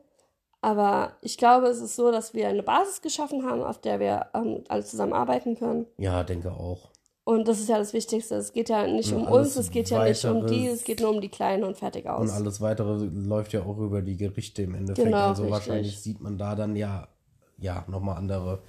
Aber 0.61 1.17
ich 1.23 1.39
glaube, 1.39 1.67
es 1.67 1.81
ist 1.81 1.97
so, 1.97 2.13
dass 2.13 2.35
wir 2.35 2.49
eine 2.49 2.63
Basis 2.63 3.03
geschaffen 3.03 3.45
haben, 3.45 3.63
auf 3.63 3.81
der 3.81 3.99
wir 3.99 4.27
ähm, 4.35 4.63
alle 4.69 4.85
zusammen 4.85 5.13
arbeiten 5.13 5.57
können. 5.59 5.87
ja, 5.99 6.23
denke 6.23 6.53
auch. 6.53 6.91
Und 7.25 7.47
das 7.47 7.61
ist 7.61 7.69
ja 7.69 7.79
das 7.79 7.93
Wichtigste. 7.93 8.35
Es 8.35 8.53
geht 8.53 8.69
ja 8.69 8.85
nicht 8.87 9.13
Und 9.13 9.27
um 9.27 9.33
uns, 9.33 9.55
es 9.57 9.71
geht 9.71 9.91
ja 9.91 10.03
nicht 10.05 10.25
um 10.25 10.45
die, 10.47 10.67
es 10.67 10.83
geht 10.83 11.01
nur 11.01 11.11
um 11.11 11.21
die 11.21 11.29
Kleinen 11.29 11.63
und 11.63 11.77
fertig 11.79 12.09
aus. 12.09 12.21
Und 12.23 12.31
alles 12.31 12.61
weitere 12.61 12.95
läuft 13.05 13.53
ja 13.53 13.63
auch 13.63 13.79
über 13.79 14.03
die 14.03 14.17
Gerichte 14.17 14.63
im 14.63 14.75
Endeffekt. 14.75 15.07
Genau, 15.07 15.29
also 15.29 15.43
richtig. 15.43 15.51
wahrscheinlich 15.53 16.01
sieht 16.01 16.21
man 16.21 16.37
da 16.37 16.55
dann 16.57 16.75
ja, 16.75 17.07
ja, 17.63 17.85
nochmal 17.87 18.17
andere 18.17 18.63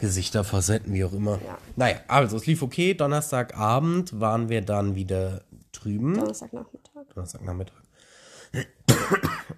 Gesichter, 0.00 0.44
Facetten, 0.44 0.92
wie 0.92 1.04
auch 1.04 1.12
immer. 1.12 1.38
Ja. 1.46 1.58
Naja, 1.76 1.96
also 2.08 2.36
es 2.36 2.46
lief 2.46 2.62
okay. 2.62 2.94
Donnerstagabend 2.94 4.20
waren 4.20 4.48
wir 4.48 4.62
dann 4.62 4.96
wieder 4.96 5.42
drüben. 5.72 6.14
Donnerstagnachmittag. 6.14 7.06
Donnerstagnachmittag. 7.14 7.82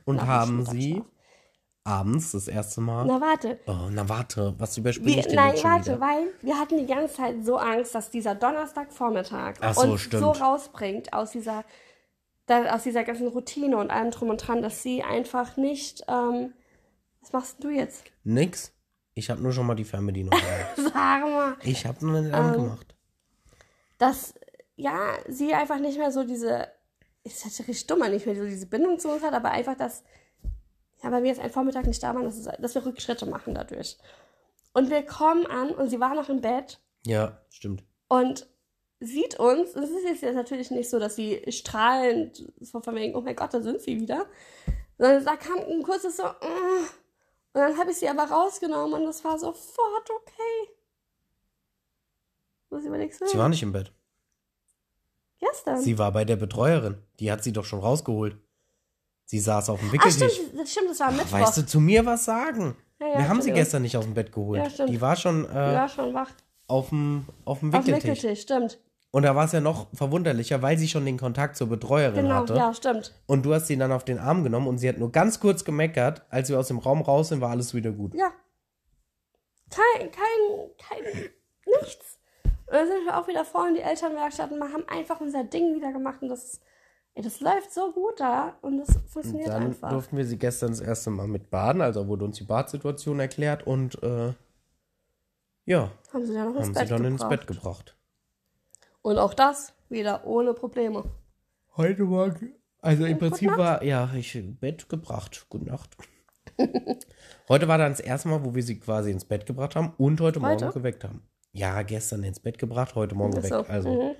Und 0.04 0.16
Nach 0.16 0.26
haben 0.26 0.64
sie 0.66 1.02
abends 1.84 2.32
das 2.32 2.48
erste 2.48 2.82
Mal. 2.82 3.06
Na 3.06 3.20
warte. 3.20 3.58
oh, 3.66 3.88
na 3.90 4.06
warte, 4.08 4.54
was 4.58 4.76
überspringe 4.76 5.08
Wir, 5.08 5.18
ich 5.20 5.26
denn 5.26 5.36
nein, 5.36 5.50
jetzt 5.50 5.62
schon 5.62 5.70
warte, 5.70 5.90
wieder? 5.92 6.00
weil 6.00 6.26
wir 6.42 6.58
hatten 6.58 6.76
die 6.76 6.86
ganze 6.86 7.14
Zeit 7.14 7.44
so 7.44 7.56
Angst, 7.56 7.94
dass 7.94 8.10
dieser 8.10 8.34
Donnerstagvormittag 8.34 9.54
so, 9.72 9.80
uns 9.82 10.02
stimmt. 10.02 10.22
so 10.22 10.30
rausbringt 10.32 11.12
aus 11.14 11.30
dieser, 11.30 11.64
aus 12.48 12.82
dieser 12.82 13.04
ganzen 13.04 13.28
Routine 13.28 13.78
und 13.78 13.90
allem 13.90 14.10
drum 14.10 14.28
und 14.28 14.46
dran, 14.46 14.60
dass 14.60 14.82
sie 14.82 15.02
einfach 15.02 15.56
nicht. 15.56 16.04
Ähm, 16.08 16.52
was 17.20 17.32
machst 17.32 17.62
du 17.62 17.70
jetzt? 17.70 18.04
Nix. 18.24 18.72
Ich 19.14 19.30
habe 19.30 19.42
nur 19.42 19.52
schon 19.52 19.66
mal 19.66 19.74
die 19.74 19.84
Fernbedienung. 19.84 20.32
Sag 20.76 21.22
mal. 21.22 21.56
ich 21.62 21.84
habe 21.86 22.04
nur 22.06 22.18
Ähm, 22.18 22.24
nicht 22.24 22.34
angemacht. 22.34 22.94
Dass, 23.98 24.34
ja, 24.76 25.14
sie 25.28 25.52
einfach 25.54 25.78
nicht 25.80 25.98
mehr 25.98 26.12
so 26.12 26.24
diese. 26.24 26.68
Ist 27.24 27.44
richtig 27.44 27.86
dumm, 27.86 27.98
nicht 28.10 28.26
mehr 28.26 28.36
so 28.36 28.44
diese 28.44 28.66
Bindung 28.66 28.98
zu 28.98 29.10
uns 29.10 29.22
hat, 29.22 29.34
aber 29.34 29.50
einfach, 29.50 29.76
dass. 29.76 30.04
Ja, 31.02 31.12
weil 31.12 31.22
wir 31.22 31.30
jetzt 31.30 31.40
einen 31.40 31.52
Vormittag 31.52 31.86
nicht 31.86 32.02
da 32.02 32.14
waren, 32.14 32.24
dass, 32.24 32.38
es, 32.38 32.48
dass 32.58 32.74
wir 32.74 32.86
Rückschritte 32.86 33.26
machen 33.26 33.54
dadurch. 33.54 33.98
Und 34.72 34.90
wir 34.90 35.02
kommen 35.02 35.46
an 35.46 35.70
und 35.70 35.90
sie 35.90 36.00
war 36.00 36.14
noch 36.14 36.28
im 36.28 36.40
Bett 36.40 36.80
Ja, 37.04 37.40
stimmt. 37.50 37.84
Und 38.08 38.48
sieht 39.00 39.38
uns, 39.38 39.74
es 39.74 39.90
ist 39.90 40.22
jetzt 40.22 40.34
natürlich 40.34 40.70
nicht 40.70 40.90
so, 40.90 40.98
dass 40.98 41.16
sie 41.16 41.42
strahlend 41.48 42.52
so 42.60 42.80
von 42.80 42.94
wegen, 42.94 43.14
oh 43.14 43.20
mein 43.20 43.36
Gott, 43.36 43.54
da 43.54 43.60
sind 43.60 43.80
sie 43.80 44.00
wieder. 44.00 44.26
Sondern 44.98 45.24
da 45.24 45.36
kam 45.36 45.58
ein 45.58 45.82
kurzes 45.82 46.16
so, 46.16 46.24
uh, 46.24 46.86
und 47.52 47.60
dann 47.60 47.76
habe 47.78 47.90
ich 47.90 47.96
sie 47.98 48.08
aber 48.08 48.24
rausgenommen 48.24 49.02
und 49.02 49.08
es 49.08 49.24
war 49.24 49.38
sofort 49.38 50.10
okay. 50.10 50.74
Was 52.70 52.84
überlegst 52.84 53.20
du? 53.20 53.26
Sie 53.26 53.38
war 53.38 53.48
nicht 53.48 53.62
im 53.62 53.72
Bett. 53.72 53.92
Gestern. 55.38 55.80
Sie 55.80 55.98
war 55.98 56.12
bei 56.12 56.24
der 56.24 56.36
Betreuerin. 56.36 56.98
Die 57.20 57.30
hat 57.30 57.42
sie 57.44 57.52
doch 57.52 57.64
schon 57.64 57.80
rausgeholt. 57.80 58.36
Sie 59.24 59.38
saß 59.40 59.70
auf 59.70 59.78
dem 59.80 59.88
Ach, 59.88 59.92
Wickeltisch. 59.92 60.32
stimmt, 60.34 60.58
das 60.58 60.70
stimmt, 60.72 60.90
das 60.90 61.00
war 61.00 61.10
Mittwoch. 61.12 61.32
Weißt 61.32 61.56
du, 61.58 61.66
zu 61.66 61.80
mir 61.80 62.04
was 62.06 62.24
sagen? 62.24 62.76
Ja, 63.00 63.06
ja, 63.08 63.18
Wir 63.18 63.28
haben 63.28 63.40
sie 63.42 63.52
gestern 63.52 63.82
nicht 63.82 63.96
aus 63.96 64.04
dem 64.04 64.14
Bett 64.14 64.32
geholt. 64.32 64.62
Ja, 64.62 64.70
stimmt. 64.70 64.90
die 64.90 65.00
war 65.00 65.16
schon 65.16 65.44
äh, 65.44 65.48
Die 65.48 65.54
war 65.54 65.88
schon 65.88 66.14
wach. 66.14 66.30
auf 66.66 66.88
dem, 66.88 67.26
auf 67.44 67.60
dem 67.60 67.72
Auf 67.74 67.84
dem 67.84 67.94
Wickeltisch. 67.94 68.22
Wickeltisch, 68.22 68.42
stimmt. 68.42 68.78
Und 69.10 69.22
da 69.22 69.34
war 69.34 69.46
es 69.46 69.52
ja 69.52 69.60
noch 69.60 69.88
verwunderlicher, 69.94 70.60
weil 70.60 70.76
sie 70.76 70.86
schon 70.88 71.06
den 71.06 71.18
Kontakt 71.18 71.56
zur 71.56 71.68
Betreuerin 71.68 72.24
Genau, 72.24 72.34
hatte. 72.36 72.54
ja, 72.54 72.74
stimmt. 72.74 73.14
Und 73.26 73.44
du 73.46 73.54
hast 73.54 73.66
sie 73.66 73.76
dann 73.78 73.90
auf 73.90 74.04
den 74.04 74.18
Arm 74.18 74.44
genommen 74.44 74.66
und 74.66 74.78
sie 74.78 74.88
hat 74.88 74.98
nur 74.98 75.10
ganz 75.12 75.40
kurz 75.40 75.64
gemeckert. 75.64 76.26
Als 76.28 76.50
wir 76.50 76.58
aus 76.58 76.68
dem 76.68 76.78
Raum 76.78 77.00
raus 77.00 77.28
sind, 77.30 77.40
war 77.40 77.50
alles 77.50 77.72
wieder 77.72 77.90
gut. 77.90 78.14
Ja. 78.14 78.30
Kein, 79.70 80.10
kein, 80.10 80.70
kein, 80.78 81.04
nichts. 81.80 82.18
Und 82.66 82.74
dann 82.74 82.86
sind 82.86 83.04
wir 83.06 83.18
auch 83.18 83.26
wieder 83.28 83.44
vor 83.46 83.66
in 83.68 83.74
die 83.74 83.80
Elternwerkstatt 83.80 84.50
und 84.52 84.58
wir 84.58 84.72
haben 84.72 84.84
einfach 84.88 85.20
unser 85.20 85.44
Ding 85.44 85.74
wieder 85.74 85.90
gemacht 85.92 86.20
und 86.20 86.28
das, 86.28 86.60
ey, 87.14 87.22
das 87.22 87.40
läuft 87.40 87.72
so 87.72 87.92
gut 87.92 88.20
da 88.20 88.58
und 88.60 88.78
das 88.78 88.88
Und 88.96 89.08
funktioniert 89.08 89.48
dann 89.48 89.62
einfach. 89.68 89.88
durften 89.90 90.18
wir 90.18 90.26
sie 90.26 90.38
gestern 90.38 90.70
das 90.70 90.80
erste 90.80 91.08
Mal 91.10 91.28
mit 91.28 91.50
baden. 91.50 91.80
Also 91.80 92.06
wurde 92.08 92.26
uns 92.26 92.36
die 92.36 92.44
Badsituation 92.44 93.20
erklärt 93.20 93.66
und 93.66 94.02
äh, 94.02 94.34
ja, 95.64 95.90
haben 96.12 96.26
sie 96.26 96.34
dann 96.34 96.52
noch 96.52 96.60
ins 96.60 96.72
Bett 96.74 96.88
sie 96.88 96.94
dann 96.94 97.02
gebracht. 97.02 97.22
ins 97.22 97.28
Bett 97.28 97.46
gebracht. 97.46 97.94
Und 99.02 99.18
auch 99.18 99.34
das 99.34 99.74
wieder 99.88 100.26
ohne 100.26 100.54
Probleme. 100.54 101.04
Heute 101.76 102.04
Morgen. 102.04 102.54
Also 102.80 103.04
im 103.06 103.18
Prinzip 103.18 103.56
war, 103.56 103.82
ja, 103.82 104.10
ich 104.14 104.38
Bett 104.60 104.88
gebracht. 104.88 105.46
Gute 105.48 105.66
Nacht. 105.66 105.96
heute 107.48 107.68
war 107.68 107.78
dann 107.78 107.92
das 107.92 108.00
erste 108.00 108.28
Mal, 108.28 108.44
wo 108.44 108.54
wir 108.54 108.62
sie 108.62 108.78
quasi 108.78 109.10
ins 109.10 109.24
Bett 109.24 109.46
gebracht 109.46 109.76
haben 109.76 109.94
und 109.98 110.20
heute, 110.20 110.40
Heute? 110.40 110.64
Morgen 110.64 110.78
geweckt 110.78 111.04
haben. 111.04 111.22
Ja, 111.52 111.82
gestern 111.82 112.22
ins 112.24 112.40
Bett 112.40 112.58
gebracht, 112.58 112.94
heute 112.94 113.14
Morgen 113.14 113.34
geweckt. 113.34 113.48
so, 113.48 113.60
Also, 113.72 113.90
mhm. 113.90 114.14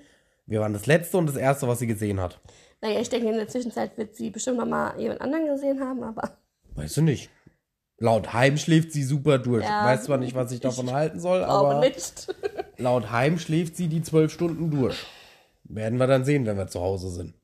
wir 0.47 0.61
waren 0.61 0.73
das 0.73 0.87
letzte 0.87 1.19
und 1.19 1.27
das 1.27 1.37
erste, 1.37 1.69
was 1.69 1.79
sie 1.79 1.87
gesehen 1.87 2.21
hat. 2.21 2.41
Naja, 2.81 3.01
ich 3.01 3.09
denke, 3.09 3.29
in 3.29 3.37
der 3.37 3.49
Zwischenzeit 3.49 3.97
wird 3.99 4.15
sie 4.15 4.31
bestimmt 4.31 4.59
noch 4.59 4.67
mal 4.67 4.99
jemand 4.99 5.21
anderen 5.21 5.47
gesehen 5.47 5.81
haben, 5.81 6.03
aber 6.03 6.39
Weißt 6.79 6.97
du 6.99 7.03
nicht. 7.03 7.29
Laut 8.01 8.33
Heim 8.33 8.57
schläft 8.59 8.93
sie 8.93 9.03
super 9.03 9.39
durch. 9.39 9.65
Ja, 9.65 9.85
Weiß 9.85 10.05
zwar 10.05 10.19
nicht, 10.19 10.35
was 10.35 10.53
ich 10.53 10.61
davon 10.61 10.93
halten 10.93 11.19
soll, 11.21 11.43
aber 11.43 11.81
nicht. 11.81 12.33
laut 12.77 13.11
Heim 13.11 13.39
schläft 13.39 13.77
sie 13.77 13.89
die 13.89 14.03
zwölf 14.03 14.33
Stunden 14.33 14.71
durch. 14.71 15.05
Werden 15.65 15.99
wir 15.99 16.07
dann 16.07 16.25
sehen, 16.25 16.47
wenn 16.47 16.57
wir 16.57 16.69
zu 16.69 16.81
Hause 16.81 17.11
sind. 17.11 17.35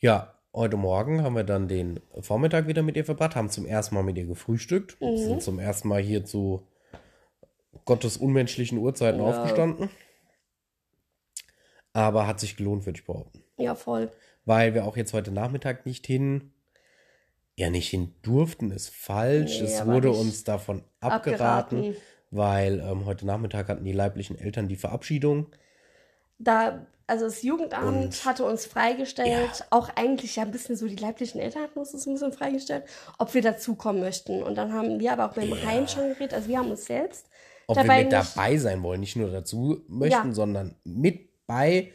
Ja, 0.00 0.34
heute 0.52 0.76
Morgen 0.76 1.22
haben 1.22 1.34
wir 1.36 1.44
dann 1.44 1.68
den 1.68 2.00
Vormittag 2.20 2.66
wieder 2.66 2.82
mit 2.82 2.96
ihr 2.96 3.04
verbracht, 3.04 3.36
haben 3.36 3.50
zum 3.50 3.66
ersten 3.66 3.94
Mal 3.94 4.02
mit 4.04 4.18
ihr 4.18 4.26
gefrühstückt, 4.26 5.00
Mhm. 5.00 5.16
sind 5.16 5.42
zum 5.42 5.58
ersten 5.58 5.88
Mal 5.88 6.02
hier 6.02 6.24
zu 6.24 6.66
Gottes 7.84 8.16
unmenschlichen 8.16 8.78
Uhrzeiten 8.78 9.20
Ja. 9.20 9.26
aufgestanden. 9.26 9.90
Aber 11.92 12.26
hat 12.26 12.40
sich 12.40 12.56
gelohnt, 12.56 12.84
würde 12.84 12.98
ich 12.98 13.06
behaupten. 13.06 13.42
Ja, 13.56 13.74
voll. 13.74 14.10
Weil 14.44 14.74
wir 14.74 14.84
auch 14.84 14.96
jetzt 14.96 15.12
heute 15.14 15.30
Nachmittag 15.32 15.86
nicht 15.86 16.06
hin, 16.06 16.52
ja 17.56 17.70
nicht 17.70 17.88
hin 17.88 18.14
durften, 18.22 18.70
ist 18.70 18.90
falsch. 18.94 19.60
Nee, 19.60 19.66
es 19.66 19.84
wurde 19.86 20.10
uns 20.10 20.44
davon 20.44 20.84
abgeraten, 21.00 21.78
abgeraten. 21.78 21.96
weil 22.30 22.80
ähm, 22.80 23.06
heute 23.06 23.26
Nachmittag 23.26 23.68
hatten 23.68 23.84
die 23.84 23.92
leiblichen 23.92 24.38
Eltern 24.38 24.68
die 24.68 24.76
Verabschiedung. 24.76 25.46
Da, 26.38 26.86
also 27.06 27.24
das 27.24 27.42
Jugendamt 27.42 27.86
Und- 28.04 28.24
hatte 28.26 28.44
uns 28.44 28.66
freigestellt, 28.66 29.64
auch 29.70 29.88
eigentlich 29.96 30.36
ja 30.36 30.42
ein 30.42 30.50
bisschen 30.50 30.76
so 30.76 30.86
die 30.86 30.96
leiblichen 30.96 31.40
Eltern 31.40 31.62
hatten 31.62 31.78
uns 31.78 31.92
das 31.92 32.06
ein 32.06 32.12
bisschen 32.12 32.32
freigestellt, 32.34 32.84
ob 33.18 33.32
wir 33.32 33.40
dazukommen 33.40 34.02
möchten. 34.02 34.42
Und 34.42 34.56
dann 34.56 34.72
haben 34.74 35.00
wir 35.00 35.12
aber 35.14 35.30
auch 35.30 35.36
mit 35.36 35.46
dem 35.46 35.56
Ja. 35.56 35.64
Heim 35.64 35.88
schon 35.88 36.08
geredet, 36.08 36.34
also 36.34 36.48
wir 36.48 36.58
haben 36.58 36.70
uns 36.70 36.84
selbst 36.84 37.26
Ob 37.68 37.76
dabei 37.76 37.98
wir 38.00 38.04
mit 38.04 38.12
nicht 38.12 38.36
dabei 38.36 38.56
sein 38.58 38.82
wollen, 38.82 39.00
nicht 39.00 39.16
nur 39.16 39.30
dazu 39.30 39.82
möchten, 39.88 40.28
Ja. 40.28 40.34
sondern 40.34 40.76
mit 40.84 41.46
bei. 41.46 41.90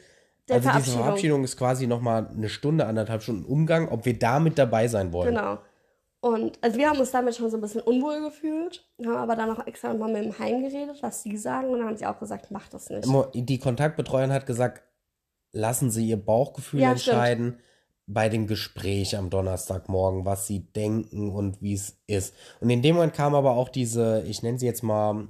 Der 0.51 0.57
also 0.57 0.69
diese 0.69 0.71
Verabschiedung. 0.71 1.03
Verabschiedung 1.03 1.43
ist 1.43 1.57
quasi 1.57 1.87
nochmal 1.87 2.27
eine 2.27 2.49
Stunde, 2.49 2.85
anderthalb 2.85 3.23
Stunden 3.23 3.45
Umgang, 3.45 3.87
ob 3.89 4.05
wir 4.05 4.17
da 4.17 4.39
mit 4.39 4.57
dabei 4.57 4.87
sein 4.87 5.13
wollen. 5.13 5.35
Genau. 5.35 5.59
Und 6.19 6.59
also 6.61 6.77
wir 6.77 6.89
haben 6.89 6.99
uns 6.99 7.09
damit 7.11 7.35
schon 7.35 7.49
so 7.49 7.57
ein 7.57 7.61
bisschen 7.61 7.81
unwohl 7.81 8.21
gefühlt, 8.21 8.85
haben 9.03 9.15
aber 9.15 9.35
dann 9.35 9.49
noch 9.49 9.65
extra 9.65 9.93
mal 9.93 10.11
mit 10.11 10.23
dem 10.23 10.37
Heim 10.37 10.61
geredet, 10.61 10.97
was 11.01 11.23
sie 11.23 11.35
sagen, 11.35 11.69
und 11.69 11.79
dann 11.79 11.87
haben 11.87 11.97
sie 11.97 12.05
auch 12.05 12.19
gesagt, 12.19 12.51
mach 12.51 12.67
das 12.67 12.89
nicht. 12.89 13.07
Die 13.33 13.57
Kontaktbetreuerin 13.57 14.31
hat 14.31 14.45
gesagt, 14.45 14.83
lassen 15.51 15.89
Sie 15.89 16.07
Ihr 16.07 16.23
Bauchgefühl 16.23 16.81
Ja, 16.81 16.95
stimmt. 16.97 17.15
entscheiden 17.15 17.59
bei 18.07 18.29
dem 18.29 18.45
Gespräch 18.45 19.17
am 19.17 19.29
Donnerstagmorgen, 19.29 20.25
was 20.25 20.47
Sie 20.47 20.59
denken 20.59 21.31
und 21.31 21.61
wie 21.61 21.73
es 21.73 21.97
ist. 22.07 22.35
Und 22.59 22.69
in 22.69 22.81
dem 22.81 22.95
Moment 22.95 23.13
kam 23.13 23.33
aber 23.33 23.51
auch 23.51 23.69
diese, 23.69 24.23
ich 24.27 24.43
nenne 24.43 24.59
sie 24.59 24.65
jetzt 24.65 24.83
mal 24.83 25.27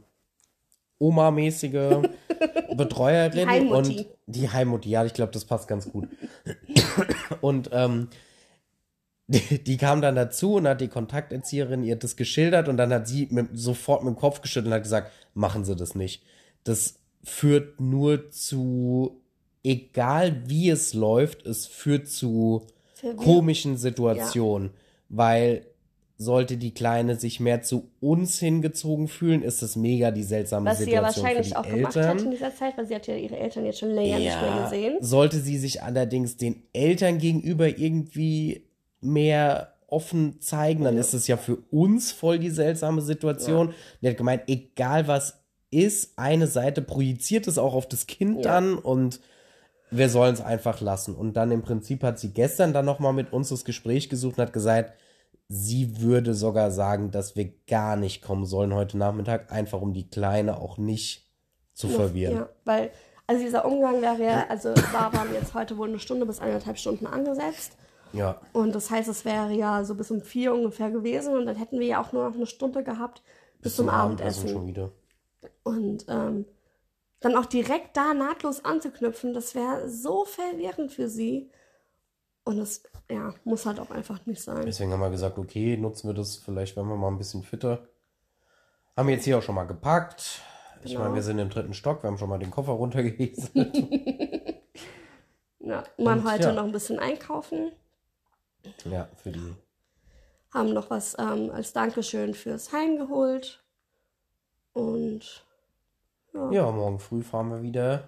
Oma-mäßige 1.00 2.02
Betreuerin 2.76 3.32
Die 3.32 3.48
Heimmutti. 3.48 3.98
und 3.98 4.08
die 4.28 4.50
Heimmutti, 4.50 4.90
ja, 4.90 5.06
ich 5.06 5.14
glaube, 5.14 5.32
das 5.32 5.46
passt 5.46 5.68
ganz 5.68 5.90
gut. 5.90 6.08
und 7.42 7.70
ähm, 7.74 8.10
die, 9.28 9.64
die 9.64 9.78
kam 9.78 10.02
dann 10.02 10.16
dazu 10.16 10.56
und 10.56 10.68
hat 10.68 10.82
die 10.82 10.88
Kontakterzieherin 10.88 11.84
ihr 11.84 11.96
das 11.96 12.16
geschildert 12.16 12.68
und 12.68 12.78
dann 12.78 12.92
hat 12.92 13.08
sie 13.08 13.28
mit, 13.32 13.48
sofort 13.54 14.04
mit 14.04 14.16
dem 14.16 14.20
Kopf 14.20 14.42
geschüttelt 14.42 14.68
und 14.68 14.74
hat 14.76 14.84
gesagt, 14.84 15.12
machen 15.34 15.64
Sie 15.64 15.76
das 15.76 15.96
nicht. 15.96 16.24
Das 16.64 17.00
führt 17.24 17.80
nur 17.80 18.30
zu, 18.32 19.22
egal 19.64 20.50
wie 20.50 20.70
es 20.70 20.94
läuft, 20.94 21.46
es 21.46 21.66
führt 21.66 22.10
zu 22.10 22.68
komischen 23.16 23.78
Situationen, 23.78 24.72
weil 25.10 25.66
sollte 26.22 26.58
die 26.58 26.74
Kleine 26.74 27.16
sich 27.16 27.40
mehr 27.40 27.64
zu 27.64 27.90
uns 28.00 28.38
hingezogen 28.38 29.08
fühlen, 29.08 29.42
ist 29.42 29.64
es 29.64 29.76
mega 29.76 30.12
die 30.12 30.24
seltsame 30.24 30.70
Was 30.70 30.78
sie 30.78 30.92
ja 30.92 31.00
Situation 31.12 31.24
wahrscheinlich 31.26 31.56
auch 31.58 31.66
die 31.66 31.70
gemacht 31.72 31.96
hat 31.96 32.04
in 32.04 32.10
Eltern. 32.12 32.32
dieser 32.32 32.56
Zeit, 32.56 32.78
weil 32.78 32.86
sie 32.86 32.94
hat 32.96 33.08
ja 33.08 33.16
ihre 33.16 33.38
Eltern 33.38 33.66
jetzt 33.66 33.80
schon 33.80 33.90
länger 33.90 34.20
nicht 34.20 34.42
mehr 34.42 34.64
gesehen. 34.64 34.98
Sollte 35.02 35.40
sie 35.40 35.58
sich 35.58 35.82
allerdings 35.82 36.38
den 36.38 36.62
Eltern 36.74 37.18
gegenüber 37.18 37.68
irgendwie 37.68 38.68
mehr 39.00 39.74
offen 39.88 40.40
zeigen, 40.42 40.84
dann 40.84 40.98
ist 40.98 41.14
es 41.14 41.28
ja 41.28 41.38
für 41.38 41.58
uns 41.72 42.12
voll 42.12 42.38
die 42.40 42.52
seltsame 42.52 43.02
Situation. 43.02 43.74
Der 44.02 44.12
hat 44.12 44.18
gemeint, 44.18 44.44
egal 44.48 45.08
was 45.08 45.42
ist, 45.72 46.14
eine 46.18 46.48
Seite 46.48 46.82
projiziert 46.82 47.48
es 47.48 47.58
auch 47.58 47.74
auf 47.74 47.90
das 47.90 48.06
Kind 48.06 48.46
Ja. 48.46 48.52
dann 48.54 48.76
und 48.78 49.20
wir 49.90 50.08
sollen 50.10 50.34
es 50.36 50.42
einfach 50.42 50.80
lassen. 50.82 51.16
Und 51.16 51.34
dann 51.36 51.52
im 51.52 51.64
Prinzip 51.64 52.04
hat 52.04 52.20
sie 52.20 52.30
gestern 52.30 52.74
dann 52.74 52.86
nochmal 52.86 53.12
mit 53.12 53.34
uns 53.34 53.50
das 53.50 53.66
Gespräch 53.66 54.08
gesucht 54.08 54.38
und 54.38 54.44
hat 54.44 54.54
gesagt, 54.54 54.94
sie 55.54 56.00
würde 56.00 56.34
sogar 56.34 56.72
sagen, 56.72 57.12
dass 57.12 57.36
wir 57.36 57.52
gar 57.68 57.98
nicht 57.98 58.22
kommen 58.22 58.46
sollen 58.46 58.74
heute 58.74 58.98
Nachmittag, 58.98 59.52
einfach 59.52 59.82
um 59.82 59.94
die 59.94 60.10
Kleine 60.10 60.58
auch 60.58 60.78
nicht 60.78 61.30
zu 61.74 61.90
verwirren. 61.90 62.38
Ja, 62.38 62.50
weil, 62.64 62.92
also 63.28 63.44
dieser 63.44 63.66
Umgang 63.66 64.02
wäre 64.02 64.24
ja, 64.24 64.46
also 64.48 64.74
da 64.74 65.12
waren 65.12 65.34
jetzt 65.34 65.54
heute 65.54 65.78
wohl 65.78 65.90
eine 65.90 66.00
Stunde 66.00 66.26
bis 66.26 66.40
eineinhalb 66.40 66.78
Stunden 66.78 67.06
angesetzt. 67.06 67.74
Ja. 68.14 68.40
Und 68.54 68.74
das 68.74 68.90
heißt, 68.90 69.10
es 69.10 69.26
wäre 69.26 69.52
ja 69.52 69.84
so 69.84 69.96
bis 69.96 70.10
um 70.10 70.22
vier 70.22 70.54
ungefähr 70.54 70.90
gewesen 70.90 71.36
und 71.36 71.46
dann 71.46 71.58
hätten 71.58 71.80
wir 71.82 71.88
ja 71.88 72.02
auch 72.02 72.14
nur 72.14 72.30
noch 72.30 72.36
eine 72.36 72.48
Stunde 72.48 72.82
gehabt 72.82 73.22
bis, 73.60 73.76
zum, 73.76 73.90
Abendessen. 73.90 74.48
schon 74.48 74.68
wieder. 74.68 74.92
Und 75.64 76.06
ähm, 76.08 76.46
dann 77.20 77.36
auch 77.36 77.46
direkt 77.46 77.98
da 77.98 78.14
nahtlos 78.14 78.64
anzuknüpfen, 78.64 79.34
das 79.34 79.54
wäre 79.54 79.90
so 79.90 80.24
verwirrend 80.24 80.94
für 80.94 81.10
sie. 81.10 81.52
Und 82.44 82.58
das, 82.58 82.84
ja, 83.10 83.34
muss 83.44 83.66
halt 83.66 83.80
auch 83.80 83.92
einfach 83.92 84.26
nicht 84.26 84.42
sein. 84.42 84.66
Deswegen 84.66 84.92
haben 84.92 85.00
wir 85.02 85.10
gesagt, 85.12 85.38
okay, 85.38 85.78
nutzen 85.78 86.08
wir 86.10 86.14
das, 86.16 86.38
vielleicht 86.38 86.76
werden 86.76 86.88
wir 86.90 86.96
mal 86.98 87.10
ein 87.10 87.18
bisschen 87.18 87.44
fitter. 87.44 87.88
Haben 88.98 89.10
jetzt 89.10 89.26
hier 89.26 89.38
auch 89.38 89.44
schon 89.44 89.56
mal 89.56 89.66
gepackt. 89.66 90.42
Ich 90.84 90.92
Genau. 90.94 91.04
meine, 91.04 91.16
wir 91.16 91.22
sind 91.22 91.38
im 91.38 91.50
dritten 91.50 91.74
Stock, 91.76 92.02
wir 92.04 92.08
haben 92.10 92.18
schon 92.18 92.30
mal 92.30 92.40
den 92.40 92.52
Koffer 92.52 92.72
runtergehiesen. 92.74 93.52
Ja, 95.64 95.84
man 96.00 96.24
heute 96.30 96.46
ja. 96.46 96.54
noch 96.54 96.64
ein 96.64 96.72
bisschen 96.72 96.98
einkaufen, 96.98 97.72
ja, 98.86 99.08
für 99.16 99.32
die. 99.32 99.54
haben 100.52 100.74
noch 100.74 100.90
was 100.90 101.16
ähm, 101.20 101.52
als 101.52 101.72
Dankeschön 101.72 102.34
fürs 102.34 102.74
Heim 102.74 102.98
geholt. 102.98 103.64
Und 104.74 105.46
ja, 106.34 106.52
Ja, 106.52 106.72
morgen 106.72 106.98
früh 106.98 107.22
fahren 107.22 107.50
wir 107.52 107.62
wieder 107.62 108.08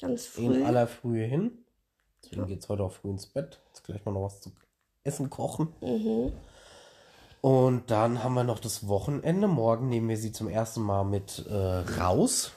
ganz 0.00 0.26
früh. 0.26 0.46
in 0.46 0.64
aller 0.64 0.86
Frühe 0.86 1.26
hin. 1.26 1.65
Deswegen 2.30 2.46
geht's 2.46 2.68
heute 2.68 2.82
auch 2.84 2.92
früh 2.92 3.10
ins 3.10 3.26
Bett. 3.26 3.60
Jetzt 3.68 3.84
gleich 3.84 4.04
mal 4.04 4.12
noch 4.12 4.22
was 4.24 4.40
zu 4.40 4.50
essen 5.04 5.30
kochen. 5.30 5.72
Mhm. 5.80 6.32
Und 7.40 7.90
dann 7.90 8.24
haben 8.24 8.34
wir 8.34 8.44
noch 8.44 8.58
das 8.58 8.88
Wochenende. 8.88 9.46
Morgen 9.46 9.88
nehmen 9.88 10.08
wir 10.08 10.16
sie 10.16 10.32
zum 10.32 10.48
ersten 10.48 10.80
Mal 10.82 11.04
mit 11.04 11.44
äh, 11.48 11.54
raus. 12.00 12.50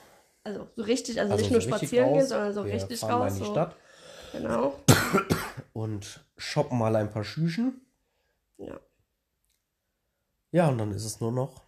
Also 0.44 0.68
so 0.76 0.84
richtig, 0.84 1.20
also, 1.20 1.34
Also 1.34 1.44
nicht 1.44 1.52
nur 1.52 1.62
so 1.62 1.68
richtig 1.70 1.90
spazieren 1.90 2.10
gehen, 2.14 2.22
raus. 2.22 2.30
sondern 2.30 2.54
so 2.54 2.66
wir 2.66 2.74
richtig 2.74 3.00
fahren 3.00 3.20
mal 3.20 3.24
raus. 3.26 3.34
in 3.34 3.40
die 3.40 3.46
so. 3.46 3.52
Stadt 3.52 3.76
Genau. 4.32 4.74
und 5.74 6.24
shoppen 6.38 6.78
mal 6.78 6.96
ein 6.96 7.12
paar 7.12 7.24
Schüchen. 7.24 7.82
Ja. 8.58 8.80
Ja, 10.52 10.68
und 10.70 10.78
dann 10.80 10.92
ist 10.92 11.06
es 11.06 11.20
nur 11.20 11.32
noch 11.32 11.62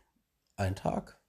ein 0.56 0.76
Tag. 0.76 1.20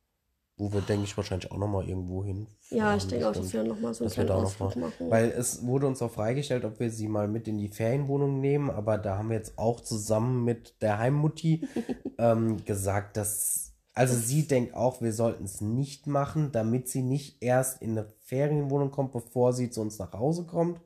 Wo 0.56 0.72
wir, 0.72 0.82
denke 0.82 1.04
ich, 1.04 1.16
wahrscheinlich 1.16 1.50
auch 1.50 1.56
nochmal 1.56 1.88
irgendwo 1.88 2.22
hin. 2.24 2.46
Ja, 2.70 2.94
ich 2.94 3.06
denke 3.06 3.28
auch, 3.28 3.32
dass 3.32 3.52
wir 3.52 3.64
nochmal 3.64 3.94
so 3.94 4.04
einen 4.04 4.12
kleinen 4.12 4.30
Ausflug 4.30 4.76
machen. 4.76 5.10
Weil 5.10 5.30
es 5.30 5.66
wurde 5.66 5.86
uns 5.86 6.02
auch 6.02 6.10
freigestellt, 6.10 6.64
ob 6.64 6.78
wir 6.78 6.90
sie 6.90 7.08
mal 7.08 7.26
mit 7.26 7.48
in 7.48 7.58
die 7.58 7.68
Ferienwohnung 7.68 8.40
nehmen, 8.40 8.70
aber 8.70 8.98
da 8.98 9.16
haben 9.16 9.30
wir 9.30 9.36
jetzt 9.36 9.58
auch 9.58 9.80
zusammen 9.80 10.44
mit 10.44 10.80
der 10.82 10.98
Heimmutti 10.98 11.66
ähm, 12.18 12.64
gesagt, 12.64 13.16
dass. 13.16 13.70
Also 13.94 14.14
sie 14.14 14.46
denkt 14.46 14.74
auch, 14.74 15.02
wir 15.02 15.12
sollten 15.12 15.44
es 15.44 15.60
nicht 15.60 16.06
machen, 16.06 16.50
damit 16.50 16.88
sie 16.88 17.02
nicht 17.02 17.42
erst 17.42 17.82
in 17.82 17.90
eine 17.90 18.10
Ferienwohnung 18.24 18.90
kommt, 18.90 19.12
bevor 19.12 19.52
sie 19.52 19.68
zu 19.68 19.82
uns 19.82 19.98
nach 19.98 20.12
Hause 20.14 20.44
kommt. 20.44 20.80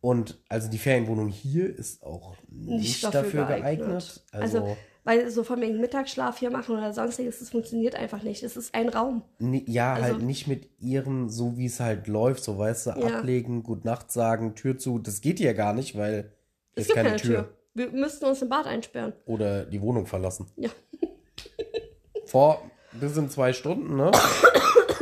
Und 0.00 0.38
also 0.50 0.68
die 0.68 0.78
Ferienwohnung 0.78 1.28
hier 1.28 1.74
ist 1.74 2.02
auch 2.02 2.34
nicht, 2.48 3.04
dafür, 3.04 3.46
geeignet. 3.46 4.22
Also, 4.32 4.58
Also, 4.58 4.76
weil 5.04 5.28
so 5.30 5.44
von 5.44 5.60
wegen 5.60 5.80
Mittagsschlaf 5.80 6.38
hier 6.38 6.50
machen 6.50 6.76
oder 6.76 6.92
sonstiges, 6.92 7.38
das 7.38 7.50
funktioniert 7.50 7.94
einfach 7.94 8.22
nicht. 8.22 8.42
Es 8.42 8.56
ist 8.56 8.74
ein 8.74 8.88
Raum. 8.88 9.22
Ni- 9.38 9.64
Ja, 9.68 9.94
Also- 9.94 10.04
halt 10.14 10.22
nicht 10.22 10.46
mit 10.48 10.68
ihrem, 10.80 11.28
so 11.28 11.56
wie 11.58 11.66
es 11.66 11.78
halt 11.80 12.06
läuft, 12.08 12.42
so 12.44 12.58
weißt 12.58 12.86
du, 12.86 12.90
Ja. 12.90 13.18
ablegen, 13.18 13.62
gut 13.62 13.84
Nacht 13.84 14.10
sagen, 14.10 14.54
Tür 14.54 14.78
zu. 14.78 14.98
Das 14.98 15.20
geht 15.20 15.40
ja 15.40 15.52
gar 15.52 15.72
nicht, 15.74 15.96
weil 15.96 16.32
Es 16.74 16.82
ist 16.82 16.86
gibt 16.88 16.96
keine 16.96 17.08
keine 17.10 17.20
Tür. 17.20 17.34
Tür. 17.36 17.48
Wir 17.76 17.90
müssten 17.90 18.24
uns 18.24 18.40
im 18.40 18.48
Bad 18.48 18.66
einsperren. 18.66 19.12
Oder 19.26 19.64
die 19.64 19.80
Wohnung 19.82 20.06
verlassen. 20.06 20.46
Ja. 20.56 20.70
Vor 22.26 22.62
bis 22.92 23.16
in 23.16 23.28
zwei 23.28 23.52
Stunden, 23.52 23.96
ne? 23.96 24.10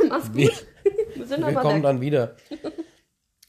Mach's 0.09 0.33
Wir, 0.33 0.49
gut. 0.49 0.65
Wir 1.15 1.25
sind 1.25 1.39
wir 1.41 1.47
aber 1.47 1.61
kommen 1.61 1.81
dann 1.83 2.01
wieder. 2.01 2.35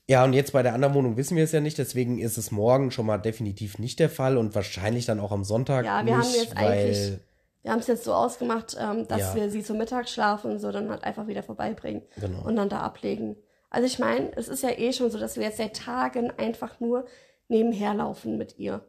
Ja, 0.09 0.23
und 0.25 0.35
jetzt 0.35 0.53
bei 0.53 0.63
der 0.63 0.75
anderen 0.75 0.95
Wohnung 0.95 1.17
wissen 1.17 1.37
wir 1.37 1.45
es 1.45 1.53
ja 1.53 1.61
nicht, 1.61 1.79
deswegen 1.79 2.19
ist 2.19 2.37
es 2.37 2.51
morgen 2.51 2.91
schon 2.91 3.07
mal 3.07 3.17
definitiv 3.19 3.79
nicht 3.79 3.99
der 4.01 4.11
Fall 4.11 4.37
und 4.37 4.55
wahrscheinlich 4.55 5.07
dann 5.07 5.19
auch 5.19 5.33
am 5.33 5.45
Sonntag 5.45 5.87
Ja, 5.87 6.05
wir 6.05 6.17
nicht, 6.17 6.27
haben 6.27 6.35
jetzt 6.35 6.57
weil 6.57 6.67
eigentlich- 6.73 7.19
Wir 7.63 7.71
haben 7.73 7.79
es 7.81 7.87
jetzt 7.87 8.05
so 8.05 8.13
ausgemacht, 8.13 8.77
ähm, 8.79 9.09
dass 9.09 9.21
Ja. 9.21 9.35
wir 9.37 9.49
sie 9.51 9.63
zum 9.63 9.79
Mittagsschlaf 9.79 10.45
und 10.45 10.59
so 10.59 10.71
dann 10.71 10.91
halt 10.91 11.03
einfach 11.05 11.27
wieder 11.27 11.43
vorbeibringen 11.43 12.03
Genau. 12.21 12.43
und 12.47 12.57
dann 12.57 12.69
da 12.69 12.81
ablegen. 12.81 13.37
Also 13.71 13.87
ich 13.87 13.99
meine, 13.99 14.31
es 14.37 14.49
ist 14.49 14.63
ja 14.63 14.69
eh 14.77 14.93
schon 14.93 15.11
so, 15.11 15.19
dass 15.19 15.37
wir 15.37 15.45
jetzt 15.45 15.57
seit 15.57 15.75
Tagen 15.75 16.31
einfach 16.37 16.79
nur 16.81 17.07
nebenher 17.49 17.95
laufen 17.95 18.37
mit 18.37 18.59
ihr. 18.59 18.85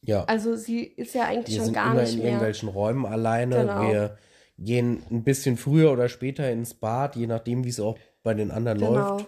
ja, 0.00 0.24
Also 0.24 0.56
sie 0.56 0.82
ist 0.84 1.14
ja 1.14 1.24
eigentlich 1.24 1.48
wir 1.48 1.56
schon 1.56 1.64
sind 1.66 1.74
gar 1.74 1.92
immer 1.92 2.00
nicht 2.00 2.12
in 2.14 2.18
mehr. 2.20 2.28
irgendwelchen 2.28 2.68
Räumen 2.70 3.04
alleine. 3.06 3.56
Genau. 3.60 3.82
Wir 3.92 4.18
gehen 4.58 5.02
ein 5.10 5.22
bisschen 5.24 5.56
früher 5.58 5.92
oder 5.92 6.08
später 6.08 6.50
ins 6.50 6.72
Bad, 6.74 7.16
je 7.16 7.26
nachdem, 7.26 7.64
wie 7.64 7.68
es 7.70 7.80
auch 7.80 7.98
bei 8.22 8.32
den 8.34 8.50
anderen 8.50 8.78
Genau. 8.78 8.92
läuft. 8.94 9.26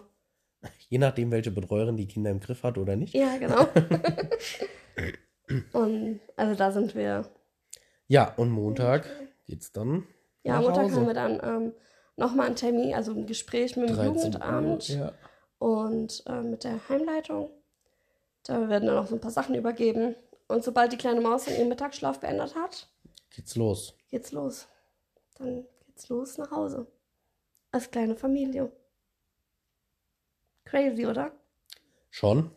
Je 0.89 0.99
nachdem, 0.99 1.31
welche 1.31 1.51
Betreuerin 1.51 1.97
die 1.97 2.09
Kinder 2.09 2.31
im 2.31 2.41
Griff 2.41 2.63
hat 2.63 2.79
oder 2.79 2.97
nicht. 2.97 3.15
Ja, 3.15 3.37
genau. 3.39 3.67
und 5.73 6.21
also 6.37 6.55
da 6.55 6.73
sind 6.73 6.95
wir. 6.95 7.29
Ja, 8.09 8.35
und 8.37 8.51
Montag 8.51 9.09
geht's 9.47 9.73
dann. 9.73 10.07
Ja, 10.43 10.61
Montag 10.61 10.85
Hause. 10.85 10.97
haben 10.97 11.07
wir 11.07 11.15
dann 11.15 11.41
ähm, 11.43 11.73
nochmal 12.17 12.47
einen 12.47 12.57
Termin, 12.57 12.95
also 12.95 13.13
ein 13.13 13.27
Gespräch 13.27 13.77
mit 13.77 13.89
dem 13.89 13.97
13 13.97 14.17
Uhr, 14.17 14.23
Jugendamt 14.25 14.89
Ja. 14.89 15.13
und 15.59 16.23
äh, 16.27 16.41
mit 16.43 16.65
der 16.65 16.89
Heimleitung. 16.89 17.51
Da 18.45 18.69
werden 18.69 18.87
dann 18.87 18.95
noch 18.97 19.09
so 19.09 19.17
ein 19.17 19.21
paar 19.21 19.33
Sachen 19.33 19.57
übergeben. 19.57 20.15
Und 20.47 20.63
sobald 20.63 20.93
die 20.93 20.97
kleine 20.97 21.21
Maus 21.21 21.47
dann 21.47 21.57
ihren 21.57 21.69
Mittagsschlaf 21.69 22.21
beendet 22.21 22.55
hat, 22.55 22.89
Geht's 23.31 23.57
los. 23.57 23.97
geht's 24.09 24.31
los. 24.31 24.69
Dann 25.39 25.65
geht's 25.85 26.09
los 26.09 26.39
nach 26.39 26.53
Hause. 26.53 26.87
Als 27.73 27.91
kleine 27.91 28.15
Familie. 28.15 28.71
Crazy, 30.67 31.07
oder? 31.07 31.33
Schon. 32.11 32.51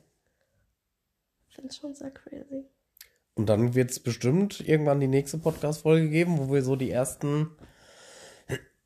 Ich 1.48 1.56
finde 1.56 1.74
schon 1.74 1.94
sehr 1.94 2.12
crazy. 2.12 2.66
Und 3.36 3.48
dann 3.48 3.76
wird 3.76 3.92
es 3.92 4.00
bestimmt 4.00 4.60
irgendwann 4.68 5.00
die 5.00 5.08
nächste 5.08 5.38
Podcast-Folge 5.38 6.10
geben, 6.10 6.38
wo 6.38 6.52
wir 6.52 6.62
so 6.62 6.76
die 6.76 6.92
ersten 6.92 7.52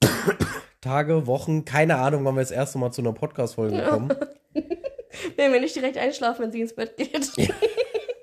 Tage, 0.82 1.26
Wochen, 1.26 1.66
keine 1.66 1.96
Ahnung, 1.98 2.26
wann 2.26 2.36
wir 2.36 2.42
das 2.42 2.52
erste 2.52 2.78
Mal 2.78 2.92
zu 2.92 3.02
einer 3.02 3.14
Podcast-Folge 3.14 3.82
kommen. 3.90 4.10
Wenn 5.38 5.54
wir 5.54 5.62
nicht 5.62 5.76
direkt 5.76 5.98
einschlafen, 5.98 6.44
wenn 6.44 6.52
sie 6.52 6.62
ins 6.62 6.76
Bett 6.76 6.98
geht. 6.98 7.32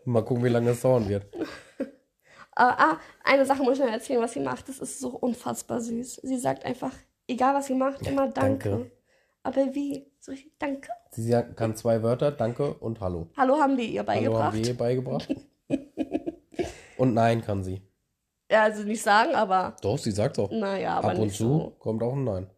Mal 0.05 0.25
gucken, 0.25 0.45
wie 0.45 0.49
lange 0.49 0.71
das 0.71 0.81
dauern 0.81 1.09
wird. 1.09 1.25
Aber 2.53 2.79
ah, 2.79 3.01
eine 3.25 3.47
Sache 3.47 3.63
muss 3.63 3.79
ich 3.79 3.85
noch 3.85 3.93
erzählen, 3.93 4.21
was 4.21 4.33
sie 4.33 4.41
macht. 4.41 4.69
Das 4.69 4.81
ist 4.81 4.99
so 4.99 5.11
unfassbar 5.11 5.81
süß. 5.81 6.17
Sie 6.17 6.39
sagt 6.39 6.65
einfach, 6.65 6.93
egal 7.29 7.55
was 7.55 7.67
sie 7.67 7.75
macht, 7.75 8.07
immer 8.07 8.29
Danke. 8.29 8.71
danke. 8.71 8.91
Aber 9.43 9.75
wie? 9.75 10.10
So 10.21 10.33
richtig 10.33 10.53
Danke. 10.59 10.91
Sie 11.13 11.31
kann 11.57 11.75
zwei 11.77 12.03
Wörter, 12.03 12.31
danke 12.31 12.75
und 12.75 13.01
hallo. 13.01 13.29
Hallo 13.37 13.59
haben 13.59 13.77
wir 13.79 13.85
ihr 13.85 14.01
Hallo 14.01 14.07
beigebracht. 14.07 14.43
haben 14.45 14.59
wir 14.59 14.67
ihr 14.67 14.77
beigebracht. 14.77 15.35
und 16.99 17.15
nein 17.15 17.41
kann 17.43 17.65
sie. 17.65 17.81
Ja, 18.51 18.65
also 18.65 18.83
nicht 18.83 19.03
sagen, 19.03 19.35
aber 19.35 19.77
Doch, 19.81 19.97
sie 19.99 20.11
sagt 20.11 20.39
auch. 20.39 20.51
naja, 20.51 20.95
aber 20.99 21.13
Ab 21.13 21.19
und 21.19 21.31
zu 21.31 21.37
so. 21.45 21.77
kommt 21.79 22.03
auch 22.03 22.13
ein 22.15 22.25
Nein. 22.25 22.51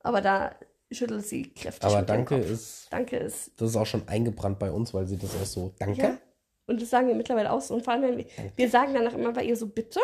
Aber 0.00 0.20
da 0.20 0.54
schüttelt 0.90 1.24
sie 1.26 1.52
kräftig 1.52 1.84
Aber 1.88 2.02
danke 2.02 2.36
ist, 2.36 2.92
Danke 2.92 3.16
ist. 3.16 3.52
das 3.60 3.70
ist 3.70 3.76
auch 3.76 3.86
schon 3.86 4.06
eingebrannt 4.08 4.58
bei 4.58 4.70
uns, 4.72 4.92
weil 4.94 5.06
sie 5.06 5.18
das 5.18 5.34
auch 5.40 5.44
so, 5.46 5.72
danke. 5.78 6.00
Ja. 6.02 6.18
Und 6.66 6.82
das 6.82 6.90
sagen 6.90 7.06
wir 7.08 7.14
mittlerweile 7.14 7.52
auch 7.52 7.60
so. 7.60 7.74
Und 7.74 7.84
vor 7.84 7.92
allem, 7.92 8.02
wenn 8.02 8.18
wir, 8.18 8.26
wir 8.56 8.70
sagen 8.70 8.92
danach 8.94 9.14
immer 9.14 9.32
bei 9.32 9.44
ihr 9.44 9.56
so 9.56 9.68
bitte. 9.68 10.00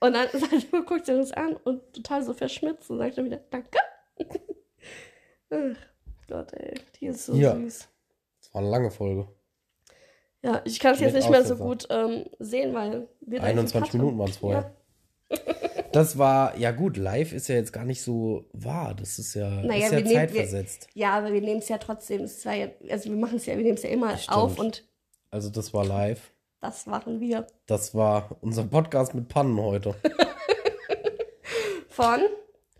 Und 0.00 0.14
dann 0.14 0.28
sagt- 0.32 0.70
guckt 0.86 1.04
sie 1.06 1.12
uns 1.14 1.32
an 1.32 1.56
und 1.64 1.92
total 1.92 2.22
so 2.22 2.32
verschmitzt 2.32 2.88
und 2.90 2.98
sagt 2.98 3.18
dann 3.18 3.24
wieder 3.26 3.40
Danke. 3.50 3.78
Gott, 6.28 6.52
ey, 6.52 6.74
die 7.00 7.06
ist 7.06 7.26
so 7.26 7.34
Ja. 7.34 7.54
süß. 7.56 7.88
Das 8.40 8.54
war 8.54 8.60
eine 8.62 8.70
lange 8.70 8.90
Folge. 8.90 9.28
Ja, 10.42 10.62
ich 10.64 10.78
kann 10.78 10.94
es 10.94 11.00
jetzt 11.00 11.14
nicht 11.14 11.30
mehr 11.30 11.44
so 11.44 11.56
gut 11.56 11.86
ähm, 11.90 12.26
sehen, 12.38 12.72
weil 12.74 13.08
wir 13.20 13.40
da 13.40 13.46
21 13.46 13.74
einen 13.74 13.84
Cut 13.84 13.94
Minuten 13.94 14.18
waren 14.18 14.30
es 14.30 14.36
vorher. 14.36 14.74
Das 15.92 16.16
war, 16.18 16.56
ja 16.56 16.70
gut, 16.70 16.96
live 16.96 17.32
ist 17.32 17.48
ja 17.48 17.56
jetzt 17.56 17.72
gar 17.72 17.84
nicht 17.84 18.02
so 18.02 18.44
wahr. 18.52 18.94
Das 18.94 19.18
ist 19.18 19.34
ja, 19.34 19.48
Naja, 19.48 19.86
ist 19.86 19.90
wir 19.92 19.98
ja 19.98 20.04
nehmen- 20.04 20.14
zeitversetzt. 20.14 20.88
Ja, 20.94 21.10
aber 21.18 21.32
wir 21.32 21.40
nehmen 21.40 21.58
es 21.58 21.68
ja 21.68 21.78
trotzdem. 21.78 22.22
Es 22.22 22.44
war 22.46 22.54
ja, 22.54 22.68
also 22.88 23.10
wir 23.10 23.16
machen 23.16 23.36
es 23.36 23.46
ja, 23.46 23.56
wir 23.56 23.64
nehmen 23.64 23.76
es 23.76 23.82
ja 23.82 23.90
immer 23.90 24.16
Stimmt. 24.16 24.36
auf 24.36 24.58
und 24.58 24.86
Also 25.30 25.50
das 25.50 25.72
war 25.74 25.84
live. 25.84 26.30
das 26.60 26.86
machen 26.86 27.20
wir. 27.20 27.46
Das 27.66 27.94
war 27.94 28.36
unser 28.42 28.64
Podcast 28.64 29.14
mit 29.14 29.28
Pannen 29.28 29.58
heute. 29.60 29.94
Von 31.88 32.20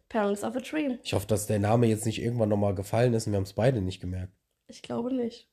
Parents 0.09 0.43
of 0.45 0.57
a 0.57 0.61
Dream. 0.61 0.99
Ich 1.03 1.13
hoffe, 1.13 1.27
dass 1.27 1.47
der 1.47 1.59
Name 1.59 1.87
jetzt 1.87 2.07
nicht 2.07 2.21
irgendwann 2.23 2.49
nochmal 2.49 2.75
gefallen 2.75 3.13
ist 3.15 3.27
und 3.27 3.33
wir 3.33 3.37
haben 3.39 3.45
es 3.45 3.53
beide 3.53 3.81
nicht 3.81 4.01
gemerkt. 4.01 4.33
Ich 4.67 4.83
glaube 4.83 5.13
nicht. 5.15 5.49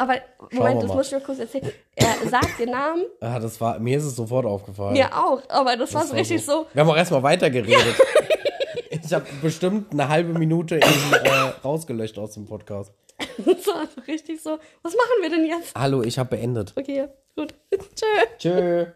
Aber 0.00 0.14
Moment, 0.52 0.80
das 0.82 0.88
mal. 0.90 0.96
muss 0.96 1.06
ich 1.08 1.12
noch 1.12 1.24
kurz 1.24 1.40
erzählen. 1.40 1.72
Er 1.96 2.28
sagt 2.28 2.60
den 2.60 2.70
Namen, 2.70 3.04
Ah, 3.20 3.40
das 3.40 3.60
war, 3.60 3.80
mir 3.80 3.98
ist 3.98 4.04
es 4.04 4.14
sofort 4.14 4.46
aufgefallen. 4.46 4.92
mir 4.92 5.12
auch, 5.12 5.42
aber 5.48 5.76
das, 5.76 5.92
war 5.92 6.02
Das 6.02 6.10
so 6.10 6.16
richtig 6.16 6.44
so. 6.44 6.66
Wir 6.72 6.82
haben 6.82 6.90
auch 6.90 6.96
erstmal 6.96 7.22
weitergeredet. 7.24 7.96
ich 8.90 9.12
habe 9.12 9.26
bestimmt 9.42 9.92
eine 9.92 10.08
halbe 10.08 10.38
Minute 10.38 10.76
eben, 10.76 11.12
äh, 11.24 11.28
rausgelöscht 11.64 12.16
aus 12.18 12.34
dem 12.34 12.44
Podcast. 12.46 12.92
Das 13.38 13.66
war 13.66 13.86
so 13.92 14.00
richtig 14.06 14.40
so. 14.40 14.58
Was 14.82 14.92
machen 14.94 15.22
wir 15.22 15.30
denn 15.30 15.44
jetzt? 15.46 15.74
Hallo, 15.74 16.02
ich 16.02 16.16
habe 16.18 16.30
beendet. 16.36 16.72
Okay, 16.76 17.08
gut. 17.34 17.52
Tschö. 17.96 18.06
Tschö. 18.38 18.86